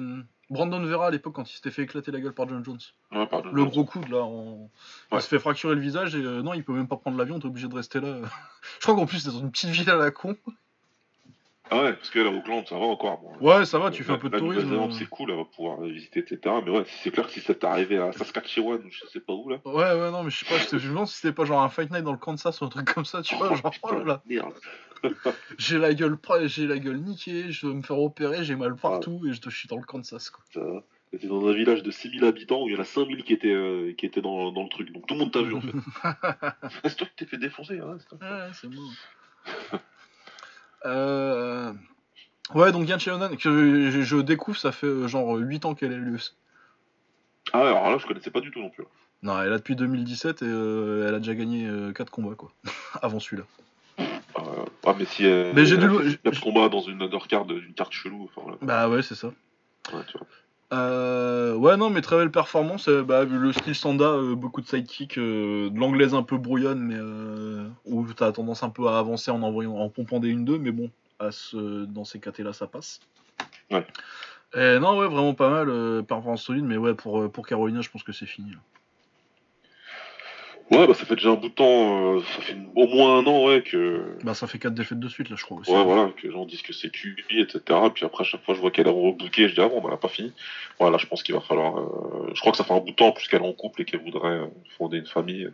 [0.51, 2.79] Brandon Vera à l'époque quand il s'était fait éclater la gueule par John Jones.
[3.13, 3.27] ouais.
[3.53, 4.71] Le gros coude là, en-
[5.11, 5.21] il Ouais.
[5.21, 7.47] se fait fracturer le visage et euh, non, il peut même pas prendre l'avion, t'es
[7.47, 8.19] obligé de rester là.
[8.79, 10.37] je crois qu'en plus c'est dans une petite ville à la con.
[11.69, 13.19] Ah ouais, parce qu'elle, à Auckland, ça va encore.
[13.19, 13.45] Bon.
[13.45, 14.73] Ouais, ça va, tu fais un peu de tourisme.
[14.73, 14.89] Euh.
[14.93, 16.39] c'est cool, va pouvoir visiter, etc.
[16.65, 19.33] Mais ouais, c'est clair que si ça t'est arrivé à Saskatchewan ou je sais pas
[19.33, 19.57] où, là.
[19.65, 21.69] Ouais, ouais, non, mais je sais pas, je me demande si c'était pas genre un
[21.69, 24.05] Fight Night dans le Kansas ou un truc comme ça, tu vois, genre, oh là
[24.05, 24.53] là, Merde.
[25.59, 29.23] j'ai la gueule, j'ai la gueule niquée, je dois me faire opérer, j'ai mal partout
[29.29, 30.45] et je dois suis dans le Kansas, quoi.
[31.11, 33.55] T'étais dans un village de 6000 habitants où il y en a 5000 qui étaient,
[33.55, 34.93] euh, qui étaient dans, dans le truc.
[34.93, 35.71] Donc tout le monde t'a vu en fait.
[36.89, 37.79] c'est toi qui t'es fait défoncer.
[37.79, 38.19] Hein, c'est toi.
[38.21, 39.79] Ouais, c'est bon.
[40.87, 41.73] euh...
[42.55, 45.93] Ouais, donc Yan Xiaonan, que je, je découvre, ça fait euh, genre 8 ans qu'elle
[45.93, 46.35] est l'UFC.
[47.53, 48.85] Ah ouais, alors là, je connaissais pas du tout non plus.
[49.23, 52.53] Non, elle a depuis 2017 et euh, elle a déjà gagné 4 combats, quoi,
[53.03, 53.45] avant celui-là.
[54.87, 58.25] Ah, mais si elle, Mais j'ai a le- combats dans une undercard d'une carte chelou.
[58.25, 58.59] Enfin, voilà.
[58.63, 59.29] Bah ouais, c'est ça.
[59.93, 60.27] Ouais, tu vois.
[60.73, 62.89] Euh, ouais, non, mais très belle performance.
[62.89, 66.81] euh, bah, le style Sanda, euh, beaucoup de sidekick, euh, de l'anglaise un peu brouillonne,
[66.81, 70.59] mais euh, où t'as tendance un peu à avancer en envoyant, en pompant des 1-2,
[70.59, 73.01] mais bon, à ce, dans ces KT-là, ça passe.
[73.71, 73.87] Ouais.
[74.55, 77.81] Et non, ouais, vraiment pas mal, euh, performance solide, mais ouais, pour, euh, pour Carolina,
[77.81, 78.51] je pense que c'est fini.
[78.53, 78.59] là.
[80.71, 83.27] Ouais, bah ça fait déjà un bout de temps, euh, ça fait au moins un
[83.27, 84.17] an, ouais, que.
[84.25, 85.71] Bah, ça fait 4 défaites de suite, là, je crois aussi.
[85.71, 87.61] Ouais, voilà, que les gens disent que c'est QB, etc.
[87.95, 89.87] Puis après, à chaque fois, je vois qu'elle est rebookée, je dis, ah bon, bah,
[89.91, 90.33] elle a pas fini.
[90.81, 91.79] Voilà, je pense qu'il va falloir.
[91.79, 93.85] euh, Je crois que ça fait un bout de temps, puisqu'elle est en couple et
[93.85, 94.47] qu'elle voudrait euh,
[94.77, 95.49] fonder une famille.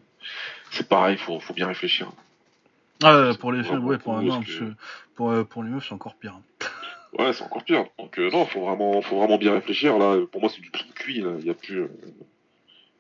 [0.71, 2.11] C'est pareil, faut, faut bien réfléchir.
[3.05, 4.73] Ah, ouais, pour les filles, ouais, pour, parce que- que
[5.15, 6.39] pour, euh, pour les meufs, c'est encore pire.
[7.19, 7.85] Ouais, c'est encore pire.
[7.99, 9.99] Donc, non, faut vraiment, faut vraiment bien réfléchir.
[9.99, 11.33] Là, pour moi, c'est du tout cuit, là.
[11.39, 11.87] Il y a plus.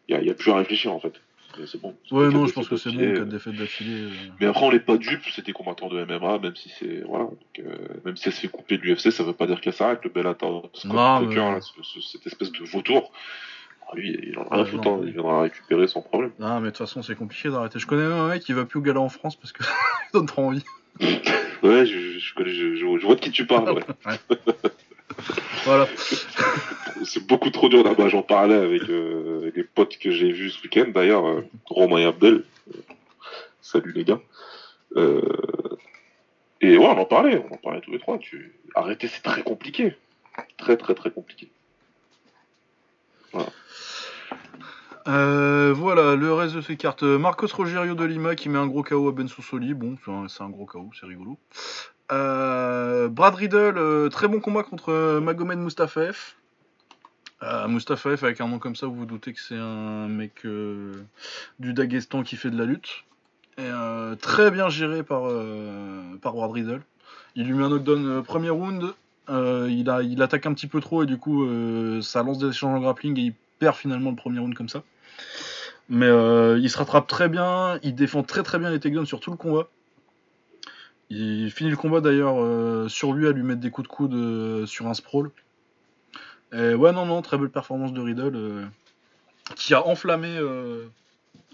[0.08, 1.14] Il y a, il y a plus à réfléchir, en fait.
[1.56, 1.94] C'est- C'est bon.
[2.10, 4.00] Ouais, Quatre non, je pense que c'est bon, d'affilée, 4 défaites d'affilée.
[4.04, 4.10] euh.
[4.40, 7.02] Mais après, on n'est pas dupes, c'est des combattants de MMA, même si c'est.
[7.06, 7.24] Voilà.
[7.24, 9.72] donc, euh, même si elle se fait couper de l'UFC, ça veut pas dire qu'elle
[9.72, 10.00] s'arrête.
[10.04, 10.92] Le Bellator Scott
[11.28, 13.12] Tucker, mais- ce- ce- cette espèce de vautour,
[13.88, 16.32] ah, lui, il en a rien non, hein, il viendra récupérer sans problème.
[16.40, 17.78] Ah, mais de toute façon, c'est compliqué d'arrêter.
[17.78, 19.70] Je connais même un mec qui va plus au gala en France parce que ça
[20.14, 20.64] donne trop envie.
[21.00, 23.82] Ouais, je, je, connais, je, je- je vois de qui tu parles, ouais.
[25.64, 25.86] Voilà.
[27.04, 28.08] C'est beaucoup trop dur là-bas.
[28.08, 32.04] J'en parlais avec euh, les potes que j'ai vus ce week-end, d'ailleurs, euh, Romain et
[32.04, 32.44] Abdel.
[32.74, 32.78] Euh,
[33.60, 34.20] Salut les gars.
[34.96, 35.20] Euh,
[36.60, 38.18] Et ouais, on en parlait, on en parlait tous les trois.
[38.18, 38.52] Tu...
[38.74, 39.96] Arrêter, c'est très compliqué.
[40.58, 41.50] Très, très, très compliqué.
[45.08, 47.02] Euh, voilà, le reste de ces cartes.
[47.02, 49.74] Marcos Rogerio de Lima qui met un gros KO à Ben Sossoli.
[49.74, 51.38] Bon, c'est un- c'est un gros KO, c'est rigolo.
[52.12, 56.34] Euh, Brad Riddle, euh, très bon combat contre euh, Magomed Mustafaev.
[57.42, 60.46] Euh, Mustafaev, avec un nom comme ça, vous vous doutez que c'est un mec
[61.58, 63.04] du Daghestan qui fait de la lutte.
[64.20, 66.82] Très bien géré par, Brad Riddle.
[67.34, 68.94] Il lui met un knockdown premier round.
[69.28, 71.48] Il, il attaque un petit peu trop et du coup,
[72.00, 74.82] ça lance des échanges en grappling et il perd finalement le premier round comme ça.
[75.88, 79.32] Mais il se rattrape très bien, il défend très très bien les takedowns sur tout
[79.32, 79.66] le combat.
[81.14, 84.14] Il finit le combat d'ailleurs euh, sur lui à lui mettre des coups de coude
[84.14, 85.30] euh, sur un sprawl.
[86.54, 88.64] Et ouais, non, non, très belle performance de Riddle euh,
[89.56, 90.38] qui a enflammé,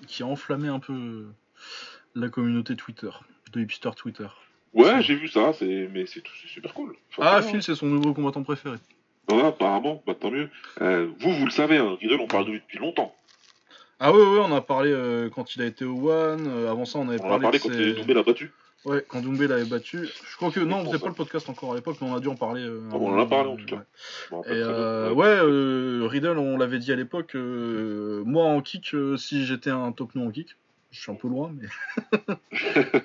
[0.06, 1.26] qui a enflammé un peu
[2.14, 3.10] la communauté Twitter,
[3.52, 4.26] de hipster Twitter.
[4.74, 5.88] Ouais, j'ai vu ça, c'est...
[5.92, 6.94] mais c'est tout- super cool.
[7.20, 7.42] Ah.
[7.42, 8.76] Phil, c'est son nouveau combattant préféré.
[9.30, 10.50] Ouais, apparemment, bah, tant mieux.
[10.80, 13.14] Vous, vous le savez, hein, Riddle, on parle de lui depuis longtemps.
[14.00, 16.46] Ah ouais, ouais, on a parlé euh, quand il a été au One.
[16.46, 18.52] euh, avant ça, on avait On en a parlé, parlé quand il Doumbé l'a battu.
[18.88, 20.06] Ouais, quand Doumbé l'avait battu.
[20.06, 22.20] Je crois que non, on faisait pas le podcast encore à l'époque, mais on a
[22.20, 22.62] dû en parler.
[22.62, 23.84] euh, Ah, on en a parlé, en tout cas.
[24.32, 24.66] Et très bien.
[24.68, 25.26] euh, Ouais.
[25.26, 27.34] euh, Riddle, on l'avait dit à l'époque.
[27.34, 30.56] euh, moi en kick, euh, si j'étais un top non en kick,
[30.90, 31.68] je suis un peu loin, mais.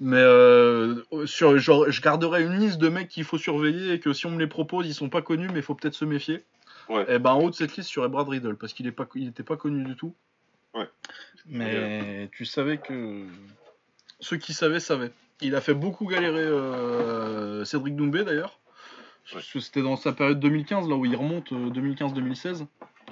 [0.00, 4.12] mais euh, sur, genre, je garderais une liste de mecs qu'il faut surveiller et que
[4.12, 6.42] si on me les propose, ils sont pas connus, mais il faut peut-être se méfier.
[6.88, 7.04] Ouais.
[7.08, 9.06] Et ben en haut de cette liste, y aurait Brad Riddle parce qu'il est pas,
[9.14, 10.14] il était pas connu du tout.
[10.74, 10.88] Ouais.
[11.46, 13.24] Mais tu savais que
[14.20, 15.12] ceux qui savaient savaient.
[15.40, 18.58] Il a fait beaucoup galérer euh, Cédric Doumbé d'ailleurs.
[19.28, 19.34] Ouais.
[19.34, 22.66] Parce que C'était dans sa période 2015, là où il remonte, euh, 2015-2016.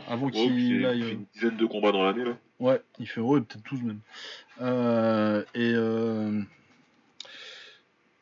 [0.08, 1.00] Avant Ouais, puis qu'il il aille.
[1.02, 2.36] fait euh, une dizaine de combats dans l'année là.
[2.58, 4.00] Ouais, il fait ouais, peut-être 12 même.
[4.60, 6.40] Euh, et euh,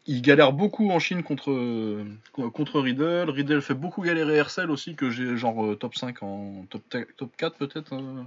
[0.06, 3.30] il galère beaucoup en Chine contre, euh, contre Riddle.
[3.30, 6.82] Riddle fait beaucoup galérer Hercel aussi, que j'ai genre euh, top 5 en top,
[7.16, 8.22] top 4 peut-être, euh,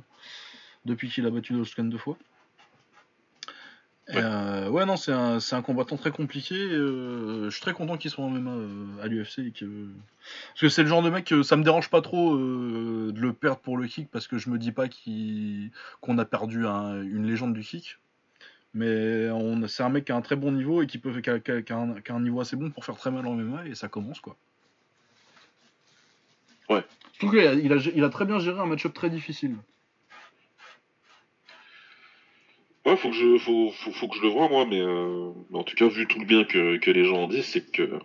[0.85, 2.17] depuis qu'il a battu Doskan deux fois.
[4.09, 4.15] Ouais.
[4.23, 6.55] euh, ouais, non, c'est un, c'est un combattant très compliqué.
[6.55, 9.51] euh, je suis très content qu'il soit en MMA euh, à l'UFC.
[9.53, 9.65] que...
[10.53, 13.33] Parce que c'est le genre de mec que ça me dérange pas trop de le
[13.33, 17.01] perdre pour le kick parce que je me dis pas qu'il- qu'on a perdu un-
[17.03, 17.97] une légende du kick.
[18.73, 21.29] Mais on, c'est un mec qui a un très bon niveau et qui, peut, qui,
[21.29, 23.11] a, qui a- qui a un, qui a un niveau assez bon pour faire très
[23.11, 24.37] mal en MMA et ça commence quoi.
[26.69, 26.83] Ouais.
[27.13, 29.55] Surtout qu'il a, il a, il a très bien géré un match-up très difficile.
[32.87, 35.89] Ouais, faut que je, faut, faut, le vois moi, mais, euh, mais en tout cas,
[35.89, 37.99] vu tout le bien que, les gens en disent, c'est que.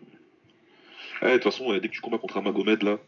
[1.23, 2.99] Eh, de toute façon, dès que tu combats contre un Magomed là,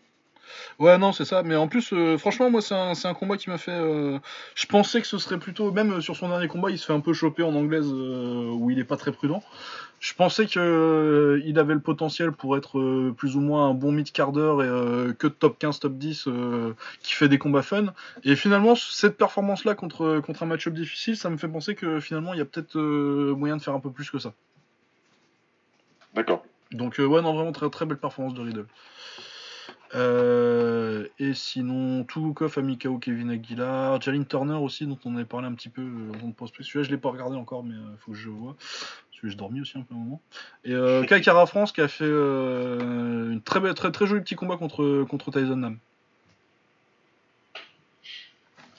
[0.78, 1.42] Ouais, non, c'est ça.
[1.42, 3.72] Mais en plus, euh, franchement, moi, c'est un, combat qui m'a fait.
[3.72, 4.18] euh,
[4.54, 5.70] Je pensais que ce serait plutôt.
[5.72, 8.50] Même euh, sur son dernier combat, il se fait un peu choper en anglaise euh,
[8.52, 9.42] où il est pas très prudent.
[10.00, 14.40] Je pensais que il avait le potentiel pour être plus ou moins un bon mid-carder
[14.60, 17.86] et euh, que de top 15, top 10 euh, qui fait des combats fun.
[18.22, 22.34] Et finalement, cette performance-là contre, contre un match-up difficile, ça me fait penser que finalement,
[22.34, 24.34] il y a peut-être moyen de faire un peu plus que ça.
[26.14, 26.44] d'accord.
[26.72, 28.66] Donc ouais, non, vraiment très très belle performance de Riddle.
[29.94, 35.24] Euh, et sinon, Touloukov a mis KO Kevin Aguilar, Jalin Turner aussi, dont on avait
[35.24, 37.74] parlé un petit peu euh, avant de post Celui-là, je l'ai pas regardé encore, mais
[37.74, 38.56] il faut que je le vois.
[38.58, 40.20] Parce que j'ai dormi aussi un peu un moment.
[40.64, 44.56] Et euh, Kaikara France qui a fait euh, une très, très très joli petit combat
[44.56, 45.78] contre, contre Tyson Nam.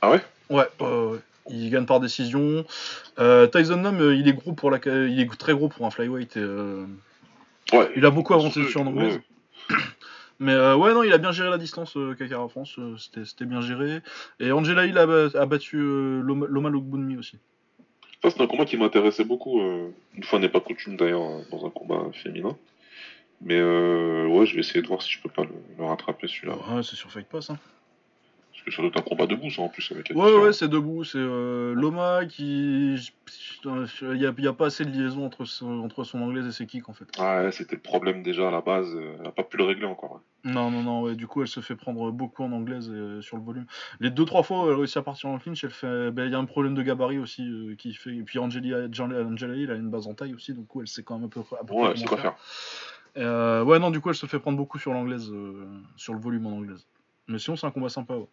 [0.01, 0.21] Ah ouais?
[0.49, 0.67] Ouais.
[1.49, 2.65] Il gagne par décision.
[3.19, 5.91] Euh, Tyson Nam, euh, il est gros pour la, il est très gros pour un
[5.91, 6.35] flyweight.
[6.37, 6.85] Et, euh,
[7.73, 7.89] Ouais.
[7.95, 9.15] il a beaucoup avancé en anglaise.
[9.69, 9.75] ouais.
[10.40, 13.24] Mais euh, ouais, non, il a bien géré la distance, euh, Kakara France, euh, c'était
[13.24, 14.02] c'était bien géré.
[14.40, 16.70] Et Angela Hill a, a battu euh, Loma,
[17.18, 17.38] aussi.
[18.22, 19.62] Ça, c'est un combat qui m'intéressait beaucoup.
[19.62, 22.57] Une fois n'est pas coutume d'ailleurs euh, dans un combat féminin.
[23.41, 26.28] Mais euh, ouais, je vais essayer de voir si je peux pas le, le rattraper
[26.28, 26.56] celui-là.
[26.74, 27.49] Ouais, c'est sur Fight Pass.
[27.49, 27.60] Hein.
[28.65, 31.03] Que ça doit être un combat debout, ça en plus avec Ouais, ouais, c'est debout.
[31.03, 32.95] C'est euh, Loma qui.
[33.63, 36.89] Il n'y a, pas assez de liaison entre son, entre son anglaise et ses kicks
[36.89, 37.05] en fait.
[37.19, 38.87] Ouais, c'était le problème déjà à la base.
[38.95, 40.13] euh, Elle a pas pu le régler encore.
[40.13, 40.51] ouais.
[40.51, 43.21] Non, non, non, ouais, du coup elle se fait prendre beaucoup en anglaise et, euh,
[43.21, 43.65] sur le volume.
[43.99, 46.11] Les deux, trois fois où elle réussit à partir en clinch, elle fait.
[46.11, 48.15] ben, Il y a un problème de gabarit aussi euh, qui fait.
[48.15, 51.03] Et puis Angela, Angela Hill a une base en taille aussi, donc coup elle sait
[51.03, 52.37] quand même un peu, à peu près Ouais, c'est quoi faire.
[52.37, 53.23] faire.
[53.23, 55.65] Euh, ouais, non, du coup, elle se fait prendre beaucoup sur l'anglaise, euh,
[55.95, 56.85] sur le volume en anglaise.
[57.27, 58.15] Mais sinon, c'est un combat sympa.
[58.15, 58.27] Ouais.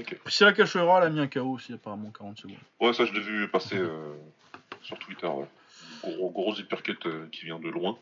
[0.00, 0.18] Ok.
[0.24, 2.56] Priscilla Cachoeira, elle a mis un KO aussi, apparemment, 40 secondes.
[2.80, 4.14] Ouais, ça je l'ai vu passer euh,
[4.82, 5.26] sur Twitter.
[5.26, 5.46] Ouais.
[6.02, 7.98] Gros, gros uppercut euh, qui vient de loin.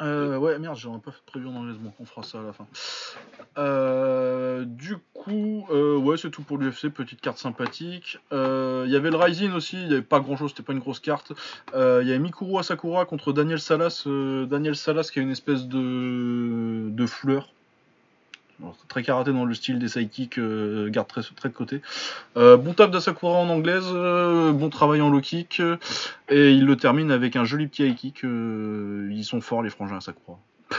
[0.00, 1.62] Euh, ouais, merde, j'aurais pas fait prévu en.
[1.64, 2.66] Bon, on fera ça à la fin.
[3.58, 6.88] Euh, du coup, euh, ouais, c'est tout pour l'UFC.
[6.88, 8.18] Petite carte sympathique.
[8.30, 9.76] Il y avait le Rising aussi.
[9.76, 11.32] Il n'y avait pas grand chose, c'était pas une grosse carte.
[11.74, 14.04] Il y avait Mikuru Asakura contre Daniel Salas.
[14.06, 17.52] Daniel Salas qui a une espèce de, de fleur.
[18.88, 21.80] Très karaté dans le style des sidekicks, euh, garde très, très de côté.
[22.36, 25.76] Euh, bon taf d'Asakura en anglaise, euh, bon travail en low kick, euh,
[26.28, 28.22] et il le termine avec un joli petit high kick.
[28.22, 30.38] ils sont forts les frangins Asakura.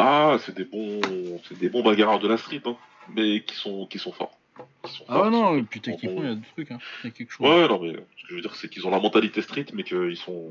[0.00, 1.00] Ah, c'est des bons,
[1.48, 2.76] c'est des bons bagarreurs de la street, hein,
[3.16, 4.38] mais qui sont, qui sont forts.
[4.84, 6.78] Qui sont Ah forts, non, et puis techniquement il y a des trucs, hein.
[7.02, 7.44] il y a quelque chose.
[7.44, 9.82] Ouais, non, mais ce que je veux dire, c'est qu'ils ont la mentalité street, mais
[9.82, 10.50] qu'ils sont,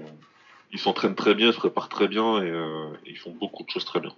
[0.73, 3.69] ils s'entraînent très bien, ils se préparent très bien et, et ils font beaucoup de
[3.69, 4.11] choses très bien.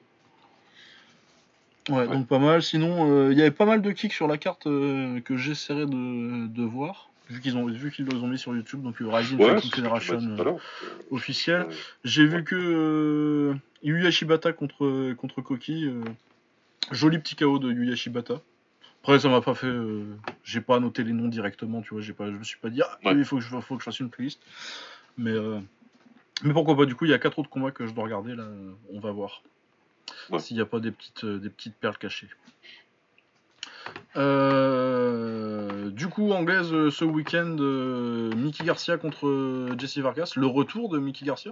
[1.90, 2.62] Ouais, donc pas mal.
[2.62, 5.86] Sinon, euh, il y avait pas mal de kicks sur la carte euh, que j'essaierai
[5.86, 8.82] de, de voir, vu qu'ils ont vu qu'ils les ont mis sur YouTube.
[8.84, 10.58] Donc euh, Rising Ouais, Federation euh, à l'heure.
[11.12, 11.64] officiel.
[11.64, 11.76] Ouais.
[12.04, 15.86] J'ai vu que euh, Yuya Shibata contre, contre Koki.
[15.86, 16.04] euh,
[16.92, 18.42] joli petit KO de Yuya Shibata.
[19.02, 19.72] Après, ça m'a pas fait.
[20.44, 22.02] j'ai pas noté les noms directement, tu vois.
[22.02, 23.86] J'ai pas, je me suis pas dit, ah, il faut que, je, faut que je
[23.86, 24.42] fasse une playlist.
[25.18, 25.34] Mais,
[26.44, 28.36] mais pourquoi pas, du coup, il y a quatre autres combats que je dois regarder,
[28.36, 28.44] là.
[28.92, 29.42] On va voir.
[30.30, 30.40] Ouais.
[30.40, 32.28] S'il n'y a pas des petites, euh, des petites perles cachées.
[34.50, 40.34] Euh, du coup, anglaise, euh, ce week-end, euh, Mickey Garcia contre Jesse Vargas.
[40.36, 41.52] Le retour de Mickey Garcia?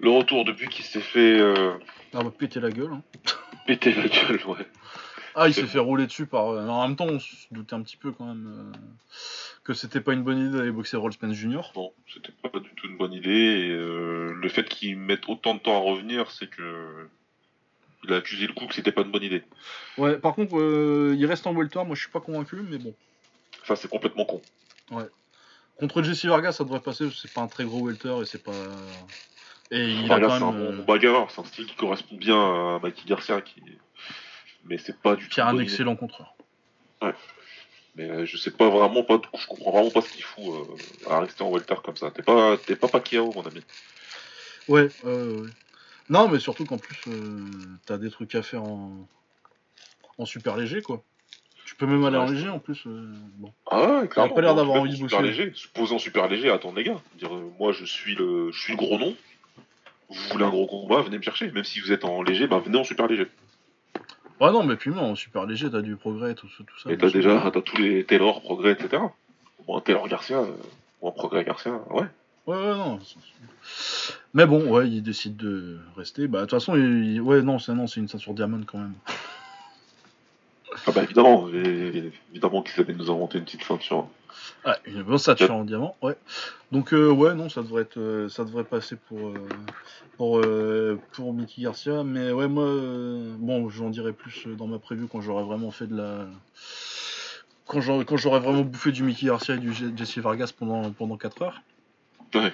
[0.00, 1.72] Le retour depuis qu'il s'est fait euh,
[2.14, 2.92] Ah, va péter la gueule.
[2.92, 3.02] hein.
[3.66, 4.66] péter la gueule, ouais.
[5.34, 6.48] Ah, il C'est s'est fait rouler dessus par.
[6.50, 8.78] euh, En même temps, on se doutait un petit peu quand même euh,
[9.64, 11.62] que c'était pas une bonne idée d'aller boxer Roll Spence Jr.
[11.74, 13.30] Non, c'était pas du tout une bonne idée.
[13.30, 17.08] Et, euh, le fait qu'il mette autant de temps à revenir, c'est que
[18.04, 19.44] il a accusé le coup que c'était pas une bonne idée.
[19.96, 21.84] Ouais, par contre, euh, il reste en welter.
[21.84, 22.92] Moi, je suis pas convaincu, mais bon.
[23.62, 24.42] Enfin, c'est complètement con.
[25.78, 28.52] Contre Jesse Vargas, ça devrait passer, c'est pas un très gros welter et c'est pas.
[29.70, 30.76] Et il Vargas, a c'est quand un même.
[30.76, 33.62] bon euh, bagarreur, c'est un style qui correspond bien à Mikey Garcia, qui...
[34.64, 35.30] mais c'est pas du tout.
[35.34, 36.34] qui a un excellent contreur.
[37.94, 41.10] Mais euh, je sais pas vraiment pas, je comprends vraiment pas ce qu'il fout euh,
[41.10, 42.10] à rester en welter comme ça.
[42.10, 43.60] T'es pas, t'es pas Pacquiao, mon ami.
[44.68, 45.48] Ouais, ouais, ouais, ouais.
[46.08, 47.44] Non, mais surtout qu'en plus, euh,
[47.84, 49.06] t'as des trucs à faire en...
[50.16, 51.02] en super léger, quoi.
[51.66, 52.34] Tu peux même aller en Ouais.
[52.34, 52.82] léger en plus.
[52.86, 53.52] euh, Bon.
[53.70, 54.34] Ah ouais, clairement.
[54.34, 55.30] pas l'air en d'avoir envie de super bosser.
[55.30, 55.52] léger.
[55.54, 57.00] Supposons super léger, attends les gars.
[57.18, 59.14] Dire, euh, moi je suis le, je suis le gros nom.
[60.08, 61.50] Vous voulez un gros combat, venez me chercher.
[61.52, 63.26] Même si vous êtes en léger, bah venez en super léger.
[64.42, 66.90] Ouais, non, mais puis moi, en super léger, t'as du progrès, tout, ça- tout ça.
[66.90, 69.00] Et t'as déjà, t'as tous les Taylor, Progrès, etc.
[69.66, 70.46] Bon, un Taylor Garcia, euh,
[71.00, 72.06] ou un Progrès Garcia, ouais.
[72.46, 72.98] Ouais, ouais, non.
[74.34, 76.26] Mais bon, ouais, il décide de rester.
[76.26, 77.20] Bah, de toute façon, il...
[77.20, 78.94] ouais, non, c'est non, c'est une ceinture diamant quand même.
[80.86, 84.08] Ah bah évidemment, évidemment qu'ils avaient nous inventer une petite ceinture.
[84.64, 86.16] Ah, une bonne ceinture en diamant, ouais.
[86.72, 89.34] Donc, euh, ouais, non, ça devrait être, euh, ça devrait passer pour, euh,
[90.16, 92.02] pour, euh, pour Mickey Garcia.
[92.02, 92.64] Mais ouais, moi,
[93.38, 96.26] bon, j'en dirai plus dans ma preview quand j'aurai vraiment fait de la.
[97.66, 101.42] Quand j'aurai vraiment bouffé du Mickey Garcia et du Je- Jesse Vargas pendant, pendant 4
[101.42, 101.62] heures.
[102.34, 102.52] Ouais.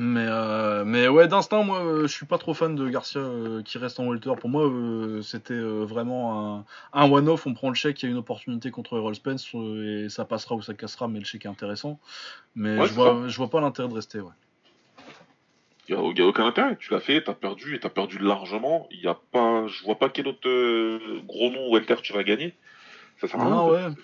[0.00, 3.64] Mais, euh, mais ouais, d'instinct, moi, euh, je suis pas trop fan de Garcia euh,
[3.64, 4.30] qui reste en welter.
[4.38, 4.70] Pour moi,
[5.24, 7.48] c'était vraiment un, un one-off.
[7.48, 10.54] On prend le chèque, il y a une opportunité contre Errol Spence et ça passera
[10.54, 11.98] ou ça cassera, mais le chèque est intéressant.
[12.54, 14.20] Mais Ouais, je, vois, je vois pas l'intérêt de rester.
[14.20, 14.30] Ouais.
[15.88, 16.76] Il y a, aucun intérêt.
[16.78, 18.86] Tu l'as fait, t'as perdu, et t'as perdu largement.
[18.92, 20.48] Y a pas, je vois pas quel autre
[21.26, 22.54] gros nom welter tu vas gagner.
[23.20, 23.26] Ça.
[23.32, 23.66] Ah
[23.96, 24.00] fait.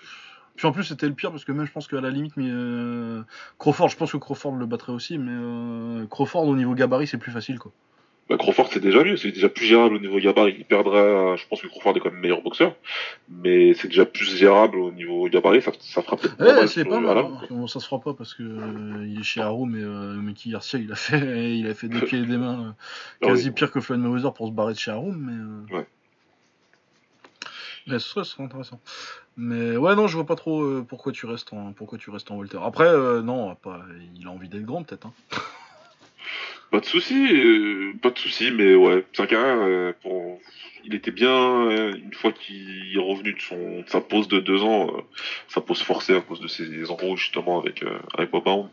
[0.55, 2.47] Puis en plus, c'était le pire parce que même je pense qu'à la limite, mais
[2.49, 3.21] euh,
[3.59, 7.17] Crawford, je pense que Crawford le battrait aussi, mais euh, Crawford au niveau gabarit, c'est
[7.17, 7.71] plus facile quoi.
[8.27, 10.55] Bah, Crawford, c'est déjà mieux, c'est déjà plus gérable au niveau gabarit.
[10.57, 12.75] Il perdra, je pense que Crawford est quand même meilleur boxeur,
[13.29, 16.85] mais c'est déjà plus gérable au niveau gabarit, ça, ça fera peut-être Ouais, mal c'est
[16.85, 17.17] pas mal.
[17.19, 17.67] hein.
[17.67, 20.79] ça se fera pas parce que euh, il est chez Haroum et euh, Mickey Garcia,
[20.79, 21.19] il a fait,
[21.55, 22.71] il a fait des pieds et des mains euh,
[23.21, 23.53] Ah quasi oui.
[23.53, 25.75] pire que Floyd Mayweather pour se barrer de chez Haroum, mais.
[25.75, 25.87] euh, Ouais.
[27.87, 28.79] Mais ce serait, intéressant.
[29.37, 32.31] Mais ouais, non, je vois pas trop euh, pourquoi tu restes en, pourquoi tu restes
[32.31, 32.59] en welter.
[32.61, 33.81] Après, euh, non, pas,
[34.15, 35.07] il a envie d'être grand peut-être.
[35.07, 35.13] Hein.
[36.71, 40.41] Pas de souci, euh, pas de souci, mais ouais, sa carrière, euh, pour...
[40.83, 44.89] il était bien une fois qu'il est revenu de son sa pause de deux ans,
[45.47, 47.85] sa pause forcée à cause de ses embrouilles justement avec
[48.17, 48.67] avec Bob.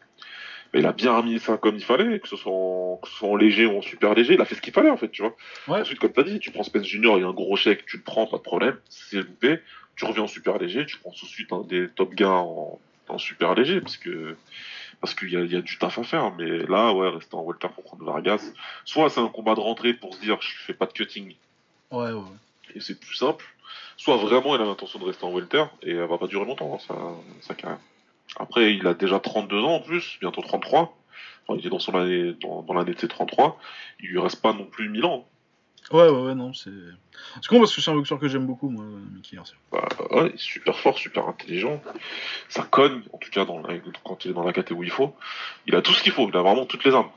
[0.72, 3.14] Mais il a bien remis ça comme il fallait, que ce soit en, que ce
[3.16, 5.10] soit en léger ou en super léger, il a fait ce qu'il fallait en fait,
[5.10, 5.36] tu vois.
[5.68, 5.80] Ouais.
[5.80, 7.98] Ensuite, comme t'as dit, tu prends Spence Junior, il y a un gros chèque, tu
[7.98, 9.58] le prends, pas de problème, c'est loupé,
[9.96, 12.78] tu reviens en super léger, tu prends tout de suite un des top gains en,
[13.08, 14.34] en super léger, parce que
[15.02, 17.34] parce qu'il y a, il y a du taf à faire, mais là, ouais, rester
[17.34, 18.52] en welter pour prendre Vargas,
[18.84, 21.34] soit c'est un combat de rentrée pour se dire je fais pas de cutting
[21.90, 22.22] Ouais, ouais.
[22.74, 23.44] et c'est plus simple,
[23.96, 26.72] soit vraiment il a l'intention de rester en welter et elle va pas durer longtemps
[26.74, 27.80] hein, sa, sa carrière.
[28.38, 30.96] Après, il a déjà 32 ans en plus, bientôt 33.
[31.46, 33.58] Enfin, il est dans son année, dans, dans l'année de ses 33.
[34.00, 35.26] Il lui reste pas non plus 1000 ans.
[35.90, 36.70] Ouais, ouais, ouais, non, c'est.
[37.42, 39.56] C'est con parce que c'est un boxeur que j'aime beaucoup, moi, Mickey Garcia.
[39.72, 41.82] Bah, ouais, il est super fort, super intelligent.
[42.48, 44.90] Ça cogne, en tout cas dans la- quand il est dans la catégorie où il
[44.92, 45.14] faut.
[45.66, 47.10] Il a tout ce qu'il faut, il a vraiment toutes les armes.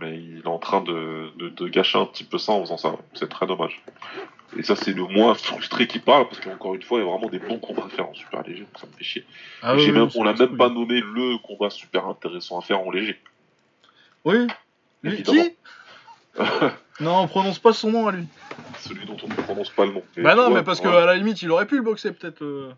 [0.00, 2.76] Mais il est en train de, de, de gâcher un petit peu ça en faisant
[2.78, 2.96] ça.
[3.14, 3.80] C'est très dommage.
[4.56, 7.10] Et ça, c'est le moins frustré qui parle, parce qu'encore une fois, il y a
[7.10, 9.24] vraiment des bons combats à faire en super léger, donc ça me fait chier.
[9.62, 10.56] Ah, même, on l'a même cool.
[10.56, 13.20] pas nommé le combat super intéressant à faire en léger.
[14.24, 14.46] Oui.
[15.02, 15.42] Évidemment.
[15.42, 16.40] qui
[17.00, 18.26] Non, on prononce pas son nom à lui.
[18.78, 20.02] Celui dont on ne prononce pas le nom.
[20.18, 20.96] Bah non, vois, mais parce que ouais.
[20.96, 22.42] à la limite, il aurait pu le boxer peut-être.
[22.42, 22.72] euh.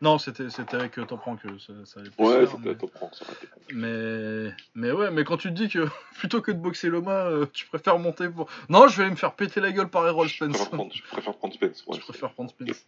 [0.00, 2.76] Non, c'était c'était avec euh, Top Rank que ça, ça allait plus Ouais, faire, c'était
[2.76, 3.34] top rank, ça bon.
[3.74, 4.44] mais...
[4.44, 5.88] mais mais ouais, mais quand tu te dis que
[6.18, 8.48] plutôt que de boxer Loma, euh, tu préfères monter pour.
[8.68, 10.50] Non, je vais aller me faire péter la gueule par Errol Je Spence.
[10.50, 11.84] préfère prendre, je préfère prendre Spence.
[11.88, 12.86] Ouais, je préfère prendre Spence.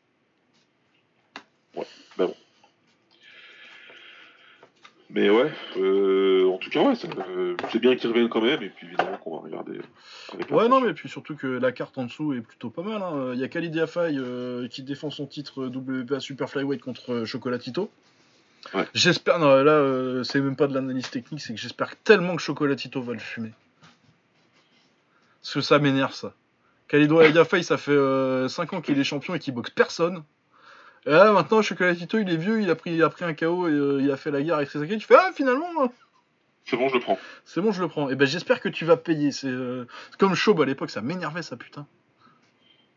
[5.12, 6.95] Mais ouais, euh, en tout cas, ouais,
[7.28, 9.81] euh, c'est bien qu'ils reviennent quand même, et puis évidemment qu'on va regarder.
[10.32, 13.03] Avec Ouais, non, mais puis surtout que la carte en dessous est plutôt pas mal.
[13.03, 13.32] hein.
[13.35, 17.24] Il y a Khalid Afai euh, qui défend son titre WBA Super Flyweight contre euh,
[17.24, 17.91] Chocolatito.
[18.73, 18.87] Ouais.
[18.95, 23.03] J'espère, non, là, c'est même pas de l'analyse technique, c'est que j'espère tellement que Chocolatito
[23.03, 23.53] va le fumer.
[25.43, 26.35] Parce que ça m'énerve, ça.
[26.87, 27.99] Khalid Afai, ça fait
[28.49, 30.23] 5 ans qu'il est champion et qu'il boxe personne.
[31.06, 33.68] Et là, maintenant, Chocolatito, il est vieux, il a pris, il a pris un KO
[33.68, 34.98] et euh, il a fait la guerre avec Sasaki.
[34.98, 35.86] Tu fais, ah, finalement, euh,
[36.64, 37.18] C'est bon, je le prends.
[37.44, 38.10] c'est bon, je le prends.
[38.10, 39.32] Et ben j'espère que tu vas payer.
[39.32, 39.86] C'est euh,
[40.18, 41.86] comme Shaub à l'époque, ça m'énervait ça putain.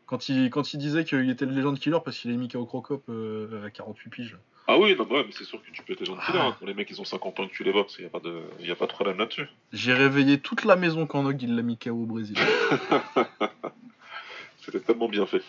[0.06, 2.66] Quand il, quand il disait qu'il était le Legend Killer parce qu'il est mis KO
[2.66, 4.38] Crocop euh, à 48 piges.
[4.68, 6.22] Ah oui, non, bah ouais, mais c'est sûr que tu peux être les gens de
[6.22, 6.48] killer, Ah.
[6.48, 6.56] hein.
[6.60, 8.20] Quand les mecs ils ont 50 ans que tu les boxes, il n'y a, pas
[8.20, 8.42] de...
[8.60, 9.48] y a pas de problème là-dessus.
[9.72, 12.38] J'ai réveillé toute la maison quand Nog il l'a mis KO au Brésil.
[14.62, 15.42] C'était tellement bien fait.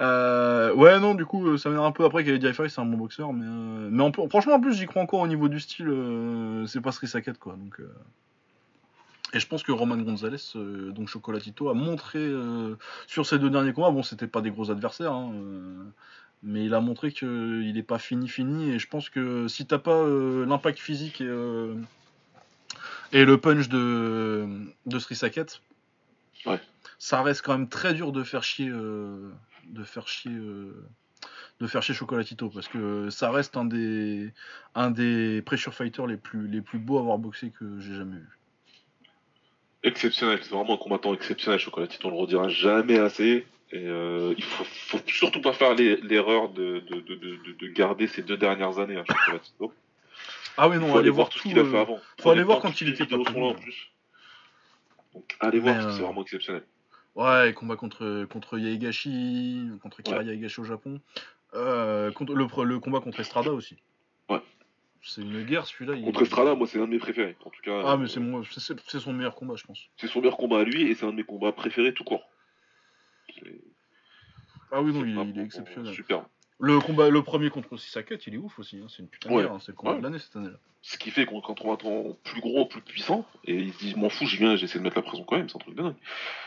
[0.00, 2.96] Euh, ouais, non, du coup, ça m'énerve un peu après qu'Eddie Fire c'est un bon
[2.96, 5.88] boxeur, mais, euh, mais en franchement, en plus, j'y crois encore au niveau du style.
[5.88, 7.54] euh, c'est pas Sri Saket, quoi.
[7.54, 7.92] Donc, euh.
[9.32, 12.76] Et je pense que Roman Gonzalez, euh, donc Chocolatito, a montré euh,
[13.06, 15.84] sur ces deux derniers combats, bon, c'était pas des gros adversaires, hein, euh,
[16.42, 18.70] mais il a montré qu'il est pas fini, fini.
[18.70, 21.74] Et je pense que si t'as pas euh, l'impact physique et, euh,
[23.12, 24.46] et le punch de,
[24.86, 25.60] de Sri Saket,
[26.46, 26.60] Ouais.
[26.98, 29.30] ça reste quand même très dur de faire chier, euh,
[29.68, 30.86] de faire chier, euh,
[31.60, 34.32] de faire chier Chocolatito parce que ça reste un des,
[34.74, 38.16] un des pressure fighters les plus, les plus beaux à avoir boxé que j'ai jamais
[38.16, 38.38] vu.
[39.82, 43.46] Exceptionnel, c'est vraiment un combattant exceptionnel, Chocolatito, on le redira jamais assez.
[43.72, 48.06] Et euh, il faut, faut surtout pas faire l'erreur de, de, de, de, de garder
[48.06, 49.72] ces deux dernières années à Chocolatito.
[50.56, 51.98] Ah oui non, faut aller voir voir tout ce qu'il a euh, fait avant.
[52.20, 53.90] faut aller voir quand il était pas en plus.
[55.12, 56.62] Donc allez voir, euh, c'est vraiment exceptionnel.
[57.14, 60.24] Ouais, combat contre, contre Yaegashi, contre Kira Ouais.
[60.26, 61.00] Yaegashi au Japon.
[61.54, 63.76] Euh, contre, le, combat contre Estrada aussi.
[64.28, 64.40] Ouais.
[65.02, 65.94] C'est une guerre celui-là.
[65.94, 67.36] il- Contre Estrada, moi c'est un de mes préférés.
[67.44, 69.88] En tout cas, Ah, mais euh, c'est moi, c'est son meilleur combat, je pense.
[69.96, 72.24] c'est son meilleur combat à lui et c'est un de mes combats préférés tout court.
[74.72, 75.94] Ah oui, non, il, est- il est exceptionnel.
[75.94, 76.24] Super.
[76.64, 78.78] Le combat, le premier contre Sisaket, il est ouf aussi.
[78.82, 79.44] hein, C'est une putain de Ouais.
[79.44, 79.98] hein, c'est le combat Ouais.
[79.98, 80.56] de l'année cette année-là.
[80.80, 83.94] Ce qui fait qu'on quand on attend plus gros, plus puissant, et il se dit,
[83.96, 85.82] m'en fous, j'y viens, j'essaie de mettre la pression quand même, c'est un truc de
[85.82, 85.94] dingue.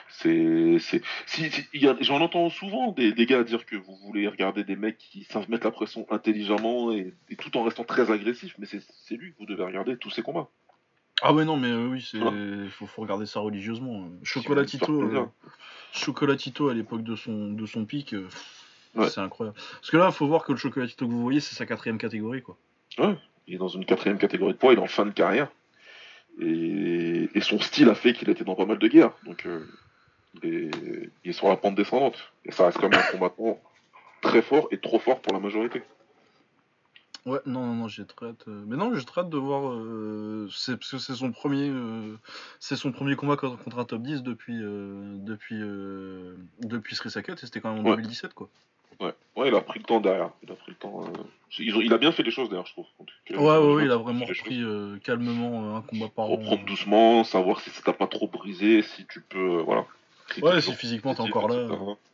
[0.09, 3.75] C'est, c'est, si, si- il y a- j'en entends souvent des, des gars dire que
[3.75, 7.63] vous voulez regarder des mecs qui savent mettre la pression intelligemment et, et tout en
[7.63, 10.49] restant très agressif, mais c'est, c'est lui que vous devez regarder tous ses combats.
[11.23, 12.37] Ah ouais, non, mais euh, oui, c'est Voilà.
[12.69, 14.01] faut, faut regarder ça religieusement.
[14.01, 15.25] vous Chocolatito, euh,
[15.91, 18.27] Chocolatito à l'époque de son, de son pic, euh,
[18.97, 19.09] Ouais.
[19.09, 19.57] c'est incroyable.
[19.73, 22.41] Parce que là, faut voir que le Chocolatito que vous voyez, c'est sa quatrième catégorie,
[22.41, 22.57] quoi.
[23.47, 25.49] Il est dans une quatrième catégorie de poids, il est en fin de carrière.
[26.39, 29.13] Et, et son style a fait qu'il était dans pas mal de guerres.
[29.25, 29.65] Donc euh,
[30.43, 30.71] il, est,
[31.23, 32.31] il est sur la pente descendante.
[32.45, 33.59] Et ça reste quand même un combattant
[34.21, 35.81] très fort et trop fort pour la majorité.
[37.25, 38.45] Ouais, non, non, non, j'ai très hâte.
[38.47, 39.69] euh, Mais non, j'ai très hâte de voir.
[39.73, 42.15] euh, c'est parce que c'est son premier, euh,
[42.59, 45.59] c'est son premier combat contre contre un top 10 depuis, depuis,
[46.61, 47.95] depuis Sri Saket, et c'était quand même en Ouais.
[47.97, 48.49] 2017, quoi.
[48.99, 49.13] Ouais.
[49.35, 50.31] ouais, il a pris le temps derrière.
[50.43, 51.03] Il a pris le temps.
[51.05, 51.23] euh,
[51.59, 52.85] il a bien fait les choses d'ailleurs, je trouve.
[53.29, 56.29] Ouais, ouais, ouais, il a vraiment repris euh, calmement euh, un combat par an.
[56.29, 59.61] Reprendre doucement, savoir si ça t'a pas trop brisé, si tu peux.
[59.61, 59.85] voilà.
[60.33, 61.67] Si Ouais, si physiquement t'es encore là.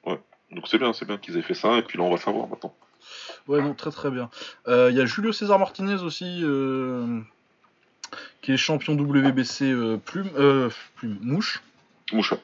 [0.05, 0.19] Ouais.
[0.51, 2.47] Donc c'est bien, c'est bien qu'ils aient fait ça, et puis là on va savoir
[2.47, 2.75] maintenant.
[3.47, 4.29] Ouais, non, très très bien.
[4.67, 6.43] Il y a Julio César Martinez aussi,
[8.41, 11.63] qui est champion WBC euh, plume, euh, plume, mouche,
[12.11, 12.37] Moucha.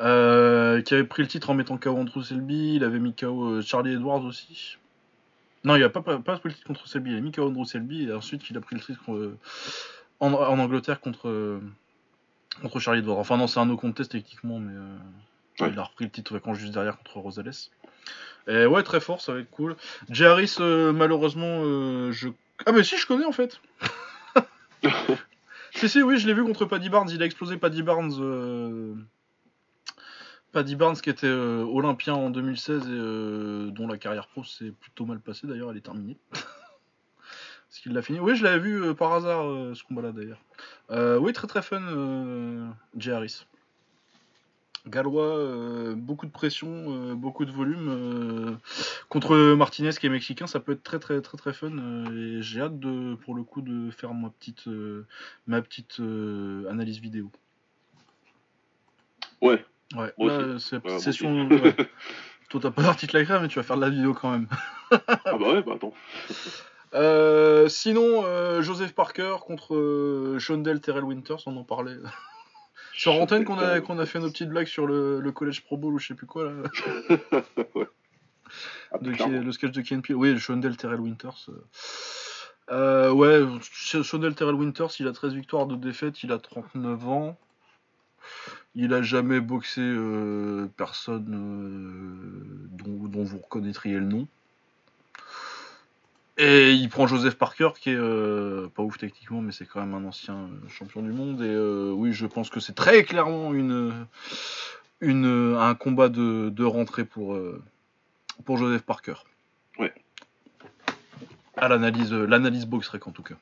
[0.00, 2.74] Euh, qui avait pris le titre en mettant KO Andrew Selby.
[2.76, 4.76] Il avait mis KO euh, Charlie Edwards aussi.
[5.64, 7.46] Non, il a pas, pas, pas pris le titre contre Selby, il a mis KO
[7.48, 9.38] Andrew Selby et ensuite il a pris le titre euh,
[10.20, 11.60] en, en Angleterre contre,
[12.60, 13.18] contre Charlie Edwards.
[13.18, 14.96] Enfin, non, c'est un no contest techniquement, mais euh,
[15.60, 15.70] Ouais.
[15.72, 17.52] il a repris le titre quand juste derrière contre Rosales.
[18.48, 19.76] Et ouais, très fort, ça va être cool.
[20.10, 22.28] Jay Harris, euh, malheureusement, je.
[22.66, 23.60] Ah, mais si, je connais en fait.
[25.74, 27.08] si, si, oui, je l'ai vu contre Paddy Barnes.
[27.10, 29.06] Il a explosé Paddy Barnes.
[30.54, 34.70] Paddy Barnes, qui était euh, olympien en 2016 et euh, dont la carrière pro s'est
[34.70, 36.16] plutôt mal passée d'ailleurs, elle est terminée.
[36.32, 39.42] Est-ce qu'il l'a fini Oui, je l'avais vu euh, par hasard
[39.74, 40.40] ce combat-là d'ailleurs.
[41.20, 43.46] Oui, très très fun, Jay Harris.
[44.86, 48.58] Gallois, beaucoup de pression, beaucoup de volume.
[49.08, 51.72] contre Martinez qui est mexicain, ça peut être très très très très fun.
[52.12, 54.68] et j'ai hâte de, pour le coup de faire ma petite,
[55.48, 57.32] ma petite analyse vidéo.
[59.40, 59.64] Ouais.
[59.96, 61.48] Ouais, là, c'est Ouais, session.
[61.48, 61.74] ouais.
[62.50, 64.46] Toi, t'as pas l'article à mais tu vas faire de la vidéo quand même.
[64.90, 65.94] ah bah ouais, bah attends.
[66.94, 71.96] Euh, sinon, euh, Joseph Parker contre euh, Shondell Terrell Winters, on en parlait.
[72.92, 75.76] Sur antenne qu'on a, qu'on a fait nos petites blagues sur le, le College Pro
[75.76, 76.52] Bowl ou je sais plus quoi là.
[77.74, 77.88] ouais.
[78.92, 80.14] Ah, De, le sketch de Ken Peel.
[80.14, 81.50] Oui, Shondell Terrell Winters.
[82.70, 87.36] Euh, ouais, Shondell Terrell Winters, il a 13 victoires de défaite, il a 39 ans.
[88.76, 94.26] Il a jamais boxé euh, personne euh, dont, dont vous reconnaîtriez le nom.
[96.36, 99.94] Et il prend Joseph Parker, qui est euh, pas ouf techniquement, mais c'est quand même
[99.94, 101.40] un ancien euh, champion du monde.
[101.40, 104.06] Et euh, oui, je pense que c'est très clairement une,
[105.00, 107.38] une, un combat de, de rentrée pour,
[108.44, 109.14] pour Joseph Parker.
[109.78, 109.94] Ouais.
[111.56, 113.36] À l'analyse, l'analyse box en tout cas.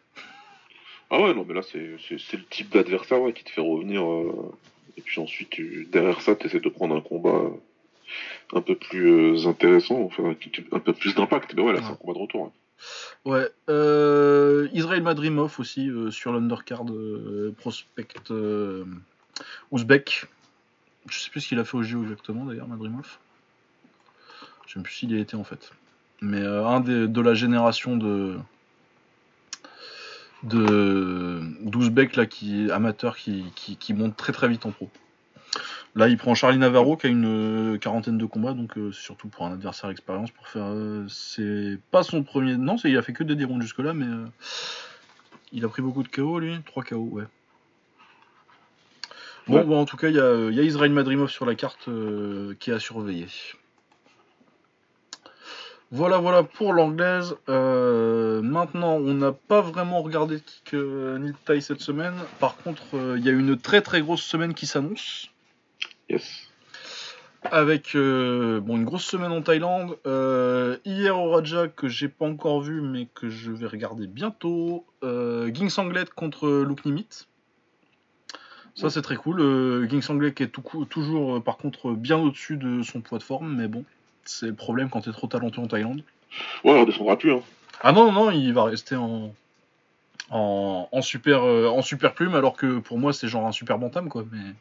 [1.09, 3.63] Ah ouais, non, mais là, c'est c'est- c'est le type d'adversaire ouais, qui te fait
[3.63, 4.03] revenir.
[4.93, 7.51] Euh, et puis ensuite, tu- derrière ça, tu essaies de prendre un combat
[8.55, 10.35] un peu plus euh, intéressant, enfin,
[10.73, 11.55] un peu plus d'impact.
[11.55, 12.43] Mais ouais, là, c'est un combat de retour.
[12.43, 12.51] ouais.
[13.25, 13.49] Ouais.
[13.71, 18.85] Euh, Israël Madrimov aussi euh, sur l'undercard euh, prospect euh,
[19.71, 20.25] ouzbek.
[21.09, 23.19] Je sais plus ce qu'il a fait au JO exactement d'ailleurs, Madrimov.
[24.67, 25.71] Je sais même plus s'il y a été en fait.
[26.21, 28.37] Mais euh, un des, de la génération de
[30.45, 34.91] de d'Ouzbek là qui amateur qui, qui, qui monte très très vite en pro.
[35.95, 39.03] Là, il prend Charlie Navarro qui a une euh, quarantaine de combats, donc euh, c'est
[39.03, 40.65] surtout pour un adversaire expérience pour faire.
[40.67, 42.57] euh, c'est pas son premier.
[42.57, 44.25] Non, c'est- il a fait que des D rounds jusque-là, mais euh,
[45.53, 46.57] il a pris beaucoup de KO lui.
[46.65, 47.25] 3 KO, ouais.
[49.49, 49.65] Bon, Ouais.
[49.65, 51.89] bon, en tout cas, il y a, il y a Israël Madrimov sur la carte
[52.59, 53.27] qui est à surveiller.
[55.95, 57.37] Voilà, voilà pour l'anglaise.
[57.51, 62.15] Euh, maintenant, on n'a pas vraiment regardé kick euh, ni de taille cette semaine.
[62.41, 65.29] Par contre, euh, il y a une très très grosse semaine qui s'annonce
[66.09, 66.49] Yes.
[67.45, 69.99] avec euh, bon, une grosse semaine en Thaïlande.
[70.87, 74.87] Hier au Raja, que j'ai pas encore vu, mais que je vais regarder bientôt.
[75.03, 77.27] Ging Sanglet contre Luke Nimit.
[78.75, 79.87] Ça, c'est très cool.
[79.91, 83.55] Ging Sanglet qui est tout toujours, par contre, bien au-dessus de son poids de forme,
[83.55, 83.85] mais bon,
[84.25, 86.03] c'est le problème quand t'es trop talentueux en Thaïlande.
[86.65, 87.33] Ouais, on redescendra plus.
[87.33, 87.43] Hein.
[87.83, 89.35] Ah non, non, non, il va rester en,
[90.31, 93.79] en, en super, euh, en super plume, alors que pour moi, c'est genre un super
[93.79, 94.25] bantam, quoi.
[94.31, 94.55] Mais...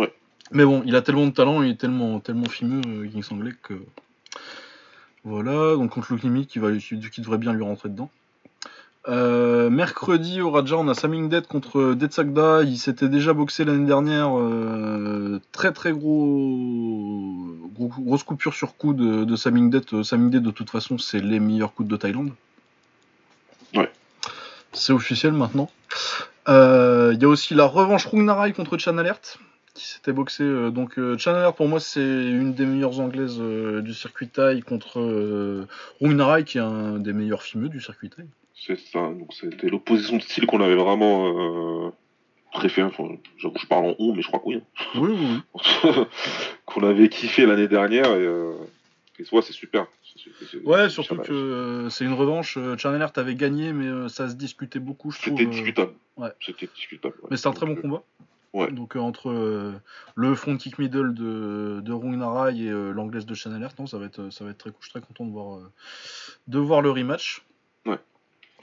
[0.00, 0.12] Ouais.
[0.52, 3.60] Mais bon, il a tellement de talent, il est tellement, tellement fimeux, euh, King Sanglek,
[3.62, 3.74] que.
[5.24, 8.08] Voilà, donc contre Luke Limit qui, va, qui devrait bien lui rentrer dedans.
[9.08, 12.62] Euh, mercredi au Raja, on a Saming Dead contre Detsagda.
[12.62, 14.38] Il s'était déjà boxé l'année dernière.
[14.38, 19.74] euh, très très gros, gros- grosse coupure sur coup de, de Saming.
[19.94, 22.32] Euh, Saming Dead, de toute façon, c'est les meilleurs coups de Thaïlande.
[23.74, 23.90] Ouais.
[24.72, 25.70] C'est officiel maintenant.
[26.48, 29.38] Euh, Il y a aussi la revanche Rungnarai contre Chan Alert
[29.74, 30.42] qui s'était boxé.
[30.42, 34.28] euh, donc euh, Chan Alert pour moi c'est une des meilleures anglaises euh, du circuit
[34.28, 35.66] Thaï contre euh,
[36.00, 38.26] Rungnarai qui est un des meilleurs fimeux du circuit Thaï.
[38.66, 39.00] C'est ça.
[39.12, 41.90] Donc c'était l'opposition de style qu'on avait vraiment euh,
[42.52, 42.88] préféré.
[42.88, 44.56] Enfin, j'avoue je parle en on, mais je crois que oui.
[44.56, 44.84] hein.
[45.00, 46.04] Oui, oui,
[46.66, 48.06] qu'on avait kiffé l'année dernière.
[48.06, 48.52] Et, euh,
[49.18, 49.86] et ouais, c'est super.
[50.02, 52.56] C'est- c'est- c'est- Ouais, c'est surtout que euh, c'est une revanche.
[52.56, 55.38] euh, Chan Alert avait gagné, mais euh, ça se discutait beaucoup, je trouve.
[55.38, 55.92] C'était discutable.
[56.16, 56.30] ouais.
[56.44, 57.14] C'était discutable.
[57.22, 57.28] ouais.
[57.30, 58.02] Mais c'était un très bon combat.
[58.54, 58.72] Ouais.
[58.72, 59.72] Donc euh, entre euh,
[60.14, 63.86] le front kick middle de, de Rung Narai et euh, l'anglaise de Chan Alert, non,
[63.86, 64.78] ça va être ça va être très cool.
[64.80, 65.60] Je suis très content de voir
[66.48, 67.42] de voir le rematch.
[67.86, 67.98] Ouais.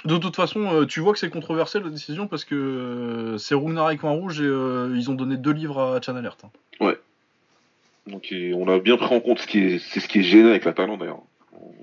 [0.06, 3.56] De toute façon, euh, tu vois que c'est controversé la décision parce que euh, c'est
[3.56, 6.38] Rung Narai coin rouge et euh, ils ont donné deux livres à Chan Alert.
[6.44, 6.49] hein.
[6.82, 6.95] euh,
[8.07, 10.23] Donc et on a bien pris en compte ce qui est, c'est ce qui est
[10.23, 11.22] gênant avec la Thaïlande d'ailleurs.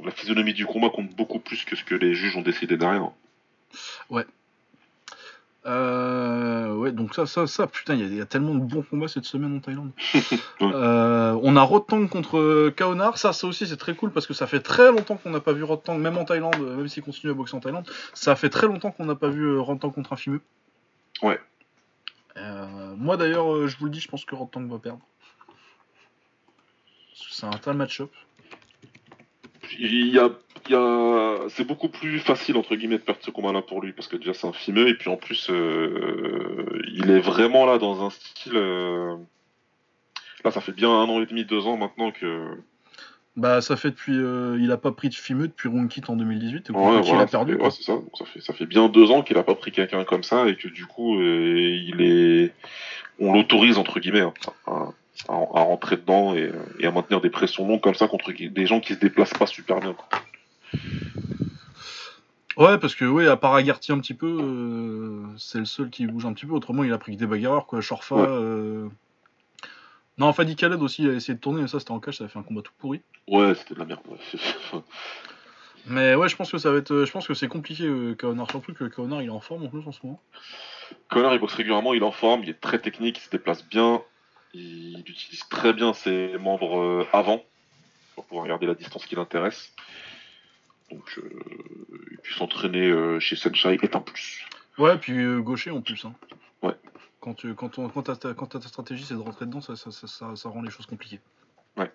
[0.05, 3.11] La physionomie du combat compte beaucoup plus que ce que les juges ont décidé derrière.
[5.65, 8.61] Euh, ouais, donc ça, ça, ça, putain, il y, a- il y a tellement de
[8.65, 9.93] bons combats cette semaine en Thaïlande.
[10.61, 14.47] Euh, on a Rotang contre Kaonar, ça, ça aussi c'est très cool parce que ça
[14.47, 17.33] fait très longtemps qu'on n'a pas vu Rotang, même en Thaïlande, euh, même s'il continue
[17.33, 20.13] à boxer en Thaïlande, ça fait très longtemps qu'on n'a pas vu euh, Rotang contre
[20.13, 20.41] un fimeux.
[21.23, 21.39] Ouais.
[22.37, 25.01] Euh, moi d'ailleurs, euh, je vous le dis, je pense que Rotang va perdre.
[27.31, 28.11] C'est un tas match-up.
[29.79, 30.31] Il y a,
[30.71, 31.49] a...
[31.49, 34.33] c'est beaucoup plus facile entre guillemets de perdre ce combat-là pour lui parce que déjà
[34.35, 38.57] c'est un fimeux et puis en plus euh, il est vraiment là dans un style.
[38.57, 39.17] euh,
[40.45, 42.49] Là, ça fait bien un an et demi, deux ans maintenant que.
[43.37, 44.17] Bah, ça fait depuis.
[44.19, 47.11] euh, il a pas pris de fimeux depuis Runkit en 2018, et Ouais, Runkit, il
[47.11, 47.55] voilà, a perdu.
[47.55, 47.93] fait- ouais, c'est ça.
[47.93, 50.49] Donc ça fait, ça fait bien deux ans qu'il a pas pris quelqu'un comme ça
[50.49, 52.53] et que du coup, il est,
[53.21, 54.35] on l'autorise entre guillemets hein,
[54.67, 54.89] à,
[55.29, 58.95] rentrer dedans et, et à maintenir des pressions longues comme ça contre des gens qui
[58.95, 59.95] se déplacent pas super bien.
[62.59, 66.07] Ouais, parce que ouais, à part Agarty un petit peu, euh, c'est le seul qui
[66.07, 66.53] bouge un petit peu.
[66.53, 67.81] Autrement, il a pris que des bagarreurs, quoi.
[67.81, 68.15] Chorfa.
[68.15, 68.27] Ouais.
[68.29, 68.89] euh,
[70.19, 72.25] Non, Fadi Khaled aussi, il a essayé de tourner, mais ça c'était en cash, ça
[72.25, 73.01] a fait un combat tout pourri.
[73.27, 74.01] Ouais, c'était de la merde.
[74.11, 74.81] ouais.
[75.87, 77.05] Mais ouais, je pense que ça va être.
[77.07, 78.49] Je pense que c'est compliqué, euh, Kaonar.
[78.51, 80.21] Surtout que Kaonar il est en forme en plus en ce moment.
[81.09, 83.67] Connor, il boxe régulièrement, il est en forme, il est très technique, il se déplace
[83.67, 84.03] bien,
[84.53, 87.43] il utilise très bien ses membres euh, avant
[88.15, 89.73] pour pouvoir regarder la distance qui l'intéresse.
[90.93, 91.31] Donc, euh,
[92.13, 94.47] et puis s'entraîner euh, chez Sunshine est un plus.
[94.79, 96.05] Ouais, puis euh, gaucher en plus.
[96.05, 96.15] Hein.
[96.63, 96.75] Ouais.
[97.21, 99.91] Quand, tu, quand, on- quand, ta, quand ta stratégie c'est de rentrer dedans, ça, ça,
[99.91, 100.07] ça,
[100.37, 101.21] ça- rend les choses compliquées.
[101.77, 101.91] Ouais.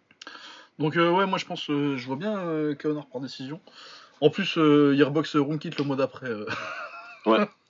[0.79, 3.59] Donc ouais, moi je pense, je vois bien Kaonar par décision.
[4.21, 6.27] En plus, euh, il reboxe Runkit le mois d'après.
[6.29, 6.45] euh.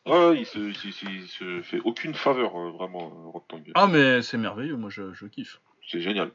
[0.06, 3.62] Ouais, il se, il, se- il se fait aucune faveur, euh, vraiment, Rotang.
[3.76, 5.60] Ah mais c'est merveilleux, moi je, je kiffe.
[5.90, 6.32] C'est génial.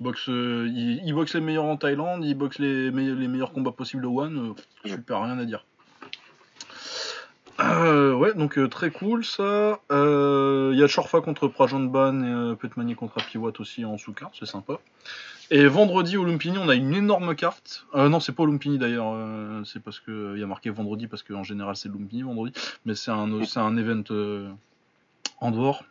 [0.00, 3.28] Il boxe, euh, il, il boxe les meilleurs en Thaïlande, il boxe les, me- les
[3.28, 4.54] meilleurs combats possibles au One.
[4.86, 5.64] euh, super, rien à dire.
[7.60, 9.78] Euh, ouais, donc euh, très cool ça.
[9.90, 14.46] Il y a Chorfa contre Prajan Ban et Petmani contre Apiwat aussi en sous-carte, c'est
[14.46, 14.78] sympa.
[15.50, 17.86] Et vendredi au Lumpini, on a une énorme carte.
[17.94, 19.14] Non, c'est pas au Lumpini d'ailleurs,
[19.66, 22.52] c'est parce que il y a marqué vendredi parce qu'en général c'est Lumpini vendredi,
[22.86, 24.02] mais c'est un, un event
[25.40, 25.84] en dehors.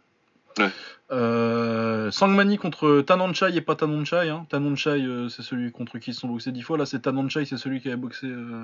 [0.59, 0.69] Ouais.
[1.11, 4.29] Euh, Sangmani contre Tananchai et pas Tananchai.
[4.29, 4.45] Hein.
[4.49, 6.77] Tananchai, euh, c'est celui contre qui ils se sont boxés dix fois.
[6.77, 8.27] Là, c'est Tananchai, c'est celui qui avait boxé.
[8.27, 8.63] euh,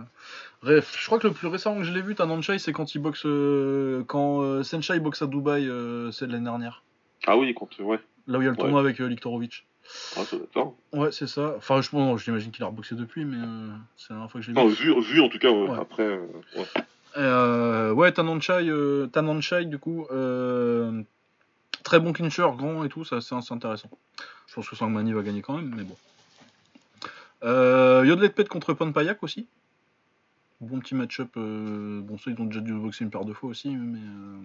[0.62, 3.00] Bref, je crois que le plus récent que je l'ai vu, Tananchai, c'est quand il
[3.00, 3.24] boxe.
[3.26, 5.70] euh, quand euh, Senchai boxe à Dubaï,
[6.12, 6.84] c'est de l'année dernière.
[7.26, 7.82] Ah oui, contre.
[7.84, 8.62] Ouais, Là où il y a le Ouais.
[8.64, 9.66] tournoi avec Liktorovic.
[10.18, 10.22] ah.
[10.94, 11.54] Ouais, c'est ça.
[11.58, 13.38] Enfin, je, bon, j'imagine qu'il a reboxé depuis, mais
[13.98, 14.94] c'est la dernière fois que Non, vu.
[14.94, 15.70] vu, vu en tout cas, ouais.
[15.80, 16.20] Après.
[16.58, 17.92] ouais.
[17.94, 21.02] Ouais, Tananchai, euh, Tananchai, du coup, euh,
[21.84, 23.90] très bon clincher, grand et tout, ça c'est intéressant.
[24.48, 25.96] Je pense que Sangmani va gagner quand même, mais bon.
[27.44, 28.04] Euh,
[28.50, 29.48] contre Panpayak aussi.
[30.60, 31.30] Bon petit match-up.
[31.38, 34.00] euh, bon, ça, ils ont déjà dû boxer une paire de fois aussi, mais.
[34.00, 34.38] euh,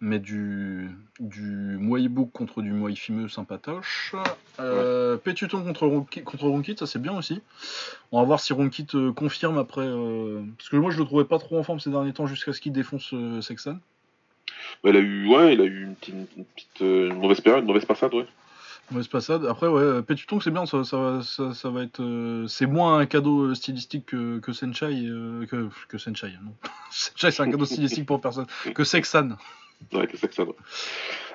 [0.00, 0.90] mais du,
[1.20, 4.14] du Muay Book contre du Muay Fimeux sympatoche.
[4.60, 5.88] Euh, Pétuton contre,
[6.24, 7.40] contre Ronkit, ça c'est bien aussi.
[8.12, 9.86] On va voir si Ronkit euh, confirme après.
[10.58, 12.60] Parce que moi je le trouvais pas trop en forme ces derniers temps jusqu'à ce
[12.60, 13.78] qu'il défonce Sexan.
[14.82, 17.40] Bah, il a eu, ouais, il a eu une petite, une petite, euh, une mauvaise
[17.40, 18.26] période, une mauvaise passade, ouais.
[18.90, 19.46] Mauvaise passade.
[19.46, 22.00] Après, ouais, euh, Pétuton c'est bien, ça, ça, va- ça, ça va être.
[22.02, 25.06] euh, c'est moins un cadeau stylistique que, que Senchai.
[25.06, 26.52] euh, que, que Senchai, non.
[26.90, 28.46] Senchai c'est un cadeau stylistique pour personne.
[28.74, 29.30] Que Sexan.
[29.92, 30.52] Ouais, que ça va.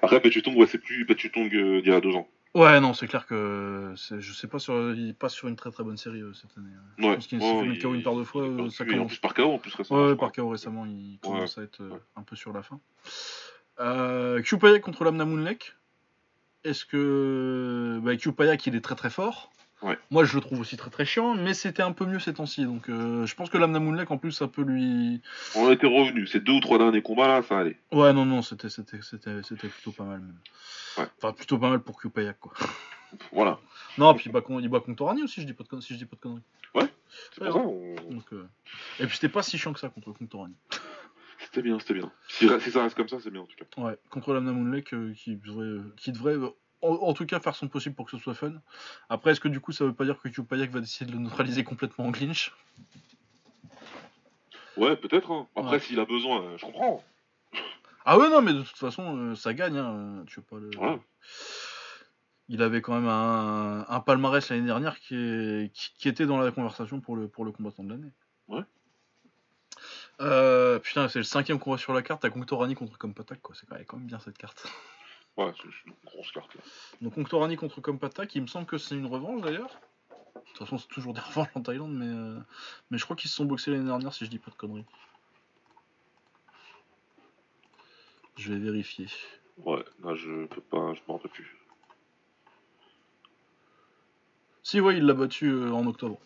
[0.02, 2.28] Après, Petutong, ouais, c'est plus Petutong euh, d'il y a deux ans.
[2.56, 3.94] Ouais, non, c'est clair que.
[3.96, 6.72] Je sais pas, sur, il passe sur une très très bonne série euh, cette année.
[6.74, 7.02] euh.
[7.04, 7.10] Ouais.
[7.12, 8.70] Je pense qu'il s'est ouais, fait mettre il- KO une paire de fois, il euh,
[8.70, 10.06] ça En plus, par KO, en plus, récemment.
[10.08, 12.80] Ouais, par KO récemment, il commence à être euh, un peu sur la fin.
[13.80, 15.76] Euh, Kyupayak contre Lamna Moonlek.
[16.64, 18.00] Est-ce que.
[18.04, 19.52] Bah, Kyupayak, il est très très fort.
[19.82, 19.98] Ouais.
[20.12, 22.66] Moi, je le trouve aussi très très chiant, mais c'était un peu mieux ces temps-ci.
[22.66, 25.22] Donc, euh, je pense que Lamna Moonlek, en plus, ça peut lui.
[25.56, 26.28] On était revenu.
[26.28, 27.78] Ces deux ou trois derniers combats là, ça allait.
[27.94, 30.36] Ouais, non, non, c'était c'était- c'était- c'était plutôt pas mal même.
[30.98, 31.06] Ouais.
[31.18, 32.54] Enfin, plutôt pas mal pour Kyupayak, quoi.
[33.32, 33.58] Voilà.
[33.98, 36.06] Non, puis il bat, il bat Contorani aussi, je dis pas de, si je dis
[36.06, 36.42] pas de conneries.
[37.32, 37.68] C'est Ouais, pour ça.
[37.68, 38.48] on- Donc, euh,
[39.00, 40.54] Et puis, c'était pas si chiant que ça contre Contorani.
[41.40, 42.12] C'était bien, c'était bien.
[42.28, 43.82] Si, si ça reste comme ça, c'est bien en tout cas.
[43.82, 46.36] Ouais, contre Lamna Moonlek euh, qui devrait, euh, qui devrait
[46.82, 48.54] en, en tout cas faire son possible pour que ce soit fun.
[49.10, 51.24] Après, est-ce que du coup ça veut pas dire que Kyupayak va décider de le
[51.24, 52.54] neutraliser complètement en clinch
[54.78, 55.32] Ouais, peut-être.
[55.32, 55.48] hein.
[55.56, 55.80] Après, Ouais.
[55.80, 57.04] s'il a besoin, euh, je comprends.
[58.06, 59.78] Ah ouais, non, mais de toute façon, euh, ça gagne.
[59.78, 60.70] Hein, tu veux pas le...
[60.78, 61.00] Ouais.
[62.48, 66.40] Il avait quand même un, un palmarès l'année dernière qui, est- qui, qui était dans
[66.40, 68.12] la conversation pour le, pour le combattant de l'année.
[68.48, 68.64] Ouais.
[70.22, 72.22] Euh, putain, c'est le cinquième combat sur la carte.
[72.22, 73.56] T'as Conctorani contre Kompatak, quoi.
[73.56, 74.66] C'est quand même bien cette carte.
[75.40, 76.62] Ouais, c'est une grosse carte là.
[77.00, 79.70] Donc Conctorani contre Kompatak, il me semble que c'est une revanche d'ailleurs.
[80.36, 82.38] De toute façon, c'est toujours des revanches en Thaïlande, mais, euh,
[82.92, 84.86] mais je crois qu'ils se sont boxés l'année dernière, si je dis pas de conneries.
[88.36, 89.08] Je vais vérifier.
[89.56, 91.58] Ouais, là, je peux pas, je m'en rappelle plus.
[94.62, 96.20] Si, ouais, il l'a battu euh, en octobre.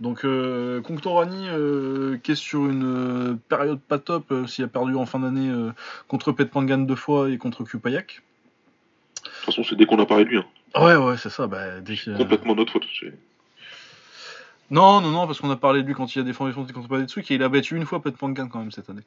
[0.00, 4.68] Donc, euh, Conctorani, euh, qui est sur une euh, période pas top, euh, s'il a
[4.68, 5.52] perdu en fin d'année
[6.06, 8.22] contre Petpangan deux fois et contre Kupayak.
[9.16, 10.38] De toute façon, c'est dès qu'on a parlé de lui.
[10.38, 10.46] Hein.
[10.84, 11.46] Ouais, ouais, c'est ça.
[11.48, 12.86] Bah, dès que- Complètement notre faute.
[14.70, 16.74] Non, non, non, parce qu'on a parlé de lui quand il a défendu son titre
[16.74, 19.02] contre Padetsuki et il a battu une fois Petpangan quand même cette année.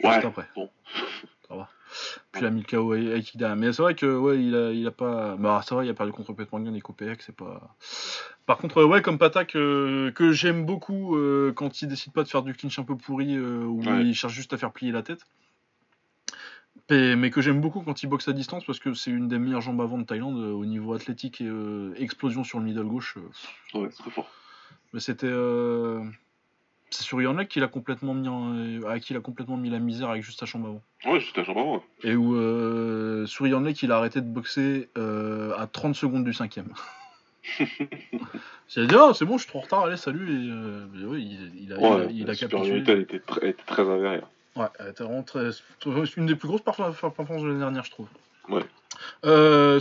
[0.00, 0.48] Juste Ouais, après.
[0.56, 0.68] bon.
[1.48, 1.68] Ça va.
[2.32, 3.54] Puis il a mis le KO à Aikida.
[3.56, 5.36] Mais c'est vrai que, ouais, il a, il a pas.
[5.36, 7.76] Bah, c'est vrai, il a perdu contre Petpangan et Kopeyak, c'est pas.
[8.46, 12.28] Par contre, ouais, comme Patak, euh, que j'aime beaucoup euh, quand il décide pas de
[12.28, 14.02] faire du clinch un peu pourri, euh, où Ouais.
[14.04, 15.26] il cherche juste à faire plier la tête.
[16.88, 19.38] Mais, mais que j'aime beaucoup quand il boxe à distance parce que c'est une des
[19.38, 22.84] meilleures jambes avant de Thaïlande euh, au niveau athlétique et euh, explosion sur le middle
[22.84, 23.16] gauche.
[23.74, 24.28] euh, Ouais, c'est très fort.
[24.92, 25.28] mais c'était.
[26.90, 27.02] Euh, C'est
[27.48, 30.40] qu'il a complètement mis en- à qui il a complètement mis la misère avec juste
[30.40, 31.12] sa chambre avant.
[31.12, 31.74] Ouais, c'était un jambe avant.
[31.76, 31.82] ouais.
[32.02, 33.46] Et où euh, sur
[33.82, 36.72] il a arrêté de boxer euh, à 30 secondes du cinquième.
[38.68, 41.20] J'ai dit ah c'est bon je suis trop en retard allez salut et euh, ouais,
[41.22, 42.84] il, il a, il a- Ouais, il a capitulé.
[42.86, 44.20] elle était, très- elle était très avérée.
[44.56, 47.84] Ouais, elle était vraiment très- c'est une des plus grosses perfor- performances de l'année dernière
[47.84, 48.08] je trouve.
[48.48, 48.62] Ouais.
[49.24, 49.80] Euh,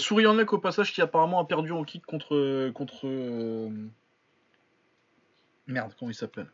[0.53, 3.69] au passage qui apparemment a perdu en kick contre contre euh,
[5.67, 6.47] merde comment il s'appelle?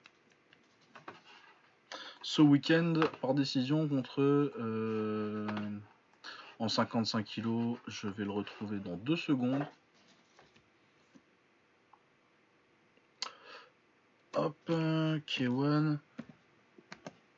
[2.26, 5.47] Ce week-end par décision contre euh,
[6.57, 7.77] en 55 kilos.
[7.88, 9.64] Je vais le retrouver dans deux secondes.
[14.34, 15.99] Hop, euh, K1.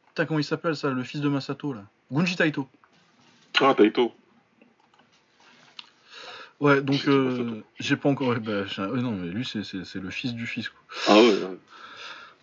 [0.07, 1.83] Putain, comment il s'appelle ça, le fils de Masato là?
[2.09, 2.69] Gunji Taito.
[3.59, 4.13] Ah, Taito.
[6.61, 8.29] Ouais, donc euh, j'ai pas encore.
[8.29, 10.79] ouais, bah, ouais, non, mais lui c'est le fils du fils quoi.
[11.09, 11.57] Ah ouais, ouais.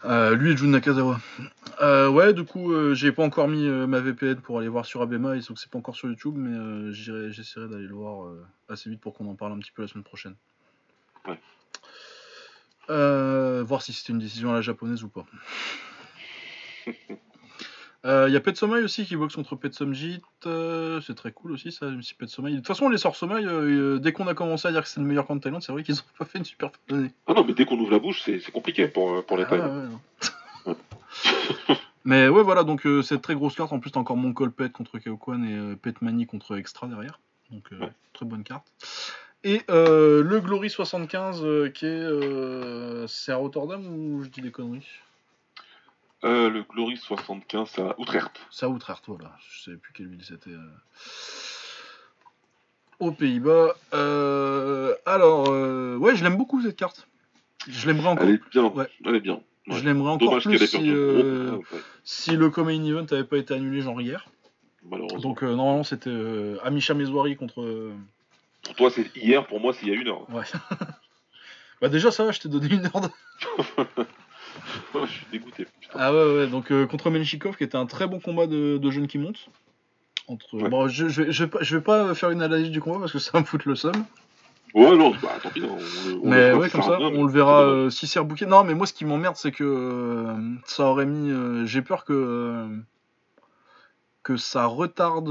[0.05, 1.19] Euh, lui et Jun Nakazawa.
[1.81, 5.01] Euh, ouais, du coup, euh, j'ai pas encore mis ma VPN pour aller voir sur
[5.03, 8.33] Abema, et donc c'est pas encore sur YouTube, mais j'essaierai d'aller le voir
[8.69, 10.37] assez vite pour qu'on en parle un petit peu la semaine prochaine.
[11.27, 11.41] Ouais.
[12.89, 15.25] Voir si c'était une décision à la japonaise ou pas.
[18.05, 20.21] Euh, Il y a Pet Sommeil aussi qui boxe contre Pet Somjit.
[20.47, 22.53] euh, c'est très cool aussi, ça, même si Pet Sommeil.
[22.55, 24.89] De toute façon, les sorts Sommeil, euh, euh, dès qu'on a commencé à dire que
[24.89, 26.97] c'est le meilleur camp de Thaïlande, c'est vrai qu'ils ont pas fait une super fin
[26.97, 27.11] d'année.
[27.27, 29.45] Ah non, mais dès qu'on ouvre la bouche, c'est c'est compliqué pour, euh, pour les
[29.49, 29.55] Ah,
[30.67, 30.75] ouais.
[32.07, 33.73] Mais ouais, voilà, donc euh, cette très grosse carte.
[33.73, 37.19] En plus, t'as encore Mongol Pet contre Kaokwan et euh, Pet Mani contre Extra derrière.
[37.51, 37.93] Donc, euh, Ouais.
[38.13, 38.67] très bonne carte.
[39.43, 41.89] Et euh, le Glory 75 euh, qui est.
[41.89, 44.87] euh, c'est à Rotterdam ou je dis des conneries?
[46.25, 48.31] Euh, le Glory 75 c'est à Utrecht.
[48.51, 49.37] C'est à Utrecht, voilà.
[49.51, 50.51] Je sais plus quelle ville c'était.
[50.51, 50.71] euh.
[53.01, 53.75] Aux Pays-Bas.
[53.93, 57.07] Euh, alors, euh, ouais, je l'aime beaucoup cette carte.
[57.69, 58.27] Je l'aimerais encore.
[58.27, 58.65] Elle est bien.
[58.65, 58.89] Ouais.
[59.05, 59.41] Elle est bien.
[59.67, 59.79] Ouais.
[59.79, 60.77] Je l'aimerais encore Dommage plus si.
[60.77, 61.61] Ouais, ouais,
[62.05, 64.27] si le Common Event n'avait pas été annulé genre hier.
[64.89, 65.19] Malheureusement.
[65.19, 66.15] Donc normalement c'était
[66.63, 67.93] Amisha Mezouari contre.
[68.63, 69.47] Pour toi, c'est hier.
[69.47, 70.29] Pour moi, c'est il y a une heure.
[70.31, 70.45] Ouais.
[71.81, 73.01] bah déjà ça va, je t'ai donné une heure.
[73.01, 73.09] De...
[74.95, 75.67] je suis dégoûté.
[75.81, 75.99] Putain.
[75.99, 78.91] Ah ouais ouais, donc euh, contre Menchikov qui était un très bon combat de, de
[78.91, 79.49] jeunes qui montent.
[80.29, 80.55] Entre...
[80.57, 80.69] Ouais.
[80.69, 82.99] Bon, je, je, vais- je, vais pas- je vais pas faire une analyse du combat
[83.01, 83.93] parce que ça va me foutre le seum.
[84.75, 85.63] Ouais, non, bah tant pis.
[85.63, 88.45] On, Mais ouais, comme ça, on le verra euh, si c'est rebooké.
[88.47, 91.31] Non, mais moi, ce qui m'emmerde, c'est que euh, ça aurait mis.
[91.31, 92.67] euh, J'ai peur que
[94.25, 95.29] que ça retarde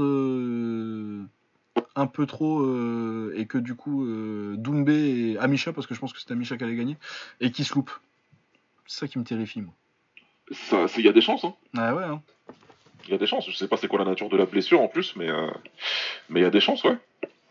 [1.96, 2.64] un peu trop
[3.34, 4.06] et que du coup
[4.56, 6.96] Doumbé et Amisha, parce que je pense que c'était Amisha qui allait gagner,
[7.40, 7.90] et qui se loupe.
[8.86, 9.74] C'est ça qui me terrifie, moi.
[10.98, 11.44] Il y a des chances.
[11.44, 11.54] Hein.
[11.76, 12.04] Ah ouais.
[12.04, 12.20] Hein.
[13.06, 13.48] Il y a des chances.
[13.50, 15.50] Je sais pas c'est quoi la nature de la blessure en plus, mais euh,
[16.28, 16.96] mais il y a des chances, ouais.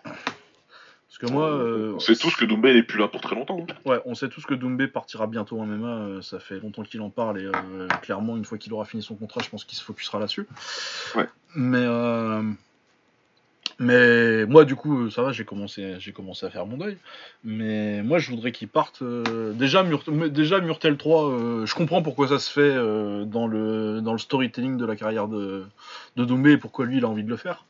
[0.04, 3.60] Parce que moi, euh, on sait tous que Doumbé n'est plus là pour très longtemps.
[3.70, 3.74] hein.
[3.86, 5.88] Ouais, on sait tous que Doumbé partira bientôt en MMA.
[5.88, 9.04] euh, ça fait longtemps qu'il en parle et euh, clairement, une fois qu'il aura fini
[9.04, 10.48] son contrat, je pense qu'il se focusera là-dessus.
[11.16, 11.28] Ouais.
[11.56, 11.86] Mais
[13.80, 16.98] mais moi, du coup, ça va, j'ai commencé, commencé à faire mon deuil.
[17.44, 19.02] Mais moi, je voudrais qu'il parte.
[19.02, 23.48] euh, déjà, Mur- déjà Murtel 3, euh, je comprends pourquoi ça se fait euh, dans
[23.48, 25.66] le dans le storytelling de la carrière de
[26.16, 27.66] de Doumbé et pourquoi lui, il a envie de le faire.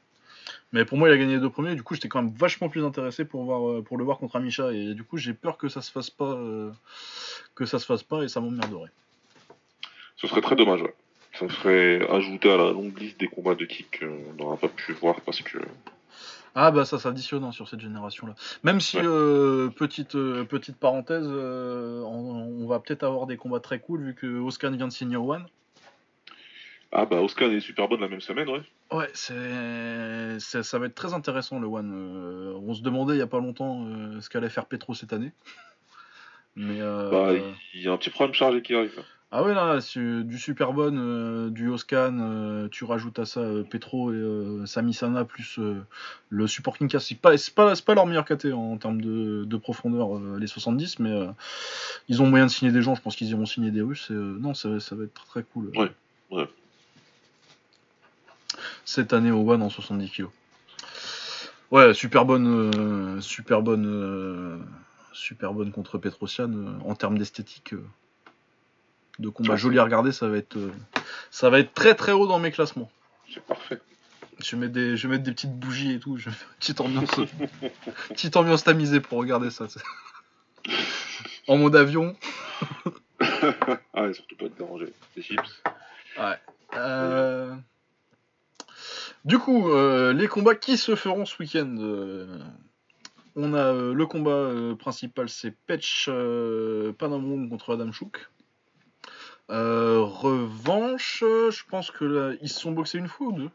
[0.71, 1.75] Mais pour moi, il a gagné les deux premiers.
[1.75, 4.71] Du coup, j'étais quand même vachement plus intéressé pour voir, pour le voir contre Amisha.
[4.73, 6.35] Et du coup, j'ai peur que ça se fasse pas,
[7.55, 8.89] que ça se fasse pas, et ça m'emmerderait.
[10.15, 10.93] Ce serait très dommage, ouais.
[11.33, 14.93] Ça serait ajouté à la longue liste des combats de kick qu'on n'aura pas pu
[14.93, 15.57] voir parce que.
[16.55, 18.35] Ah bah ça s'additionne hein, sur cette génération-là.
[18.63, 19.03] Même si Ouais.
[19.05, 24.03] euh, petite euh, petite parenthèse, euh, on, on va peut-être avoir des combats très cool
[24.03, 25.45] vu que Oscar vient de signer One.
[26.91, 28.61] Ah bah Oscar est super bonne la même semaine, ouais.
[28.91, 31.91] Ouais, c'est c'est- ça va être très intéressant le One.
[31.91, 35.13] Euh, on se demandait il y a pas longtemps euh, ce qu'allait faire Petro cette
[35.13, 35.31] année.
[36.55, 37.33] Mais euh, Bah
[37.73, 39.03] il y a un petit problème chargé qui arrive.
[39.35, 43.63] Ah ouais, là, c'est du Superbone, euh, du Oscan, euh, tu rajoutes à ça euh,
[43.63, 45.81] Petro et euh, Samisana plus euh,
[46.29, 47.07] le supporting cast.
[47.07, 50.37] C'est pas, c'est pas, c'est pas leur meilleur KT en termes de, de profondeur, euh,
[50.39, 51.31] les 70, mais euh,
[52.09, 52.93] ils ont moyen de signer des gens.
[52.93, 54.11] Je pense qu'ils iront signer des Russes.
[54.11, 55.71] et, euh, non, ça, va- ça va être très, très cool.
[55.75, 55.91] Ouais,
[56.29, 56.47] ouais.
[58.85, 60.27] Cette année au One en 70 kg.
[61.71, 62.45] Ouais, super bonne,
[62.75, 64.57] euh, super bonne, euh,
[65.11, 67.73] super bonne contre Petrosian euh, en termes d'esthétique.
[69.19, 70.71] De combat Ouais, joli à regarder, ça va être, euh,
[71.31, 72.91] ça va être très très haut dans mes classements.
[73.31, 73.79] C'est parfait.
[74.39, 76.17] Je vais mettre des, je vais mettre des petites bougies et tout.
[76.17, 77.11] Je vais faire une petite ambiance,
[78.09, 79.67] petite ambiance tamisée pour regarder ça.
[81.47, 82.15] En mode avion.
[83.93, 84.93] ah et surtout pas te déranger.
[85.13, 85.61] Des chips.
[86.75, 87.53] Euh,
[89.25, 91.75] Du coup, euh, les combats qui se feront ce week-end.
[91.79, 92.39] euh,
[93.35, 96.09] On a le combat principal, c'est Petch
[96.97, 98.29] Panamung contre Adam Chouk.
[99.53, 103.49] Euh, revanche, euh, je pense que là, ils se sont boxés une fois ou deux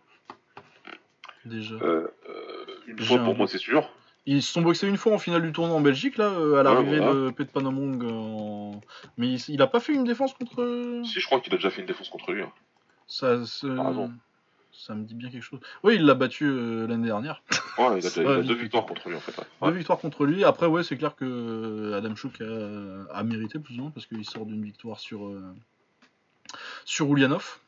[1.45, 1.75] Déjà.
[1.77, 3.91] Euh, euh, une fois pour moi c'est sûr.
[4.27, 6.63] Ils se sont boxés une fois en finale du tournoi en Belgique, là, euh, à
[6.63, 7.15] l'arrivée voilà.
[7.15, 8.03] de Pet Panamung.
[8.05, 8.81] en-
[9.17, 11.01] Mais il, il a pas fait une défense contre.
[11.05, 12.43] Si je crois qu'il a déjà fait une défense contre lui.
[12.43, 12.53] hein.
[13.07, 13.39] Ça,
[13.75, 14.13] Pardon.
[14.71, 15.61] ça me dit bien quelque chose.
[15.83, 17.43] Oui, il l'a battu euh, l'année dernière.
[17.79, 18.11] Ouais, il a,
[18.41, 19.37] il deux victoires contre lui en fait.
[19.39, 19.45] ouais.
[19.63, 19.73] Deux Ouais.
[19.73, 20.45] victoires contre lui.
[20.45, 24.25] Après, ouais, c'est clair que Adam Chouk a, a mérité plus ou moins parce qu'il
[24.27, 25.43] sort d'une victoire sur euh,
[26.89, 27.59] sur Ulyanov?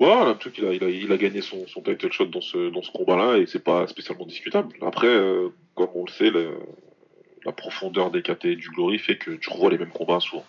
[0.00, 2.70] Voilà, truc, il a, il a, il a gagné son, son title shot dans ce,
[2.70, 4.74] dans ce combat-là et c'est pas spécialement discutable.
[4.82, 6.30] Après, euh, comme on le sait,
[7.44, 10.44] la profondeur des KT du Glory fait que tu revois les mêmes combats souvent.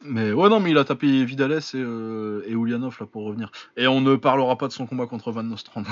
[0.00, 3.50] Mais ouais, non, mais il a tapé Vidales et, euh, et Ulyanov là pour revenir.
[3.76, 5.84] Et on ne parlera pas de son combat contre Van Nostrand.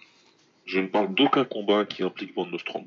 [0.66, 2.86] Je ne parle d'aucun combat qui implique Van Nostrand.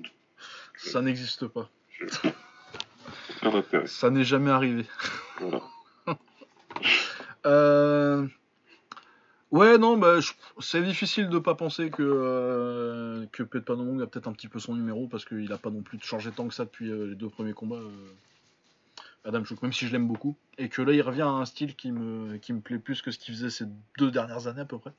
[0.77, 1.69] Ça n'existe pas.
[1.91, 2.05] Je...
[3.85, 4.85] Ça n'est jamais arrivé.
[5.39, 5.61] Voilà.
[7.47, 8.27] Euh,
[9.51, 10.19] Ouais, non, bah,
[10.59, 13.25] c'est difficile de pas penser que, euh,
[13.65, 16.31] Panamong a peut-être un petit peu son numéro parce qu'il a pas non plus changé
[16.31, 17.77] tant que ça depuis euh, les deux premiers combats.
[17.77, 18.11] euh.
[19.25, 20.35] Adam Chouk, même si je l'aime beaucoup.
[20.57, 23.11] Et que là, il revient à un style qui me, qui me plaît plus que
[23.11, 23.65] ce qu'il faisait ces
[23.97, 24.91] deux dernières années à peu près.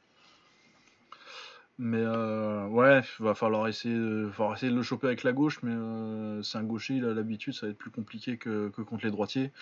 [1.81, 5.31] Mais euh, ouais, il va falloir essayer, de, falloir essayer de le choper avec la
[5.31, 8.69] gauche, mais euh, c'est un gaucher, il a l'habitude, ça va être plus compliqué que,
[8.71, 9.53] que contre les droitiers.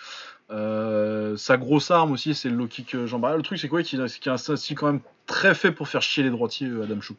[0.49, 3.37] Euh, sa grosse arme aussi, c'est le low kick euh, arrière.
[3.37, 6.23] Le truc, c'est quoi qu'il a, un style quand même très fait pour faire chier
[6.23, 7.17] les droitiers, euh, Adam Chouk?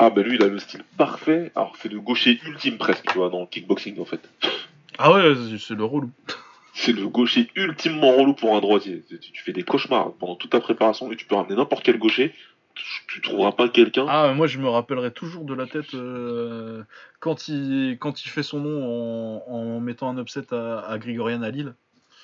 [0.00, 1.52] Ah, ben lui, il a le style parfait.
[1.54, 4.28] Alors, c'est le gaucher ultime presque, tu vois, dans le kickboxing en fait.
[4.98, 6.10] Ah ouais, c'est- c'est le relou.
[6.74, 9.04] C'est le gaucher ultimement relou pour un droitier.
[9.08, 11.98] Tu, tu fais des cauchemars pendant toute ta préparation et tu peux ramener n'importe quel
[11.98, 12.34] gaucher.
[13.06, 14.06] Tu, trouveras pas quelqu'un.
[14.08, 16.82] Ah, moi je me rappellerai toujours de la tête euh,
[17.18, 21.42] quand, il, quand il fait son nom en, en mettant un upset à, à Grigorian
[21.42, 21.74] à Lille.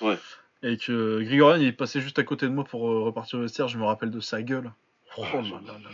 [0.01, 0.17] Ouais.
[0.63, 3.41] Et que Grigorian il est passé juste à côté de moi pour euh, repartir au
[3.41, 4.71] vestiaire, je me rappelle de sa gueule.
[5.17, 5.89] Oh là là là là.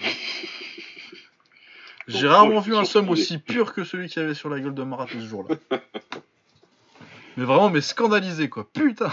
[2.07, 4.73] J'ai rarement vu un somme aussi pur que celui qu'il y avait sur la gueule
[4.73, 5.55] de Marat ce jour-là.
[7.37, 8.67] mais vraiment, mais scandalisé quoi.
[8.73, 9.09] Putain,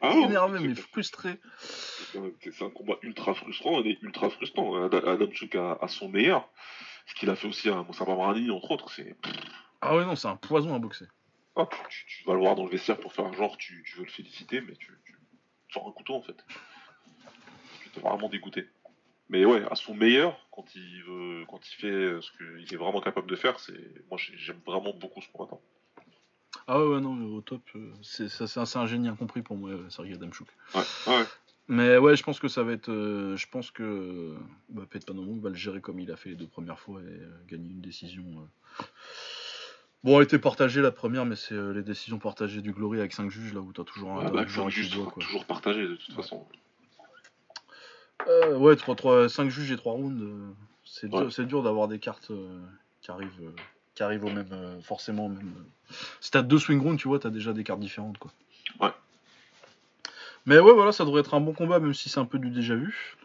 [0.00, 1.38] Ah, énervé, mais frustré.
[2.12, 4.84] C'est- un combat ultra frustrant et ultra frustrant.
[4.84, 6.48] Ad- Adam Chuk à, à son meilleur.
[7.06, 9.16] Ce qu'il a fait aussi à Moussa Babrani, entre autres, c'est.
[9.80, 11.06] Ah ouais, non, c'est un poison à boxer.
[11.56, 13.96] Ah, tu, tu vas le voir dans le vestiaire pour faire un genre, tu, tu
[13.98, 15.14] veux le féliciter, mais tu, tu
[15.72, 16.36] sors un couteau en fait.
[17.82, 18.68] Tu t'es vraiment dégoûté.
[19.28, 23.00] Mais ouais, à son meilleur, quand il veut, quand il fait ce qu'il est vraiment
[23.00, 23.72] capable de faire, c'est
[24.08, 25.60] moi j'ai- j'aime vraiment beaucoup ce combattant.
[26.66, 29.42] Ah ouais, ouais, non, mais au top, euh, c'est ça, c'est un, un génie incompris
[29.42, 30.48] pour moi, euh, Sergei Adamchuk.
[30.74, 31.24] Ouais, ouais.
[31.70, 32.88] Mais ouais, je pense que ça va être.
[32.90, 34.34] euh, je pense que
[34.70, 37.30] bah, Petpanomou va le gérer comme il a fait les deux premières fois et euh,
[37.46, 38.24] gagner une décision.
[38.24, 38.84] euh.
[40.02, 43.30] Bon, elle était partagée la première, mais c'est les décisions partagées du Glory avec 5
[43.30, 44.24] juges, là où t'as toujours un.
[44.24, 45.22] T'as bah, toujours juge quoi.
[45.22, 46.44] toujours partagé de toute façon.
[48.56, 51.44] Ouais, 3, 3, 5 juges et 3 rounds, c'est dur, Ouais.
[51.44, 52.32] dur d'avoir des cartes
[53.00, 53.52] qui arrivent.
[53.94, 55.54] qui arrivent au même, forcément au même.
[56.20, 58.32] Si t'as deux swing rounds, tu vois, t'as déjà des cartes différentes, quoi.
[58.80, 58.90] Ouais.
[60.50, 62.50] Mais ouais, voilà, ça devrait être un bon combat, même si c'est un peu du
[62.50, 63.16] déjà vu.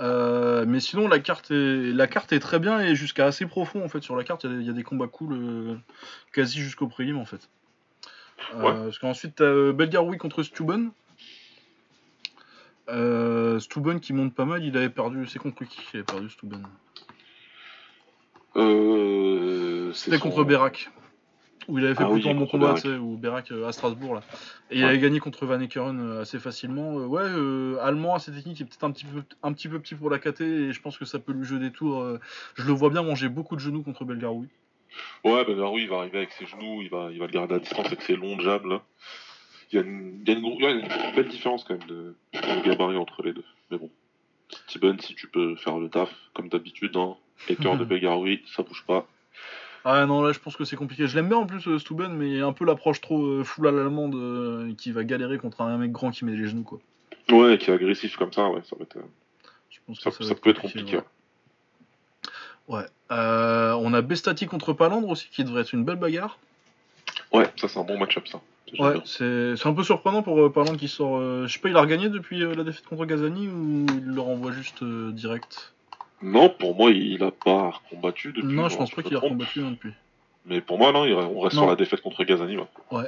[0.00, 3.84] Euh, mais sinon, la carte, est, la carte est très bien et jusqu'à assez profond
[3.84, 4.00] en fait.
[4.02, 5.74] Sur la carte, il y a des- il y, a des combats cool euh,
[6.32, 7.46] quasi jusqu'au prélim en fait.
[8.54, 8.72] Euh, Ouais.
[8.84, 10.92] Parce qu'ensuite, t'as Belgaroui contre Stuben.
[13.60, 15.26] Stuben qui monte pas mal, il avait perdu.
[15.26, 16.62] C'est contre qui qu'il avait perdu Stuben
[19.92, 20.90] C'était son- contre Berak.
[21.68, 23.50] Où il avait fait Ah oui, plutôt un bon contre combat, tu sais, ou Berak
[23.52, 24.20] euh, à Strasbourg là.
[24.70, 26.98] Et il avait gagné contre Van Ekeren euh, assez facilement.
[26.98, 29.78] Euh, ouais, euh, allemand assez technique, il est peut-être un petit peu un petit peu
[29.80, 32.18] petit pour la KT et je pense que ça peut lui jouer des tours.
[32.56, 34.48] je le vois bien manger beaucoup de genoux contre Belgaroui.
[35.24, 37.54] Ouais, ben oui, il va arriver avec ses genoux, il va, il va le garder
[37.54, 38.82] à distance avec ses longs jabs là.
[39.70, 41.64] Il y a une, il y a une, gros- il y a une belle différence
[41.64, 43.44] quand même de, de gabarit entre les deux.
[43.70, 43.90] Mais bon,
[44.66, 47.16] Steven, si tu peux faire le taf, comme d'habitude, hein,
[47.48, 49.06] hater de Belgaroui, ça bouge pas.
[49.84, 51.06] Ah non, là je pense que c'est compliqué.
[51.06, 53.20] Je l'aime bien en plus euh, Stuben, mais il y a un peu l'approche trop
[53.24, 56.46] euh, full à l'allemande euh, qui va galérer contre un mec grand qui met les
[56.46, 56.78] genoux quoi.
[57.30, 58.98] Ouais, qui est agressif comme ça, ouais, ça va être.
[59.70, 60.96] Je pense Ça, que ça, ça va peut être compliqué.
[60.98, 61.02] ouais.
[62.68, 62.84] Ouais.
[63.10, 66.38] Euh, on a Bestati contre Palandre aussi qui devrait être une belle bagarre.
[67.32, 68.40] Ouais, ça c'est un bon match-up ça.
[68.78, 71.18] Ouais, c'est c'est un peu surprenant pour euh, Palandre qui sort.
[71.18, 74.20] euh, je sais pas, il a regagné depuis la défaite contre Gazani ou il le
[74.20, 75.74] renvoie juste direct?
[76.22, 78.54] Non, pour moi, il a pas combattu depuis.
[78.54, 79.92] Non, je bon, pense pas qu'il a combattu hein, depuis.
[80.46, 81.62] Mais pour moi, non, il- on reste Non.
[81.62, 82.56] sur la défaite contre Gazani.
[82.90, 83.04] Ouais.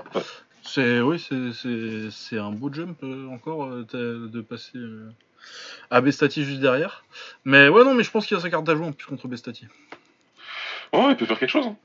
[0.63, 5.11] C'est oui, c'est- un beau jump euh, encore euh, de passer euh,
[5.91, 7.05] à Bestati juste derrière.
[7.45, 9.29] Mais ouais, non, mais je pense qu'il a sa carte à jouer en plus contre
[9.29, 9.67] Bestati.
[10.93, 11.67] Ouais, il peut faire quelque chose.
[11.67, 11.77] hein.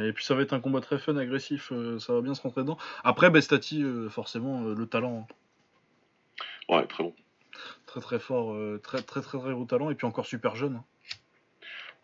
[0.00, 2.62] Et puis ça va être un combat très fun, agressif, ça va bien se rentrer
[2.62, 2.78] dedans.
[3.04, 6.74] Après, Bestati, forcément, le talent, hein.
[6.74, 7.14] Ouais, très bon.
[7.92, 10.76] Très très fort, euh, très très très très gros talent, et puis encore super jeune.
[10.76, 10.84] hein.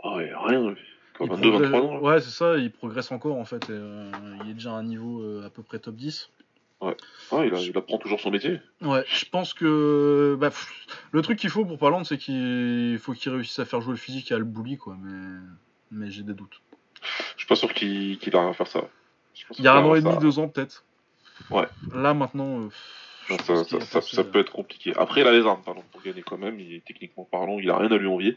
[0.05, 0.75] Ah ouais, rien.
[1.17, 1.95] Quoi, Il 22, progresse- 23 ans.
[1.95, 2.01] là.
[2.01, 3.65] Ouais, c'est ça, il progresse encore en fait.
[3.65, 4.11] et, euh,
[4.45, 6.31] il est déjà à un niveau euh, à peu près top 10.
[6.81, 6.95] Ah,
[7.45, 8.61] il, a- il apprend toujours son métier.
[8.83, 10.71] Ouais, je pense que bah, pff,
[11.11, 13.99] le truc qu'il faut pour Paland, c'est qu'il faut qu'il réussisse à faire jouer le
[13.99, 14.97] physique et à le bully, quoi.
[15.03, 15.39] Mais,
[15.91, 16.61] mais j'ai des doutes.
[17.35, 18.83] Je suis pas sûr qu'il qu'il arrive à faire ça.
[19.59, 20.21] Il y a un an et demi, ça.
[20.21, 20.85] deux ans peut-être.
[21.51, 21.67] Ouais.
[21.95, 22.69] Là maintenant, euh,
[23.37, 24.93] ça, euh, peut être compliqué.
[24.97, 26.59] Après, il a les armes, pardon, pour gagner quand même.
[26.59, 28.37] Il est techniquement parlant, il a rien à lui envier.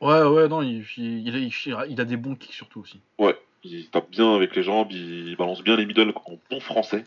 [0.00, 2.80] Ouais, ouais, non, il, il, il a, il a- il a des bons kicks surtout
[2.80, 3.00] aussi.
[3.18, 7.04] Ouais, il tape bien avec les jambes, il balance bien les middle en bon français.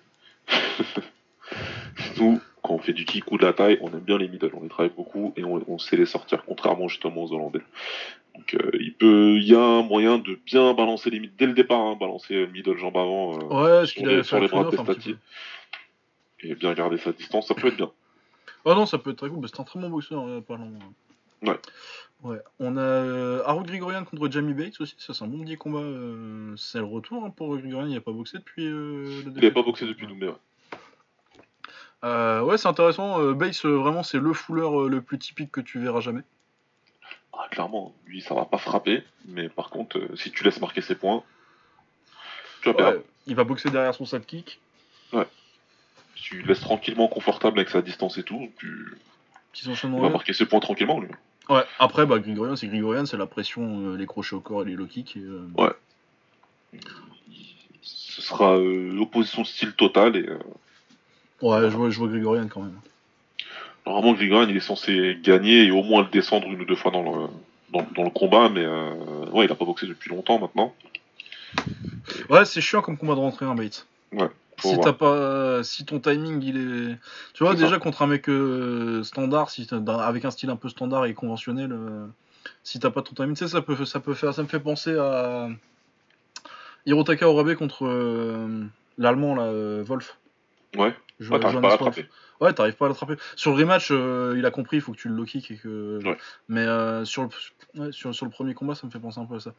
[2.17, 4.51] Nous, quand on fait du kick ou de la taille, on aime bien les middle,
[4.53, 7.61] on les travaille beaucoup et on, on sait les sortir, contrairement justement aux Hollandais.
[8.35, 11.45] Donc euh, il peut, il y a un moyen de bien balancer les middle dès
[11.45, 14.77] le départ, hein, balancer le middle jambe avant euh, Ouais, sur les- sur bras de
[16.49, 17.91] et bien garder sa distance, ça peut être bien.
[18.67, 19.47] Oh non, ça peut être très cool.
[19.47, 20.72] c'est un très bon boxeur, euh, Paland.
[21.43, 21.59] Ouais.
[22.23, 22.39] Ouais.
[22.59, 24.95] On a euh, Harold Grigorian contre Jamie Bates aussi.
[24.97, 25.77] Ça, c'est un bon petit combat.
[25.81, 27.85] euh, c'est le retour hein, pour Grigorian.
[27.85, 28.65] Il n'a pas boxé depuis.
[28.65, 29.53] euh, Il défaite.
[29.53, 30.34] pas boxé depuis Doumbé, ouais.
[32.03, 33.22] Euh, ouais, c'est intéressant.
[33.22, 36.22] Euh, Bates, vraiment, c'est le fouleur le plus typique que tu verras jamais.
[37.34, 40.95] Ah, clairement, lui, ça va pas frapper, mais par contre, si tu laisses marquer ses
[40.95, 41.23] points,
[42.63, 42.93] tu vas.
[42.95, 44.59] Ouais, il va boxer derrière son sidekick.
[46.15, 48.97] Tu laisses tranquillement confortable avec sa distance et tout, tu...
[49.53, 51.09] Qui s'enchaîne il va marquer ses points tranquillement, lui.
[51.49, 54.65] Ouais, après, bah, Grigorian, c'est Grigorian, c'est la pression, euh, les crochets au corps et
[54.65, 55.15] les low kicks.
[55.15, 55.69] et, euh,
[57.81, 60.39] Ce sera euh, opposition de style totale, et euh,
[61.41, 62.79] Ouais, je vois, je vois Grigorian quand même.
[63.85, 66.91] normalement, Grigorian, il est censé gagner et au moins le descendre une ou deux fois
[66.91, 67.27] dans le,
[67.71, 70.73] dans, dans le combat, mais euh, ouais, il a pas boxé depuis longtemps maintenant.
[72.29, 73.85] Ouais, c'est chiant comme combat de rentrer un Bates.
[74.17, 74.27] Faut
[74.61, 76.98] Si t'as pas, si ton timing il est,
[77.34, 77.61] tu vois ça.
[77.61, 79.68] déjà contre un mec euh, standard, si
[79.99, 82.07] avec un style un peu standard et conventionnel, euh,
[82.64, 84.60] si t'as pas ton timing, tu sais ça peut, ça peut faire, ça me fait
[84.60, 85.49] penser à
[86.86, 88.64] Hirotaka Orabe contre euh,
[88.98, 90.18] l'allemand là, euh, Wolf.
[90.77, 92.06] Ouais, Jo- ouais t'arrives pas à l'attraper.
[92.41, 93.15] Ouais, t'arrives pas à l'attraper.
[93.36, 95.57] Sur le rematch, euh, il a compris, il faut que tu le low kick et
[95.57, 95.99] que.
[96.03, 96.18] Ouais.
[96.49, 97.30] Mais euh, sur, le...
[97.82, 99.53] ouais, sur, sur le premier combat, ça me fait penser un peu à ça.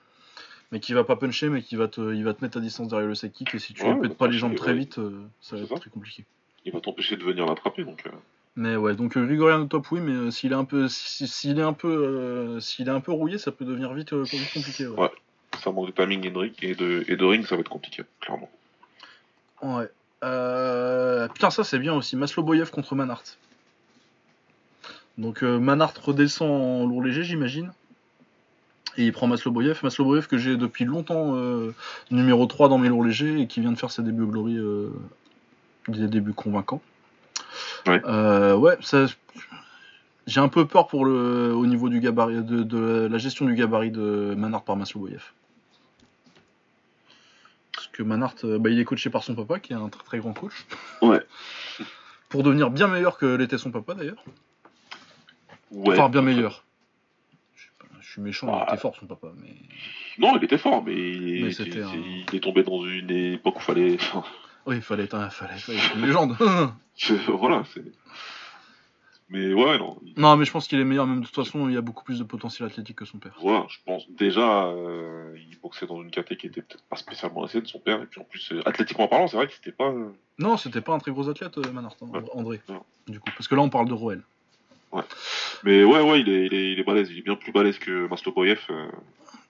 [0.72, 2.88] Mais qui va pas puncher, mais qui va te, il va te mettre à distance
[2.88, 4.72] derrière le side kick et si tu Ouais, lui pètes bah, pas les jambes très
[4.72, 4.78] ouais.
[4.78, 5.76] vite, euh, ça va être ça.
[5.76, 6.24] très compliqué.
[6.64, 8.02] Il va t'empêcher de venir l'attraper, donc...
[8.06, 8.10] euh,
[8.56, 11.28] Mais ouais, donc euh, Grigorian au top, oui, mais euh, s'il est un peu, si-
[11.28, 14.52] s'il est un peu, euh, s'il est un peu rouillé, ça peut devenir vite, vite
[14.52, 14.86] compliqué.
[14.88, 14.98] Ouais.
[15.02, 15.10] Ouais.
[15.62, 17.68] ça manque de timing et de, ring- et de, et de ring, ça va être
[17.68, 18.51] compliqué, clairement.
[19.62, 19.88] Ouais.
[20.24, 22.16] Euh, Putain, ça c'est bien aussi.
[22.16, 23.22] Masloboyev contre Manhart.
[25.18, 27.72] Donc euh, Manhart redescend en lourd léger, j'imagine.
[28.98, 29.81] Et il prend Masloboyev.
[29.82, 31.74] Masloboyev que j'ai depuis longtemps euh,
[32.10, 34.56] numéro 3 dans mes lourds légers et qui vient de faire ses débuts au Glory,
[34.56, 34.90] euh,
[35.89, 36.82] des débuts convaincants.
[37.86, 38.01] Ouais.
[38.06, 39.06] Euh, ouais, ça.
[40.27, 43.55] J'ai un peu peur pour le, au niveau du gabarit, de, de la gestion du
[43.55, 45.23] gabarit de Manhart par Masloboyev.
[47.73, 50.02] Parce que Manhart, euh, bah, il est coaché par son papa, qui est un très
[50.02, 50.66] très grand coach.
[51.01, 51.20] Ouais.
[52.28, 54.24] Pour devenir bien meilleur que l'était son papa d'ailleurs.
[55.70, 55.94] Ouais.
[55.94, 56.64] enfin, bien meilleur.
[57.55, 58.72] Je sais pas, je suis méchant, il Ah.
[58.72, 59.55] était fort son papa, mais.
[60.18, 61.93] Non, il était fort, mais, il, Mais est- un-
[62.32, 63.97] il tombé dans une époque où fallait...
[64.66, 66.36] Oui, il fallait être, un- fallait, fallait être une légende.
[67.28, 67.84] voilà, c'est...
[69.28, 69.98] Mais ouais, non.
[70.05, 71.80] il- non, mais je pense qu'il est meilleur, même de toute façon, il y a
[71.80, 73.34] beaucoup plus de potentiel athlétique que son père.
[73.40, 74.09] Voilà, je pense.
[74.10, 77.80] Déjà, euh, il boxait dans une caté qui était peut-être pas spécialement assez de son
[77.80, 79.88] père, et puis en plus, euh, athlétiquement parlant, c'est vrai que c'était pas...
[79.90, 82.20] euh, Non, c'était pas un très gros athlète, euh, Manhart, hein, Ouais.
[82.34, 82.60] André.
[83.09, 84.22] Du coup, parce que là, on parle de Roel.
[85.64, 87.78] Mais ouais, ouais, il est, il est, il est balèze, il est bien plus balèze
[87.78, 88.60] que Masloboyev.
[88.70, 88.86] euh,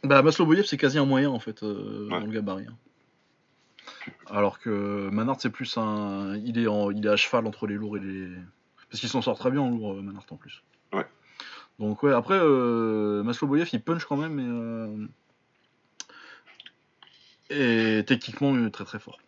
[0.02, 2.20] Bah, Masloboyev, c'est quasi un moyen en fait euh, Ouais.
[2.20, 2.66] dans le gabarit.
[2.68, 2.77] hein.
[4.28, 6.36] Alors que Manhart, c'est plus un.
[6.44, 6.90] Il est, en...
[6.90, 8.28] il est à cheval entre les lourds et les.
[8.90, 10.62] Parce qu'il s'en sort très bien en lourd, euh, Manhart en plus.
[10.93, 11.06] Ouais.
[11.78, 13.23] Donc, ouais, après, euh...
[13.24, 15.06] Masloboyev, il punch quand même, mais.
[17.51, 19.18] Et techniquement, il est très très fort.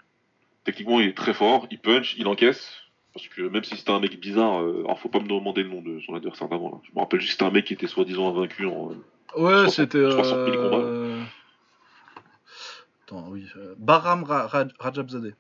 [0.65, 2.69] Techniquement, il est très fort, il punch, il encaisse.
[3.19, 5.71] Parce que même si c'était un mec bizarre, euh, alors faut pas me demander le
[5.71, 6.71] nom de son adversaire d'avant.
[6.71, 6.79] là.
[6.85, 8.93] Je me rappelle juste c'était un mec qui était soi-disant invaincu en.
[8.93, 10.09] euh, Ouais, 60 c'était.
[10.09, 10.77] 60 000 combats.
[10.85, 11.21] euh,
[13.05, 13.45] Attends, oui.
[13.57, 15.35] euh, Baram Ra- Ra- Rajabzadeh.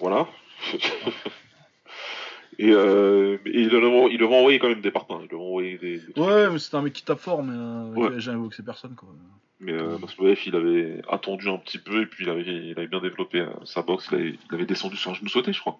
[0.00, 0.26] voilà.
[2.58, 5.28] et, euh, il, a envoyé quand même des parpaings.
[5.30, 5.78] Des.
[5.78, 6.16] des trucs.
[6.16, 8.08] Ouais, mais c'était un mec qui tape fort, mais euh, Ouais.
[8.16, 8.38] qui jamais
[8.96, 9.10] quoi.
[9.60, 9.96] Mais euh,
[10.46, 13.50] il avait attendu un petit peu et puis il avait, il avait bien développé euh,
[13.64, 14.08] sa boxe.
[14.10, 15.78] Il avait, il avait descendu sur un genou sauté, je crois.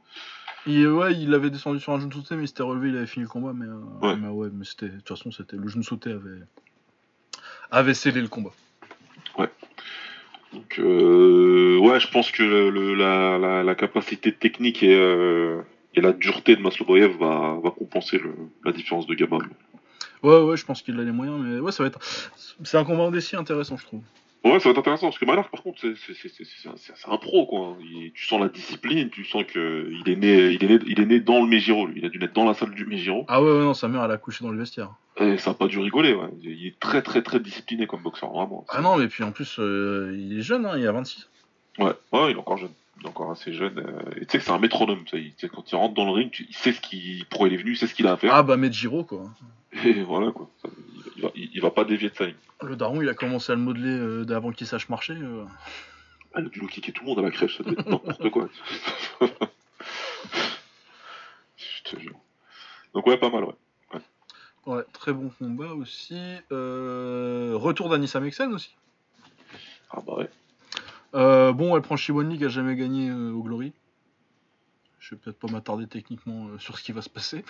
[0.66, 3.06] Il, ouais, il avait descendu sur un genou sauté, mais il s'était relevé, il avait
[3.06, 4.16] fini le combat, mais, euh, Ouais.
[4.16, 6.40] mais ouais, mais c'était, de toute façon, c'était le genou sauté avait,
[7.70, 8.50] avait scellé le combat.
[10.52, 15.62] Donc, euh, ouais, je pense que le, la, la, la capacité technique et, euh,
[15.94, 18.34] et la dureté de Masloboyev va, va compenser le,
[18.64, 19.46] la différence de gabarit.
[20.24, 22.00] Ouais, ouais, je pense qu'il a les moyens, mais ouais, ça va être,
[22.64, 24.02] c'est un combat indécis intéressant, je trouve.
[24.42, 27.76] Ouais, ça va être intéressant parce que Maillard, par contre, c'est un- pro, quoi.
[27.82, 30.98] Il- tu sens la discipline, tu sens que il est né, il est né, il
[31.00, 32.00] est né dans le Megiro, lui.
[32.00, 33.26] Il a dû naître dans la salle du Megiro.
[33.28, 34.92] Ah ouais, ouais, non, sa mère, elle a couché dans le vestiaire.
[35.18, 36.28] Et ça a pas dû rigoler, ouais.
[36.42, 38.64] Il est très, très, très discipliné comme boxeur, vraiment.
[38.70, 41.28] Ah non, mais puis en plus, euh, il est jeune, hein, il a 26.
[41.78, 42.72] Ouais, ouais, il est encore jeune.
[43.00, 43.78] Il est encore assez jeune.
[43.78, 45.22] euh, et tu sais que c'est un métronome, tu sais.
[45.42, 47.58] Il- Quand il rentre dans le ring, tu- il sait ce qu'il, pourquoi il est
[47.58, 48.34] venu, il sait ce qu'il a à faire.
[48.34, 49.24] Ah bah, Medjiro, quoi.
[49.84, 50.48] Et voilà, quoi.
[50.62, 50.68] Ça,
[51.20, 52.24] il, va, il, il va pas dévier de ça.
[52.62, 55.14] Le daron, il a commencé à le modeler euh, avant qu'il sache marcher.
[55.14, 55.44] euh.
[56.34, 58.48] Ah, il a dû le kicker tout le monde à la crèche, ça n'importe quoi.
[61.56, 62.18] Je te jure.
[62.94, 63.54] Donc ouais, pas mal, ouais.
[64.66, 66.20] Ouais, très bon combat aussi.
[66.52, 68.76] Euh, Retour d'Anissa Mexen aussi.
[69.90, 70.28] Ah bah ouais.
[71.14, 73.72] Euh, bon, elle prend Shibonli qui a jamais gagné euh, au Glory.
[74.98, 77.44] Je vais peut-être pas m'attarder techniquement sur ce qui va se passer.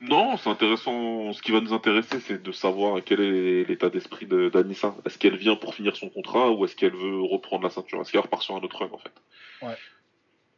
[0.00, 1.32] Non, c'est intéressant.
[1.32, 4.94] Ce qui va nous intéresser, c'est de savoir quel est l'état d'esprit d'Anissa.
[5.04, 8.00] Est-ce qu'elle vient pour finir son contrat ou est-ce qu'elle veut reprendre la ceinture?
[8.00, 9.12] Est-ce qu'elle repart sur un autre run en fait?
[9.60, 9.76] Ouais.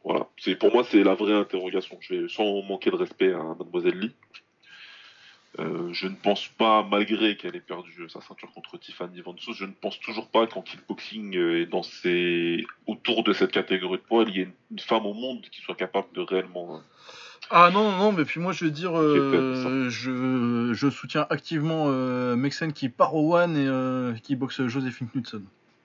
[0.05, 0.29] Voilà.
[0.37, 1.99] C'est pour moi, c'est la vraie interrogation.
[2.01, 4.13] Je vais sans manquer de respect à Mademoiselle Lee.
[5.59, 9.65] Euh, je ne pense pas, malgré qu'elle ait perdu sa ceinture contre Tiffany Van je
[9.67, 11.83] ne pense toujours pas qu'en kickboxing et dans
[12.87, 15.75] autour de cette catégorie de poids, il y ait une femme au monde qui soit
[15.75, 16.85] capable de réellement hein,
[17.55, 21.85] ah non, non, non, mais puis moi je veux dire, euh, je, je, soutiens activement
[21.89, 25.43] euh, Mexen qui part au One et euh, qui boxe Joséphine Knudson.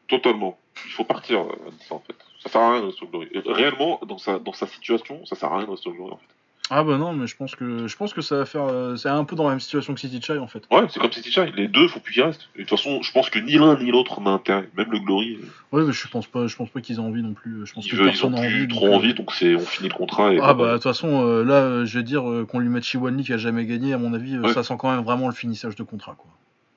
[0.08, 0.58] Totalement.
[0.86, 1.46] Il faut partir,
[1.88, 2.16] ça en fait.
[2.40, 3.30] Ça sert à rien de rester au Glory.
[3.46, 6.18] Réellement, dans sa, dans sa situation, ça sert à rien de rester au Glory en
[6.18, 6.37] fait.
[6.70, 8.66] Ah bah non, mais je pense que je pense que ça va faire.
[8.66, 10.64] Euh, c'est un peu dans la même situation que City Chai en fait.
[10.70, 11.52] Ouais, c'est comme City Chai.
[11.56, 12.50] Les deux, faut plus qu'ils restent.
[12.56, 14.68] Et de toute façon, je pense que ni l'un ni l'autre n'a intérêt.
[14.76, 15.40] Même le Glory.
[15.72, 16.48] Ouais, mais je pense pas.
[16.48, 17.66] Je pense pas qu'ils aient envie non plus.
[17.66, 19.90] Je pense ils que veulent, personne ils ont plus trop envie, donc c'est on finit
[19.90, 20.34] le contrat.
[20.34, 23.24] Et ah bah de toute façon, euh, là, je vais dire qu'on lui mette Chiwanli
[23.24, 23.94] qui a jamais gagné.
[23.94, 26.30] À mon avis, ça sent quand même vraiment le finissage de contrat quoi.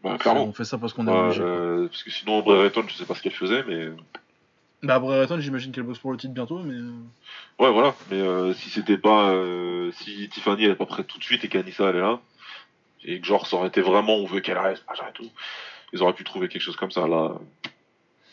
[0.02, 0.44] Bah, clairement.
[0.44, 1.42] On fait ça parce qu'on est obligé.
[1.90, 3.88] parce que sinon, Brereton, je sais pas ce qu'elle faisait, mais.
[4.82, 6.74] Bah Brereton, j'imagine qu'elle bosse pour le titre bientôt, mais.
[6.74, 6.92] Euh.
[7.58, 7.94] Ouais, voilà.
[8.10, 11.44] Mais euh, si c'était pas, euh, si Tiffany elle est pas prête tout de suite
[11.44, 12.20] et qu'Anissa elle est là,
[13.04, 15.28] et que genre ça aurait été vraiment on veut qu'elle reste, machin et tout,
[15.92, 17.34] ils auraient pu trouver quelque chose comme ça là.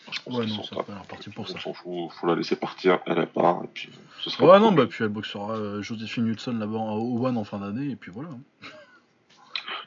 [0.10, 0.78] Je pense ouais, non, ça
[1.10, 1.60] parti pour ça.
[1.60, 3.90] fout, faut la laisser partir, elle part, et puis
[4.22, 4.54] ce sera.
[4.54, 7.98] Ouais, non, bah puis elle boxera Joséphine Hudson là-bas au One en fin d'année, et
[7.98, 8.30] puis voilà.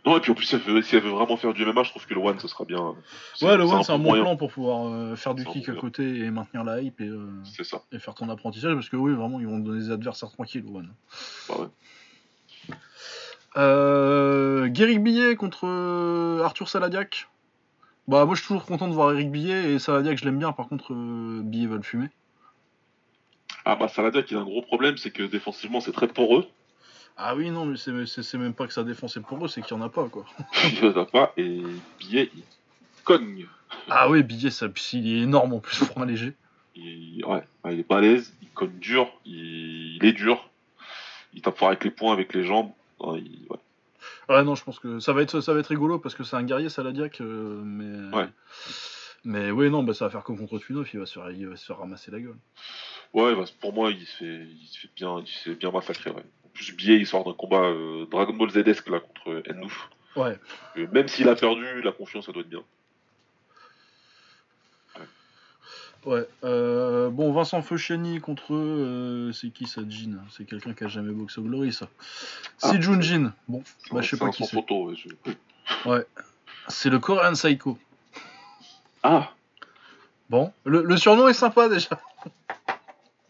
[0.06, 2.14] Non, et puis en plus, si elle, veut, vraiment faire du MMA, je trouve que
[2.14, 2.94] le One, ce sera bien.
[3.42, 6.20] Ouais, le One, c'est un, bon plan pour pouvoir euh, faire du kick à côté
[6.20, 7.28] et maintenir la hype et, euh,
[7.62, 7.82] ça.
[7.92, 10.70] et faire ton apprentissage, parce que oui, vraiment, ils vont donner des adversaires tranquilles, le
[10.70, 10.94] One.
[11.48, 12.74] Bah ouais.
[13.56, 15.66] Euh, Guéric Billet contre
[16.42, 17.28] Arthur Saladiac.
[18.08, 20.52] Bah, moi, je suis toujours content de voir Eric Billet et Saladiac, je l'aime bien,
[20.52, 20.94] par contre,
[21.42, 22.08] Billet va le fumer.
[23.66, 26.46] Ah, bah, Saladiac, il a un gros problème, c'est que défensivement, c'est très poreux.
[27.22, 29.78] Ah oui, non, mais c'est même pas que ça défense pour eux, c'est qu'il y
[29.78, 30.24] en a pas, quoi.
[30.64, 31.60] il y en a pas, et
[31.98, 32.42] Billet, il
[33.04, 33.46] cogne.
[33.90, 36.32] Ah oui, Billet, ça, il est énorme en plus pour un léger.
[36.74, 40.48] Il, ouais, il est balèze, il cogne dur, il, est dur,
[41.34, 42.70] il tape fort avec les poings, avec les jambes.
[43.00, 43.22] Ouais,
[44.30, 46.36] ouais, non, je pense que ça va être, ça va être rigolo parce que c'est
[46.36, 48.16] un guerrier, Saladiac, euh, mais.
[48.16, 48.28] Ouais.
[49.24, 51.46] Mais oui, non, bah, ça va faire comme contre Tunov, il va se faire, il
[51.46, 52.38] va se faire ramasser la gueule.
[53.12, 55.70] Ouais, bah, pour moi, il se fait, il se fait bien, il se fait bien
[55.70, 59.88] massacrer, ouais plus biais, il sort d'un combat euh, Dragon Ball Z-esque là contre Ennouf.
[60.16, 60.38] Ouais.
[60.92, 62.64] même s'il a perdu, la confiance, ça doit être bien.
[66.06, 66.26] Ouais.
[66.44, 68.54] Euh, bon, Vincent Faucheni contre.
[68.54, 70.18] Euh, c'est qui ça, Jin?
[70.30, 71.88] C'est quelqu'un qui a jamais boxé au Glory, ça.
[72.62, 73.62] Ah, c'est Jun Bon,
[73.92, 74.56] bah, je sais pas qui c'est.
[74.56, 74.90] photo,
[75.86, 76.06] ouais.
[76.68, 77.78] C'est le Korean Psycho.
[79.02, 79.30] Ah
[80.30, 82.00] Bon, le, surnom est sympa déjà.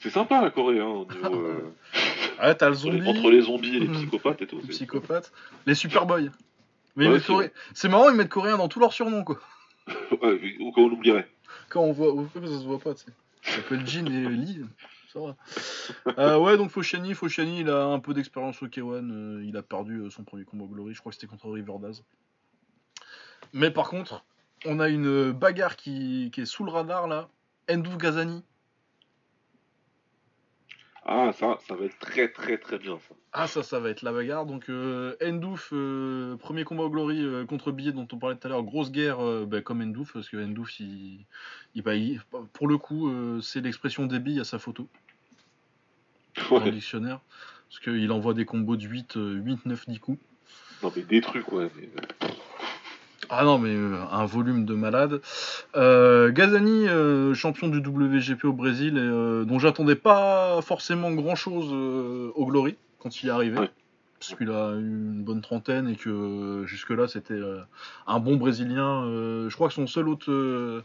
[0.01, 1.07] C'est sympa la Corée, hein.
[2.41, 3.07] Ah, t'as le zombie.
[3.07, 4.61] Entre les zombies et les psychopathes et tout.
[4.63, 5.33] Les psychopathes.
[5.67, 6.31] Les Superboys.
[6.97, 7.09] Mais
[7.75, 9.39] c'est marrant, ils mettent coréen dans tous leurs surnoms, quoi.
[10.23, 11.29] ouais, ou quand on l'oublierait.
[11.69, 13.13] Quand on voit, ça se voit pas, tu sais.
[13.43, 14.65] Ça s'appelle Jean et Lee.
[15.13, 15.37] Ça va.
[16.19, 19.11] Euh, ouais, donc Fauchani, Fauchani, il a un peu d'expérience au K1.
[19.11, 20.95] Euh, il a perdu euh, son premier combat Glory.
[20.95, 22.03] Je crois que c'était contre Riverdaz.
[23.53, 24.25] Mais par contre,
[24.67, 27.29] on a une bagarre qui, qui est sous le radar là.
[27.69, 28.45] Endouf Gazani
[31.13, 33.17] ah, ça, ça va être très très très bien ça.
[33.33, 34.47] Ah, ça, ça va être la bagarre.
[34.47, 38.47] Donc, euh, Endouf, euh, premier combat au Glory euh, contre Billet dont on parlait tout
[38.47, 39.19] à l'heure, grosse guerre
[39.49, 41.27] bah, comme Endouf, parce que Endouf, il,
[41.83, 41.95] bah,
[42.53, 43.13] pour le coup,
[43.43, 44.87] c'est l'expression des billes à sa photo.
[46.49, 47.21] Dans le dictionnaire.
[47.69, 50.19] Parce qu'il envoie des combos de 8, 8 9, 10 coups.
[50.85, 51.71] Non, mais des trucs, ouais.
[53.33, 55.21] Ah non, mais euh, un volume de malade.
[55.77, 62.47] Euh, Gazani, euh, champion du WGP au Brésil, dont j'attendais pas forcément grand chose au
[62.47, 63.57] Glory quand il est arrivé.
[64.19, 67.41] Parce qu'il a eu une bonne trentaine et que jusque-là c'était
[68.07, 69.05] un bon Brésilien.
[69.49, 70.83] je crois que son seul autre.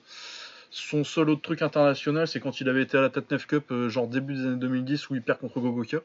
[0.70, 4.08] son seul autre truc international, c'est quand il avait été à la Tatnef Cup, genre
[4.08, 5.98] début des années 2010, où il perd contre Gogoka.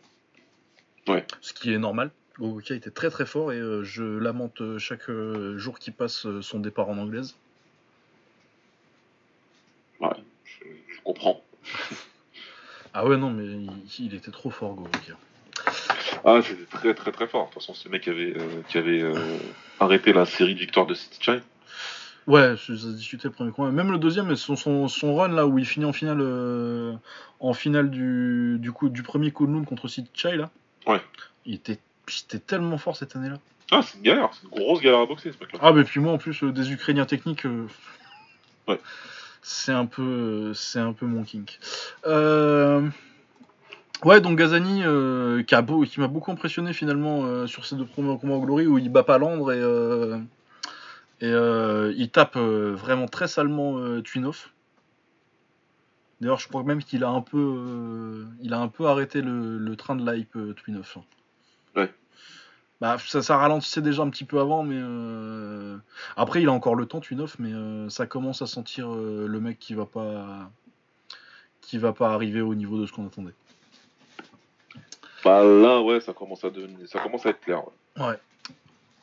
[1.06, 1.24] Ouais.
[1.40, 2.10] Ce qui est normal.
[2.38, 6.26] Gogokia était très très fort et euh, je lamente euh, chaque euh, jour qui passe
[6.40, 7.36] son départ en anglaise.
[10.00, 10.08] Ouais,
[10.44, 11.42] je, comprends.
[12.94, 13.44] ah ouais, non, mais
[13.98, 15.16] il, était trop fort, Gogokia.
[16.24, 17.48] Ah, c'était très très très fort.
[17.48, 18.34] De toute façon, c'est le mec qui avait,
[18.68, 19.04] qui avait
[19.78, 21.30] arrêté la série de victoires de City.
[22.26, 23.70] Ouais, ça discuté le premier combat.
[23.70, 26.20] Même le deuxième, son, son, son, run là où il finit en finale,
[27.40, 30.50] en finale du, du, coup, du premier Kunlun contre City Child là.
[30.86, 31.00] Ouais.
[31.44, 31.78] Il était
[32.10, 33.38] J'étais tellement fort cette année-là.
[33.70, 35.58] Ah, c'est une galère, c'est une grosse galère à boxer ce mec-là.
[35.62, 37.46] Ah, mais puis moi en plus, euh, des Ukrainiens techniques.
[37.46, 37.66] Euh,
[38.68, 38.80] ouais.
[39.42, 41.58] C'est un peu, c'est un peu mon kink.
[42.06, 42.88] Euh,
[44.02, 47.76] Ouais, donc Gazani, euh, qui, a beau- qui m'a beaucoup impressionné finalement euh, sur ces
[47.76, 50.16] deux premiers combats au Glory où il bat pas Landre et, euh,
[51.20, 54.54] et euh, il tape euh, vraiment très salement euh, Twinoff.
[56.22, 59.58] D'ailleurs, je crois même qu'il a un peu, euh, il a un peu arrêté le,
[59.58, 60.96] le train de l'hype euh, Twinoff.
[60.96, 61.02] Ouais.
[62.80, 65.76] Bah, ça, ça ralentissait déjà un petit peu avant, mais euh,
[66.16, 69.40] après il a encore le temps Twinoff, mais euh, ça commence à sentir euh, le
[69.40, 70.50] mec qui va pas,
[71.60, 73.34] qui va pas arriver au niveau de ce qu'on attendait.
[75.22, 77.62] Bah là, ouais, ça commence à devenir, ça commence à être clair.
[77.98, 78.06] ouais.
[78.06, 78.18] Ouais.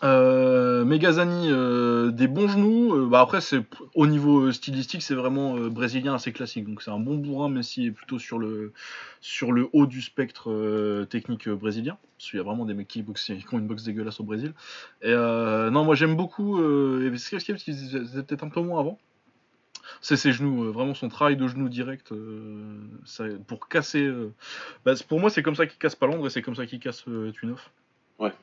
[0.04, 2.94] Euh, Megazani, euh, des bons genoux.
[2.96, 3.64] euh, bah après, c'est
[3.96, 6.66] au niveau euh, stylistique, c'est vraiment brésilien assez classique.
[6.66, 8.74] Donc c'est un bon bourrin, mais si plutôt sur le
[9.74, 11.98] haut du spectre technique brésilien.
[12.18, 13.04] Parce qu'il y a vraiment des mecs qui,
[13.52, 14.54] ont une boxe dégueulasse au Brésil.
[15.02, 16.60] Et non, moi j'aime beaucoup.
[16.60, 19.00] Et ce peut-être un peu moins avant.
[20.02, 22.12] C'est ses genoux, vraiment son travail de genoux direct,
[23.48, 24.12] pour casser.
[24.86, 27.06] bah, pour moi, c'est comme ça qu'il casse Palandre et c'est comme ça qu'il casse
[27.34, 27.72] Twinoff.
[28.20, 28.34] Ouais.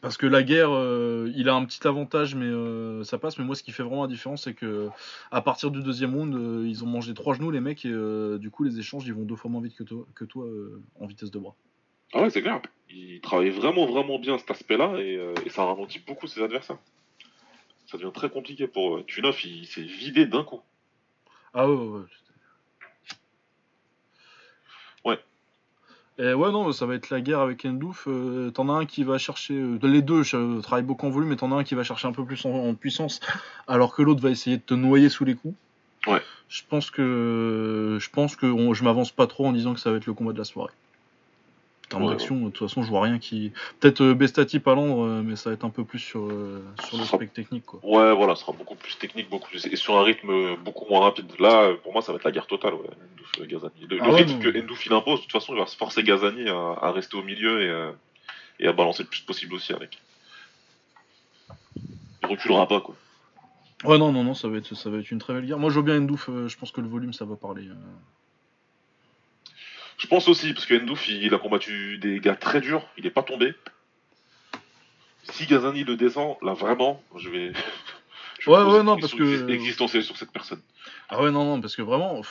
[0.00, 3.38] Parce que la guerre, euh, il a un petit avantage, mais euh, ça passe.
[3.38, 4.88] Mais moi, ce qui fait vraiment la différence, c'est que
[5.30, 7.94] à partir du deuxième round, euh, ils ont mangé trois genoux, les mecs, et
[8.38, 10.46] du coup, les échanges, ils vont deux fois moins vite que toi, que toi
[10.98, 11.54] en vitesse de bras.
[12.12, 12.62] Ah ouais, c'est clair.
[12.88, 16.78] Il travaille vraiment, vraiment bien cet aspect-là et, et ça ralentit beaucoup ses adversaires.
[17.86, 20.60] Ça devient très compliqué pour Tunov, il s'est vidé d'un coup.
[21.52, 21.76] Ah ouais.
[21.76, 21.98] ouais.
[21.98, 22.06] Ouais.
[26.18, 28.06] Et ouais, non, ça va être la guerre avec Endouf.
[28.06, 29.54] Euh, t'en as un qui va chercher.
[29.54, 32.08] euh, les deux euh, travaillent beaucoup en volume, mais t'en as un qui va chercher
[32.08, 33.20] un peu plus en, en puissance,
[33.66, 35.54] alors que l'autre va essayer de te noyer sous les coups.
[36.06, 36.20] Ouais.
[36.48, 37.96] Je pense que.
[38.00, 40.14] Je pense que on- je m'avance pas trop en disant que ça va être le
[40.14, 40.72] combat de la soirée.
[41.92, 43.50] En termes Ouais, d'action, de toute façon, je vois rien qui.
[43.80, 46.62] Peut-être euh, Bestati pas Londres, euh, mais ça va être un peu plus sur, euh,
[46.88, 47.80] sur le spectre technique, quoi.
[47.82, 49.66] Ouais, voilà, ce sera beaucoup plus technique, beaucoup plus...
[49.66, 51.26] et sur un rythme beaucoup moins rapide.
[51.40, 53.86] Là, pour moi, ça va être la guerre totale, ouais, Endouf, Gazani.
[53.90, 55.76] Le, le Ah ouais, rythme que Endouf il impose, de toute façon, il va se
[55.76, 59.72] forcer Gazani à, à rester au milieu et, et à balancer le plus possible aussi
[59.72, 59.98] avec.
[62.22, 62.94] Il reculera pas, quoi.
[63.82, 65.58] Ouais, non, non, non, ça va être, ça va être une très belle guerre.
[65.58, 67.66] Moi, je vois bien Endouf, je pense que le volume, ça va parler.
[67.66, 67.74] euh.
[70.00, 73.10] Je pense aussi, parce que Endouf, il, a combattu des gars très durs, il est
[73.10, 73.54] pas tombé.
[75.24, 77.52] Si Gazani le descend, là vraiment, je vais.
[78.40, 80.62] je Ouais, vais ouais, non, parce que- existentielle sur cette personne.
[81.10, 82.22] Ah ouais, non, non, parce que vraiment.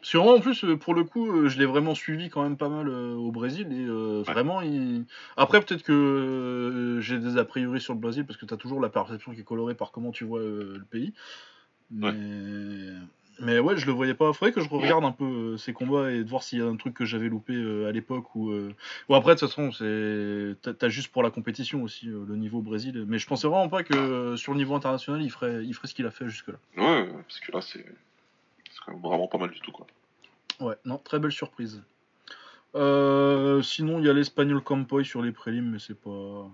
[0.00, 2.42] Parce que vraiment, en plus, euh, pour le coup, euh, je l'ai vraiment suivi quand
[2.42, 3.68] même pas mal euh, au Brésil.
[3.70, 5.04] Et euh, vraiment, il...
[5.36, 8.88] Après, peut-être que j'ai des a priori sur le Brésil, parce que t'as toujours la
[8.88, 11.14] perception qui est colorée par comment tu vois le pays.
[11.92, 12.10] Mais...
[13.40, 14.32] Mais ouais, je le voyais pas.
[14.32, 16.66] Faudrait que je regarde un peu euh, ces combats et de voir s'il y a
[16.66, 18.34] un truc que j'avais loupé euh, à l'époque.
[18.36, 18.72] Ou euh,
[19.08, 22.62] ou après, de toute façon, c'est t'as- juste pour la compétition aussi le niveau au
[22.62, 23.04] Brésil.
[23.08, 25.94] Mais je pensais vraiment pas que sur le niveau international, il ferait, il ferait ce
[25.94, 26.58] qu'il a fait jusque-là.
[26.76, 27.84] Ouais, parce que là, c'est.
[28.70, 29.86] C'est quand même vraiment pas mal du tout, quoi.
[30.60, 31.82] Ouais, non, très belle surprise.
[32.74, 36.48] Euh, sinon, il y a l'espagnol Campoy sur les prélims, mais c'est pas.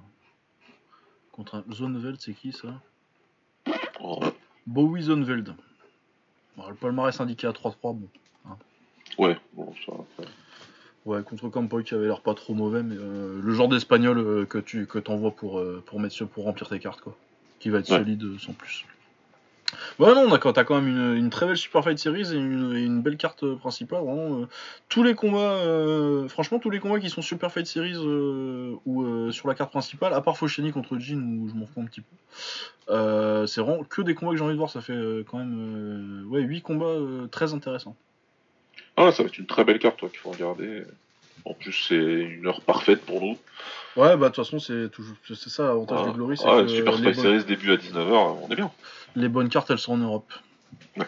[1.32, 2.80] Contre un Zoneveld, c'est qui ça?
[4.00, 4.20] Oh,
[4.66, 5.55] Bowie Zoneveld.
[6.68, 8.09] Le palmarès indiqué à 3-3, bon.
[9.18, 9.93] ouais, bon, ça.
[9.93, 10.30] après.
[11.06, 14.44] Ouais, contre Campoy qui avait l'air pas trop mauvais, mais euh, le genre d'espagnol euh,
[14.44, 17.16] que tu que t'envoies pour, euh, pour, remplir tes cartes, quoi.
[17.60, 17.98] Qui va être Ouais.
[17.98, 18.85] solide sans plus.
[19.99, 23.43] Ouais, non, t'as quand même une, très belle Super Fight Series et une, belle carte
[23.43, 24.03] euh, principale.
[24.03, 24.49] Vraiment, euh,
[24.89, 29.31] tous les combats, euh, franchement, tous les combats qui sont Super Fight Series euh, ou
[29.32, 32.01] sur la carte principale, à part Faucheni contre Jin où je m'en fous un petit
[32.01, 34.70] peu, c'est vraiment que des combats que j'ai envie de voir.
[34.70, 36.97] Ça fait quand même ouais, 8 combats
[37.31, 37.97] très intéressants.
[38.97, 40.85] Ah, ça va être une très belle carte, toi, qu'il faut regarder.
[41.44, 43.36] En plus, c'est une heure parfaite pour nous.
[43.97, 46.69] Ouais, bah de toute façon, c'est toujours c'est ça l'avantage des Glory, c'est ah, que
[46.69, 48.70] Super bonnes, Series début à 19h, on est bien.
[49.16, 50.32] les bonnes cartes elles sont en Europe.
[50.97, 51.06] Ouais.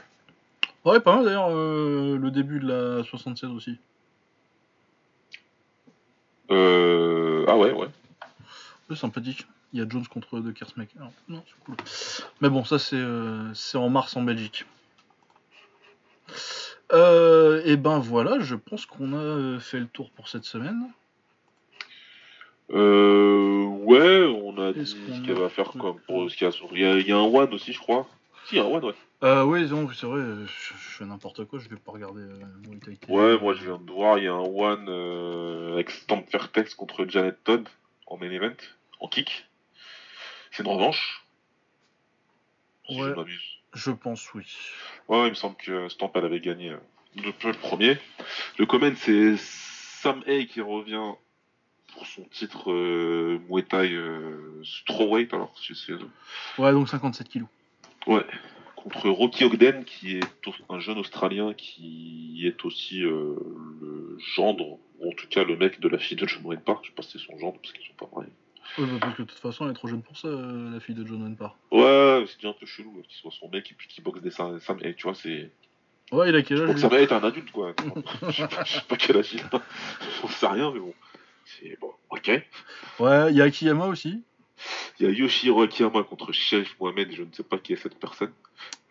[0.85, 3.79] Ouais, pas mal d'ailleurs euh, le début de la 76 aussi.
[6.51, 7.45] Euh...
[7.47, 7.89] Ah ouais, ouais.
[8.89, 9.47] C'est sympathique.
[9.73, 11.01] Il y a Jones contre De Kersmaker.
[11.01, 11.77] Ah, Non, c'est cool.
[12.41, 14.65] Mais bon, ça c'est euh, c'est en mars en Belgique.
[16.93, 20.91] Euh, et ben voilà, je pense qu'on a fait le tour pour cette semaine.
[22.71, 23.65] Euh...
[23.65, 26.51] Ouais, on a dit ce qu'elle a va faire truc, comme pour ce qu'il y
[26.51, 26.55] a.
[26.73, 28.07] Il y a, il y a un One aussi, je crois.
[28.47, 28.95] Si, il y a un One, ouais.
[29.23, 33.09] Euh, oui, c'est vrai, je, je fais n'importe quoi, je vais pas regarder euh.
[33.09, 36.75] Ouais, moi je viens de voir, il y a un One euh, avec Stamp Fairtex
[36.75, 37.69] contre Janet Todd
[38.07, 38.57] en main event,
[38.99, 39.47] en kick.
[40.51, 41.23] C'est une revanche.
[42.89, 43.13] Si Ouais.
[43.27, 43.50] je.
[43.75, 44.45] Je pense, oui.
[45.09, 46.77] Ouais, il me semble que Stamp elle avait gagné euh,
[47.17, 47.99] le, le premier.
[48.59, 51.13] Le comment c'est Sam Hay qui revient
[51.93, 55.95] pour son titre euh, Muay Thai euh, strawweight alors si c'est
[56.61, 57.49] Ouais, donc 57 kilos.
[58.07, 58.25] ouais
[58.77, 63.35] contre Rocky Ogden, qui est un jeune Australien qui est aussi euh,
[63.83, 66.85] le gendre, ou en tout cas le mec de la fille de John Wayne Park.
[66.85, 68.33] Je sais pas si c'est son gendre parce qu'ils sont pas mariés.
[68.79, 70.95] Bah, parce que de toute façon, elle est trop jeune pour ça, euh, la fille
[70.95, 71.37] de John Wayne.
[71.71, 74.59] Ouais, c'est un peu chelou qu'il soit son mec et puis qu'il boxe des seins.
[74.83, 75.51] Et tu vois, c'est.
[76.13, 77.73] Ouais, il a quel âge lui ça va être un adulte, quoi.
[78.29, 79.51] je sais pas, je sais pas quel âge il a.
[80.23, 80.95] J'en sais rien, mais bon.
[81.45, 82.29] C'est bon, ok.
[82.99, 84.23] Ouais, il y a Akiyama aussi.
[84.99, 87.99] Il y a Yoshiro Akiyama contre Sheriff Mohamed, je ne sais pas qui est cette
[87.99, 88.33] personne.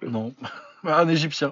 [0.02, 0.34] Non.
[0.84, 1.52] un égyptien.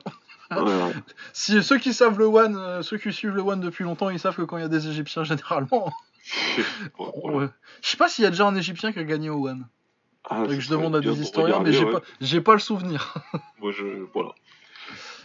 [0.52, 0.94] Ouais.
[1.34, 4.20] Si ceux qui savent le One, euh, ceux qui suivent le One depuis longtemps, ils
[4.20, 5.92] savent que quand il y a des Égyptiens, généralement.
[6.98, 7.38] Bon, voilà.
[7.38, 7.48] Ouais.
[7.82, 9.68] Je sais pas s'il y a déjà un Égyptien qui a gagné au One.
[10.30, 11.86] Ah, que je demande à des de historiens, mais j'ai
[12.38, 12.42] ouais.
[12.42, 13.14] pas, le souvenir.
[13.62, 13.86] Moi, je.
[14.14, 14.34] Voilà.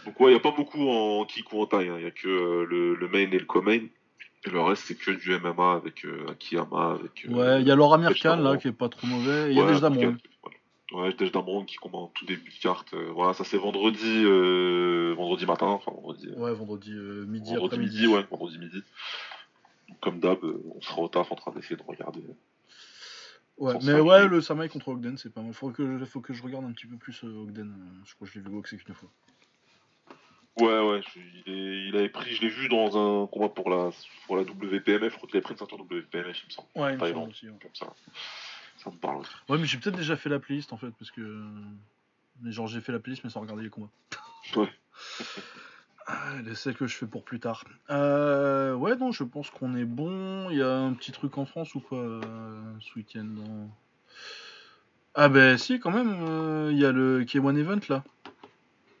[0.05, 1.87] Donc, ouais, il n'y a pas beaucoup en kick ou en taille.
[1.87, 3.79] Il n'y a que euh, le, le main et le co-main.
[4.45, 6.91] Et le reste, c'est que du MMA avec euh, Akiyama.
[6.99, 9.51] Avec, euh, Ouais, il y a Laura Mirkan là qui est pas trop mauvais.
[9.51, 10.17] Il y a Dej Damron.
[10.93, 12.93] Ouais, Dej Damron qui combat en tout début de carte.
[12.93, 14.23] euh, voilà, ça c'est vendredi,
[15.15, 18.01] vendredi matin, enfin vendredi, Ouais, vendredi midi vendredi après-midi.
[18.01, 18.83] midi, ouais, vendredi midi.
[20.01, 22.23] Comme d'hab, euh, on sera au taf en train d'essayer de regarder.
[23.57, 25.53] Ouais, mais ouais, le Samaï contre Ogden, c'est pas mal.
[25.53, 27.69] Faut que, je- faut que je regarde un petit peu plus euh, Ogden.
[27.71, 29.09] euh, Je crois que je l'ai vu boxer qu'une fois.
[30.59, 33.69] Ouais, ouais, je- il, est- il avait pris, je l'ai vu dans un combat pour
[33.69, 33.91] la,
[34.25, 36.67] pour la WPMF, je crois qu'il avait pris une ceinture WPMF, il me semble.
[36.75, 37.49] Ouais, il me Thaïlande, semble aussi.
[37.49, 37.59] Ouais.
[37.61, 37.93] comme ça.
[38.77, 39.23] Ça me parle.
[39.49, 41.21] Ouais, mais j'ai peut-être déjà fait la playlist en fait, parce que.
[42.41, 43.89] Mais genre, j'ai fait la playlist, mais sans regarder les combats.
[44.55, 44.69] Ouais.
[46.05, 47.63] Ah, C'est que je fais pour plus tard.
[47.89, 50.49] Euh, ouais, non, je pense qu'on est bon.
[50.49, 52.19] Il y a un petit truc en France ou pas euh,
[52.81, 53.25] ce week-end
[55.15, 56.13] Ah, ben si, quand même.
[56.27, 58.03] euh, Il y a le K1 Event là.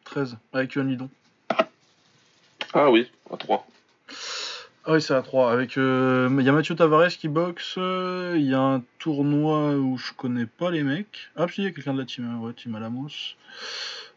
[0.05, 1.09] 13, avec Yohan Lidon.
[2.73, 3.67] Ah oui, à 3.
[4.85, 5.51] Ah oui, c'est à 3.
[5.51, 7.75] Avec, il y a Mathieu Tavares qui boxe.
[7.77, 11.29] Il y a un tournoi où je connais pas les mecs.
[11.35, 13.35] Ah, puis il y a quelqu'un de la team, hein, ouais, team Alamos.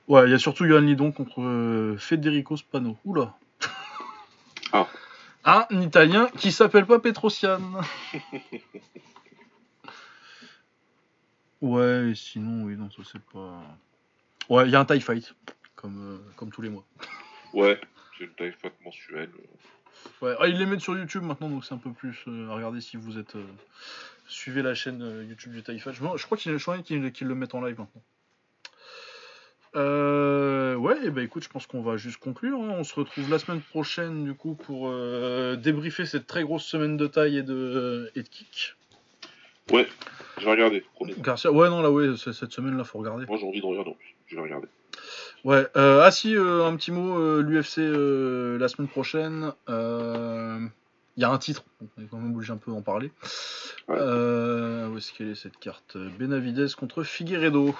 [0.08, 2.96] Ouais, il y a surtout Johan Lidon contre euh, Federico Spano.
[3.04, 3.34] Oula.
[4.72, 4.86] Ah.
[5.44, 7.60] Un Italien qui s'appelle pas Petrosian.
[11.60, 13.62] ouais, sinon, oui, non, ça c'est pas.
[14.48, 15.34] Ouais, il y a un TIE Fight,
[15.74, 16.84] comme, euh, comme tous les mois.
[17.52, 17.80] Ouais,
[18.18, 19.30] c'est le taille fight mensuel.
[20.20, 22.54] Ouais, ah, ils les mettent sur YouTube maintenant, donc c'est un peu plus euh, à
[22.54, 23.34] regarder si vous êtes.
[24.28, 25.92] suivez la chaîne YouTube du Taïfa.
[25.92, 28.02] Je, je crois qu'ils je crois qu'ils- qu'ils le mettent en live maintenant.
[29.76, 32.58] Euh, ouais, et bah écoute, je pense qu'on va juste conclure.
[32.58, 32.74] hein.
[32.78, 36.96] On se retrouve la semaine prochaine, du coup, pour euh, débriefer cette très grosse semaine
[36.96, 38.74] de taille et de, et de kick.
[39.70, 39.86] Ouais,
[40.38, 41.14] je vais regarder, promis.
[41.18, 43.26] Garcia, ouais, non, là, ouais, cette semaine-là, faut regarder.
[43.26, 44.68] Moi j'ai envie de regarder en plus, je vais regarder.
[45.44, 47.78] Ouais, euh, ah si, euh, un petit mot, l'UFC
[48.58, 49.52] la semaine prochaine.
[49.68, 53.10] Il y a un titre, donc on est quand même obligé un peu d'en parler.
[53.88, 53.96] Ouais.
[53.96, 55.96] Où est-ce qu'elle est cette carte?
[55.96, 57.74] Benavidez contre Figueredo.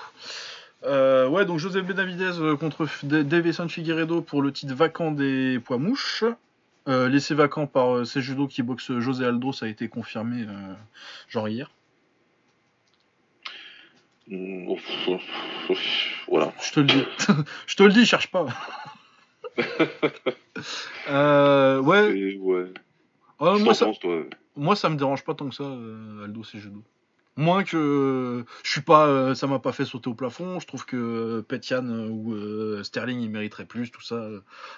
[0.86, 5.78] Euh, ouais, donc José Benavidez euh, contre Davison Figueredo pour le titre vacant des poids
[5.78, 6.24] mouches.
[6.88, 10.46] Euh, laissé vacant par euh, Sejudo qui boxe José Aldo, ça a été confirmé
[11.28, 11.70] genre hier.
[14.28, 15.22] Mm, ouf, ouf,
[15.70, 15.78] ouf,
[16.28, 16.52] Voilà.
[16.62, 17.04] Je te le dis.
[17.66, 18.46] Je te le dis, cherche pas.
[23.38, 24.22] Ouais, moi, ça, pense, toi.
[24.56, 26.82] moi ça me dérange pas tant que ça, Aldo Sejudo.
[27.36, 30.58] Moins que je suis pas, euh, ça m'a pas fait sauter au plafond.
[30.58, 34.26] Je trouve que euh, Petian euh, ou Sterling il mériterait plus, tout ça.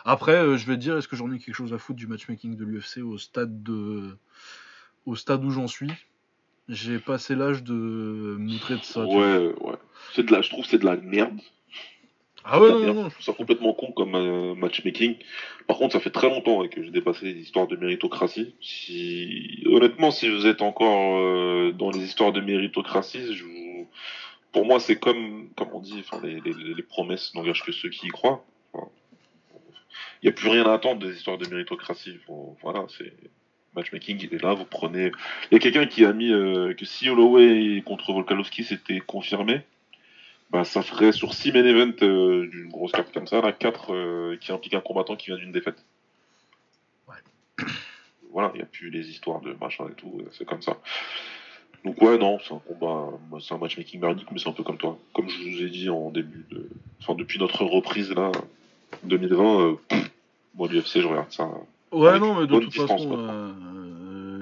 [0.04, 2.56] Après, je vais te dire, est-ce que j'en ai quelque chose à foutre du matchmaking
[2.56, 4.16] de l'UFC au stade de,
[5.06, 5.92] au stade où j'en suis?
[6.68, 9.06] J'ai passé l'âge de moutrer de ça.
[9.06, 9.76] Ouais, ouais.
[10.14, 11.40] C'est de la, je trouve que c'est de la merde.
[12.50, 13.04] Ah ouais, non, non.
[13.08, 15.16] Je trouve ça complètement con comme euh, matchmaking.
[15.66, 18.54] Par contre, ça fait très longtemps hein, que j'ai dépassé les histoires de méritocratie.
[18.60, 19.62] Si...
[19.66, 23.88] Honnêtement, si vous êtes encore euh, dans les histoires de méritocratie, je vous...
[24.52, 27.90] pour moi, c'est comme, comme on dit, enfin, les, les, les promesses n'engagent que ceux
[27.90, 28.42] qui y croient.
[28.72, 28.88] Enfin,
[30.22, 32.16] Il n'y a plus rien à attendre des histoires de méritocratie.
[32.62, 33.12] Voilà, c'est
[33.74, 35.12] matchmaking, est là, vous prenez.
[35.50, 39.60] Il y a quelqu'un qui a mis euh, que si Holloway contre Volkanovski c'était confirmé,
[40.50, 44.36] bah, ça ferait sur 6 main events euh, d'une grosse carte comme ça, là, 4
[44.36, 45.84] qui impliquent un combattant qui vient d'une défaite.
[47.08, 47.66] Ouais.
[48.32, 50.76] Voilà, il n'y a plus les histoires de machin et tout, euh, c'est comme ça.
[51.84, 53.08] Donc ouais, non, c'est un combat,
[53.40, 54.98] c'est un matchmaking merdique, mais c'est un peu comme toi.
[55.14, 56.68] Comme je vous ai dit en début de...
[57.00, 58.32] Enfin, depuis notre reprise, là,
[59.04, 60.10] 2020, euh, pff,
[60.54, 61.48] moi, l'UFC, je regarde ça.
[61.92, 63.52] Ouais, non, mais de toute distance, façon, euh,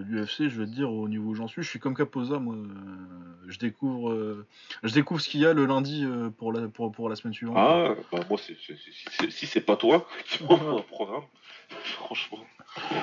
[0.09, 2.55] l'UFC, je vais te dire, au niveau où j'en suis, je suis comme Capoza, moi.
[2.55, 2.67] euh,
[3.49, 4.47] je découvre, euh,
[4.83, 7.33] je découvre ce qu'il y a le lundi euh, pour, la, pour, pour la semaine
[7.35, 7.57] suivante.
[7.59, 11.23] Ah, bah moi, c'est, c'est- c'est- c'est- si c'est pas toi qui m'envoie un programme,
[11.85, 12.39] franchement.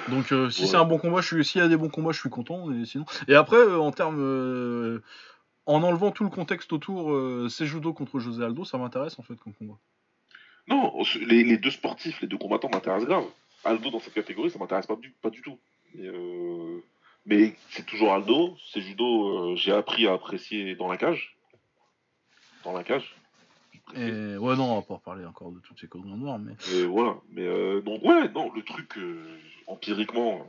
[0.10, 0.68] Donc, euh, si Ouais.
[0.68, 2.72] c'est un bon combat, je suis, s'il y a des bons combats, je suis content.
[2.74, 5.02] Et sinon, et après, euh, en termes, euh,
[5.66, 7.18] en enlevant tout le contexte autour,
[7.50, 9.78] c'est judo contre José Aldo, ça m'intéresse en fait comme combat.
[10.68, 10.94] Non,
[11.26, 13.26] les, les deux sportifs, les deux combattants m'intéressent grave.
[13.66, 15.58] Aldo dans cette catégorie, ça m'intéresse pas du, pas du tout.
[15.98, 16.80] Euh,
[17.26, 21.38] mais c'est toujours Aldo, c'est judo, euh, j'ai appris à apprécier dans la cage.
[22.64, 23.16] Dans la cage.
[23.96, 26.54] Et ouais, non, on va pas reparler encore de toutes ces causes noires, mais.
[26.74, 28.98] Et voilà, mais euh, donc, ouais, non, le truc,
[29.68, 30.48] empiriquement,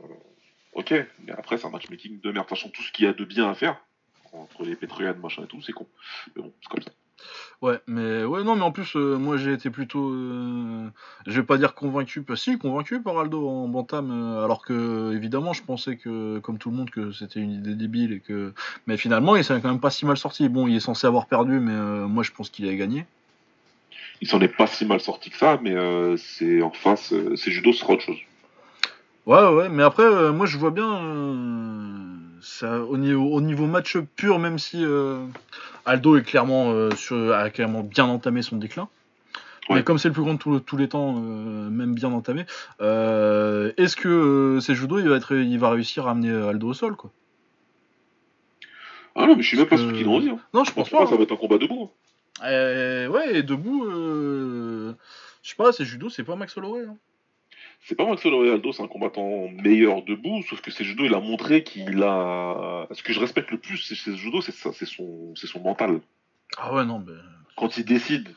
[0.73, 0.93] ok,
[1.23, 2.47] mais après, c'est un matchmaking de merde.
[2.49, 3.77] Sachant tout ce qu'il y a de bien à faire,
[4.31, 5.87] entre les pétrolières, machin et tout, c'est con.
[6.35, 6.91] Mais bon, c'est comme ça.
[7.61, 10.87] Ouais, mais ouais, non, mais en plus, euh, moi j'ai été plutôt, euh,
[11.25, 15.13] je vais pas dire convaincu, pas si convaincu par Aldo en bantam, euh, alors que
[15.15, 18.53] évidemment je pensais que, comme tout le monde, que c'était une idée débile et que,
[18.87, 20.49] mais finalement il s'est quand même pas si mal sorti.
[20.49, 21.73] Bon, il est censé avoir perdu, mais
[22.07, 23.05] moi je pense qu'il a gagné.
[24.21, 25.75] Il s'en est pas si mal sorti que ça, mais
[26.17, 28.19] c'est en face, c'est judo sera autre chose.
[29.25, 31.01] Ouais, ouais, mais après, moi je vois bien
[32.41, 34.85] ça, au, niveau, au niveau match pur, même si
[35.85, 38.89] Aldo est clairement, euh, a clairement bien entamé son déclin.
[39.69, 42.45] Mais comme c'est le plus grand de tous les temps, euh, même bien entamé,
[42.81, 46.73] euh, est-ce que c'est judo, il va, être, il va réussir à amener Aldo au
[46.75, 47.11] sol quoi?
[49.15, 50.35] Ah non, mais je suis même pas sûr qu'il revient.
[50.53, 51.07] Non, je pense pas.
[51.07, 51.89] Ça va être un combat debout.
[52.41, 53.07] Hein.
[53.07, 54.93] ouais, et debout, je
[55.41, 56.83] sais pas, c'est judo, c'est pas Max Holloway.
[56.87, 56.97] Hein.
[57.87, 61.19] C'est pas Max Aldo, c'est un combattant meilleur debout, sauf que ses judo, il a
[61.19, 62.87] montré qu'il a.
[62.91, 66.01] Ce que je respecte le plus, c'est ses judo, c'est c'est son, c'est son mental.
[66.57, 67.13] Ah ouais, non, mais.
[67.55, 68.33] Quand il décide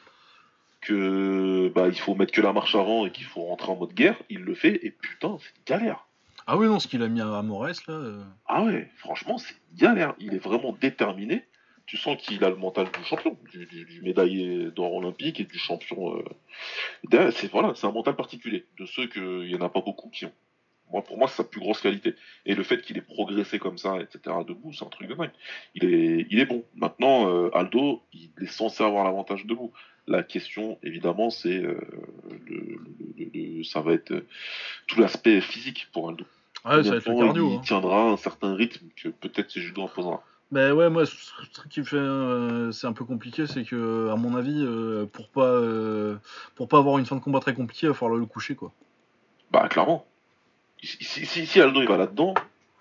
[0.82, 3.94] que bah il faut mettre que la marche avant et qu'il faut rentrer en mode
[3.94, 6.06] guerre, il le fait et putain, c'est galère.
[6.46, 7.94] Ah oui, non, ce qu'il a mis à Morès là.
[7.94, 8.22] Euh.
[8.46, 10.14] Ah ouais, franchement, c'est galère.
[10.18, 11.46] Il est vraiment déterminé
[11.88, 16.16] tu sens qu'il a le mental du champion, du, médaillé d'or olympique et du champion.
[16.16, 20.10] Euh, c'est voilà, c'est un mental particulier, de ceux qu'il n'y en a pas beaucoup
[20.10, 20.32] qui ont.
[20.92, 22.14] Moi, pour moi, c'est sa plus grosse qualité.
[22.46, 25.30] Et le fait qu'il ait progressé comme ça, etc., debout, c'est un truc de dingue.
[25.74, 26.64] Il est, il est bon.
[26.74, 29.72] Maintenant, euh, Aldo, il est censé avoir l'avantage debout.
[30.06, 31.78] La question, évidemment, c'est euh,
[32.46, 34.24] le, ça va être
[34.86, 36.24] tout l'aspect physique pour Aldo.
[36.64, 37.60] Ouais, ça va être le cardio, il hein.
[37.64, 40.22] tiendra un certain rythme que peut-être ses judo imposera.
[40.50, 44.16] Ben ouais, moi, ce truc qui fait, euh, c'est un peu compliqué, c'est que, à
[44.16, 46.16] mon avis, euh, pour pas, euh,
[46.54, 48.72] pour pas avoir une fin de combat très compliquée, il va falloir le coucher, quoi.
[49.50, 50.06] Bah, clairement.
[50.82, 52.34] Si, si, Aldo il va là-dedans,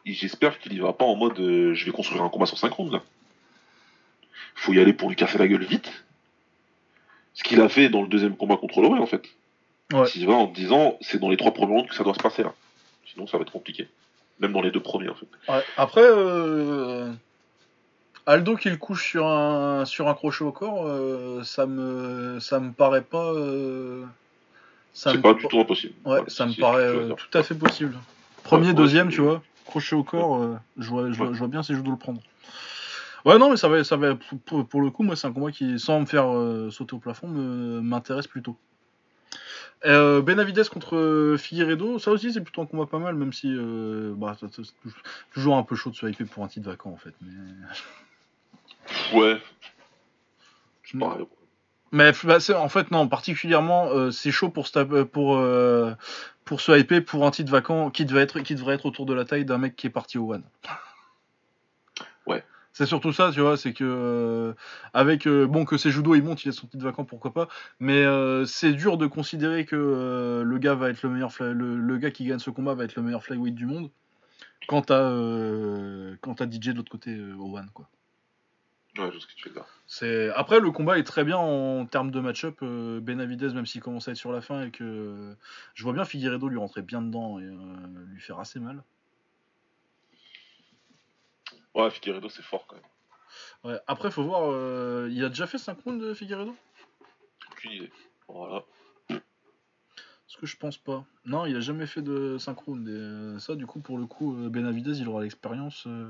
[0.05, 2.93] j'espère qu'il y va pas en mode je vais construire un combat sur 5 rounds,
[2.93, 3.03] là.
[4.55, 5.91] Faut y aller pour lui casser la gueule vite.
[7.33, 9.23] Ce qu'il a fait dans le deuxième combat contre Lowe, en fait.
[9.91, 10.05] Ouais.
[10.07, 12.43] S'il va en disant c'est dans les trois premiers rounds que ça doit se passer,
[12.43, 12.53] là.
[13.05, 13.87] Sinon, ça va être compliqué.
[14.39, 15.27] Même dans les deux premiers, en fait.
[15.49, 15.63] Ouais.
[15.75, 16.03] Après,
[18.27, 22.59] Aldo qui le couche sur un, sur un crochet au corps, euh, ça me ça
[22.59, 23.31] me paraît pas.
[23.31, 24.03] Euh,
[24.93, 25.93] c'est pas du tout impossible.
[26.03, 27.95] Ouais, ça me paraît euh, tout à fait possible.
[28.43, 31.93] Premier, deuxième, tu vois, crochet au corps, je, vois, je, vois, bien si je dois
[31.93, 32.19] le prendre.
[33.23, 35.79] Ouais, non, mais ça va, ça va pour, le coup, moi, c'est un combat qui,
[35.79, 36.27] sans me faire
[36.71, 38.57] sauter au plafond, m'intéresse plutôt.
[39.85, 43.55] Benavides contre Figueredo, ça aussi c'est plutôt un combat pas mal, même si
[44.17, 44.63] bah, c'est
[45.33, 47.13] toujours un peu chaud de se hyper pour un titre vacant en fait.
[47.21, 47.31] Mais...
[49.13, 49.41] Ouais.
[51.91, 55.93] Mais bah, en fait, non, particulièrement, euh, c'est chaud pour, euh, pour, euh,
[56.45, 59.13] pour se hyper pour un titre vacant qui devrait, être, qui devrait être autour de
[59.13, 60.43] la taille d'un mec qui est parti au One.
[62.27, 62.43] Ouais.
[62.73, 64.53] C'est surtout ça, tu vois, c'est que
[64.93, 67.47] avec bon que c'est judo il monte, il a son titre vacant, pourquoi pas.
[67.79, 68.03] Mais
[68.45, 72.39] c'est dur de considérer que le gars va être le meilleur, le, gars qui gagne
[72.39, 73.89] ce combat va être le meilleur flyweight du monde.
[74.67, 75.09] Quand t'as
[76.19, 77.89] quand DJ de l'autre côté au One, quoi.
[79.87, 82.57] C'est après le combat est très bien en termes de match-up.
[82.61, 85.35] Euh, Benavidez, même s'il commence à être sur la fin et que
[85.73, 87.55] je vois bien Figueredo lui rentrer bien dedans et euh,
[88.07, 88.83] lui faire assez mal.
[91.73, 92.85] Ouais, Figueredo c'est fort quand même.
[93.63, 93.79] Ouais.
[93.87, 96.55] Après faut voir, euh, il a déjà fait 5 rounds de Figueredo?
[97.51, 97.91] Aucune idée.
[98.27, 98.63] Voilà.
[100.37, 101.03] Parce que je pense pas.
[101.25, 102.87] Non, il a jamais fait de synchrone.
[102.87, 105.85] Et euh, ça, du coup, pour le coup, euh, Benavidez, il aura l'expérience.
[105.87, 106.05] Euh,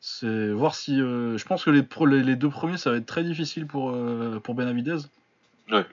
[0.00, 0.98] c'est voir si.
[0.98, 3.92] je pense que les, les, deux premiers, ça va être très difficile pour,
[4.44, 4.98] pour Benavidez.
[5.72, 5.84] Ouais.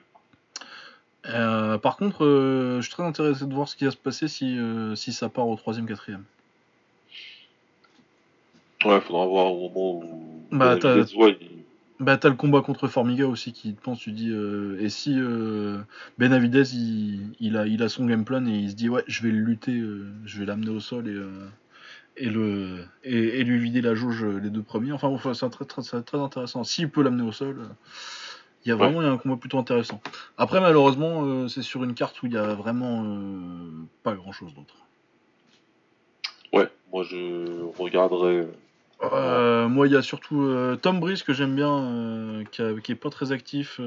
[1.24, 4.56] par contre, je suis très intéressé de voir ce qui va se passer si,
[4.94, 6.22] si ça part au troisième, quatrième.
[8.84, 10.46] Ouais, faudra voir au moment où.
[10.52, 10.76] Bah,
[11.98, 15.14] bah, t'as le combat contre Formiga aussi qui te pense, tu dis, euh, et si
[15.18, 15.78] euh,
[16.18, 16.74] Benavidez
[17.40, 19.38] il, a, il a son game plan et il se dit, ouais, je vais le
[19.38, 24.24] lutter, euh, je vais l'amener au sol et, et, le, et, lui vider la jauge
[24.24, 24.92] les deux premiers.
[24.92, 26.64] Enfin, enfin c'est très, très, très, intéressant.
[26.64, 27.66] S'il peut l'amener au sol,
[28.64, 30.00] il y a vraiment un combat plutôt intéressant.
[30.36, 33.06] Après, malheureusement, c'est sur une carte où il y a vraiment
[34.02, 34.74] pas grand chose d'autre.
[36.52, 38.46] Ouais, moi je regarderai
[39.02, 42.80] Euh, moi, il y a surtout euh, Tom Breeze que j'aime bien, euh, qui, a-
[42.80, 43.78] qui est pas très actif,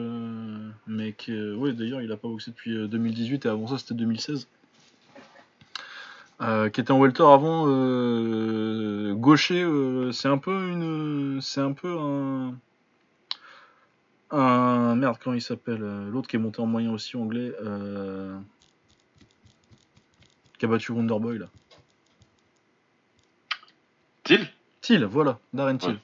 [0.87, 1.31] mais qui,
[1.73, 4.47] d'ailleurs, il a pas boxé depuis euh, 2018 et avant ça, c'était 2016.
[6.41, 7.65] Euh, qui était en welter avant,
[9.15, 9.67] gaucher,
[10.13, 12.53] c'est un peu une, c'est un peu un,
[14.31, 17.51] un merde, comment il s'appelle, l'autre qui est monté en moyen aussi anglais,
[20.57, 21.47] qui a battu Wonderboy là.
[24.23, 24.47] Till?
[24.97, 25.77] Voilà, Darren.
[25.83, 25.95] Ouais.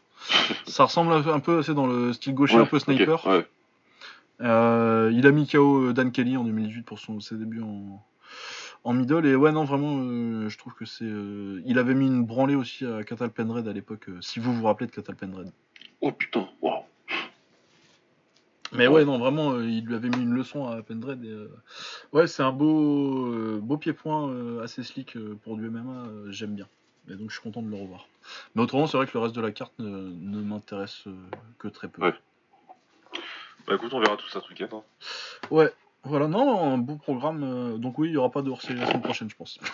[0.65, 3.43] Ça ressemble un peu- c'est dans le style gaucher, Ouais, un peu sniper.
[4.41, 8.03] Euh, il a mis KO Dan Kelly en 2018 pour son, ses débuts en,
[8.83, 9.25] en middle.
[9.25, 11.05] Et ouais, non, vraiment, euh, je trouve que c'est.
[11.05, 14.53] euh, il avait mis une branlée aussi à Catal Penred à l'époque, euh, si vous
[14.53, 15.51] vous rappelez de Catal Penred.
[16.01, 16.81] Oh putain, waouh.
[18.73, 21.23] Mais ouais, non, vraiment, euh, il lui avait mis une leçon à Pendred.
[21.23, 21.49] Et, euh,
[22.11, 25.91] ouais, c'est un beau, euh, beau pied-point euh, assez slick euh, pour du MMA.
[26.07, 26.67] euh, J'aime bien.
[27.09, 28.07] Et donc, je suis content de le revoir.
[28.55, 31.13] Mais autrement, c'est vrai que le reste de la carte ne, ne m'intéresse euh,
[31.59, 32.01] que très peu.
[32.01, 32.13] Ouais.
[33.67, 34.77] Bah écoute, on verra tout ça week-end.
[34.77, 34.83] hein.
[35.51, 35.71] Ouais,
[36.03, 37.43] voilà, non, un beau programme.
[37.43, 39.59] euh, donc oui, il n'y aura pas de hors-série la semaine prochaine, je pense.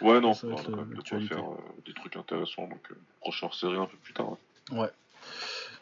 [0.00, 1.34] Ouais, non, Ça va on être quand même l'actualité.
[1.34, 2.66] faire euh, des trucs intéressants.
[2.68, 4.30] Donc, euh, prochaine série un peu plus tard.
[4.30, 4.78] ouais.
[4.78, 4.90] Ouais.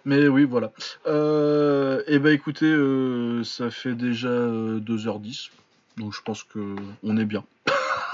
[0.05, 0.73] Mais oui, voilà.
[1.07, 5.51] Euh, et bah écoutez, euh, ça fait déjà euh, 2h10.
[5.99, 7.45] Donc je pense que on est bien.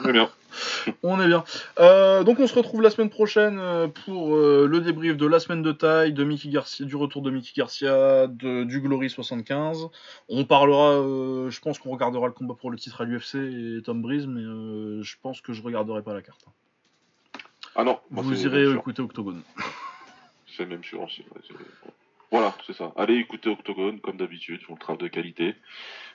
[0.00, 0.30] On est bien.
[1.02, 1.44] On est bien.
[1.78, 5.40] Euh, donc on se retrouve la semaine prochaine euh, pour euh, le débrief de la
[5.40, 9.88] semaine de taille, de Mickey Garcia, du retour de Mickey Garcia, de, du Glory 75.
[10.28, 13.82] On parlera, euh, je pense qu'on regardera le combat pour le titre à l'UFC et
[13.82, 14.42] Tom Breeze, mais
[15.02, 16.44] je pense que je regarderai pas la carte.
[17.74, 19.42] Ah non, moi, Vous irez écouter Octogone.
[20.46, 21.06] C'est même sûr
[22.30, 22.92] Voilà, c'est ça.
[22.96, 25.54] Allez écouter Octogone, comme d'habitude, ils font le travail de qualité.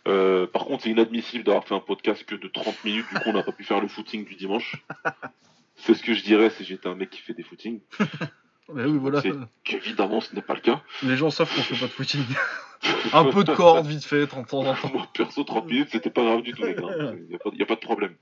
[0.07, 3.23] Euh, par contre, c'est inadmissible d'avoir fait un podcast que de 30 minutes, du coup,
[3.29, 4.75] on n'a pas pu faire le footing du dimanche.
[5.75, 7.79] C'est ce que je dirais si j'étais un mec qui fait des footings.
[8.73, 9.21] Mais oui, voilà.
[9.21, 9.31] C'est-
[9.63, 10.81] Qu'évidemment, ce n'est pas le cas.
[11.01, 12.23] Les gens savent qu'on fait pas de footing.
[13.13, 14.75] Un peu de corde, vite fait, de temps en temps.
[14.93, 17.13] Moi, perso, 30 minutes, c'était pas grave du tout, les gars.
[17.51, 18.15] Il n'y a pas de problème.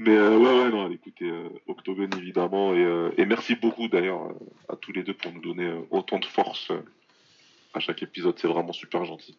[0.00, 2.72] Mais euh, ouais, ouais, non, écoutez, euh, Octogone, évidemment.
[2.72, 5.80] Et, euh, et merci beaucoup, d'ailleurs, euh, à tous les deux pour nous donner euh,
[5.90, 6.80] autant de force euh,
[7.74, 8.38] à chaque épisode.
[8.38, 9.36] C'est vraiment super gentil.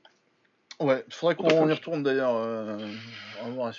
[0.82, 2.36] Ouais, faudrait qu'on y retourne d'ailleurs.
[2.36, 2.78] Euh,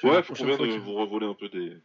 [0.03, 1.69] Ouais, faut qu'on vienne vous revoler un peu des.
[1.69, 1.77] des.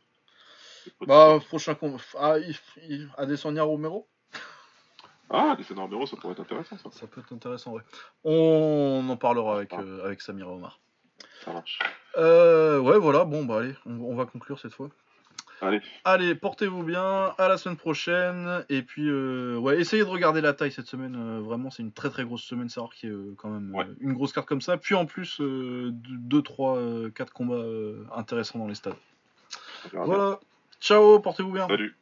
[1.05, 1.97] Bah, prochain combat.
[2.17, 2.55] Ah, il,
[2.87, 4.07] il, Adesanya Romero
[5.29, 6.89] Ah, des scénarios, ça pourrait être intéressant, ça.
[6.91, 7.81] Ça peut être intéressant, ouais.
[8.23, 10.79] On en parlera avec, euh, avec Samira Omar.
[11.43, 11.79] Ça marche.
[12.17, 14.89] Euh, ouais, voilà, bon, bah allez, on, on va conclure cette fois.
[15.61, 18.65] Allez, Allez, portez-vous bien, à la semaine prochaine.
[18.69, 21.15] Et puis, euh, ouais, essayez de regarder la taille cette semaine.
[21.15, 23.71] euh, vraiment, c'est une très très grosse semaine, savoir qu'il y a euh, quand même
[23.73, 23.87] euh, Ouais.
[24.01, 24.77] une grosse carte comme ça.
[24.77, 26.77] Puis en plus, 2, 3,
[27.15, 27.63] 4 combats
[28.15, 28.95] intéressants dans les stades.
[29.91, 30.03] bien.
[30.03, 30.39] Voilà,
[30.81, 31.67] ciao, portez-vous bien.
[31.67, 31.95] Salut.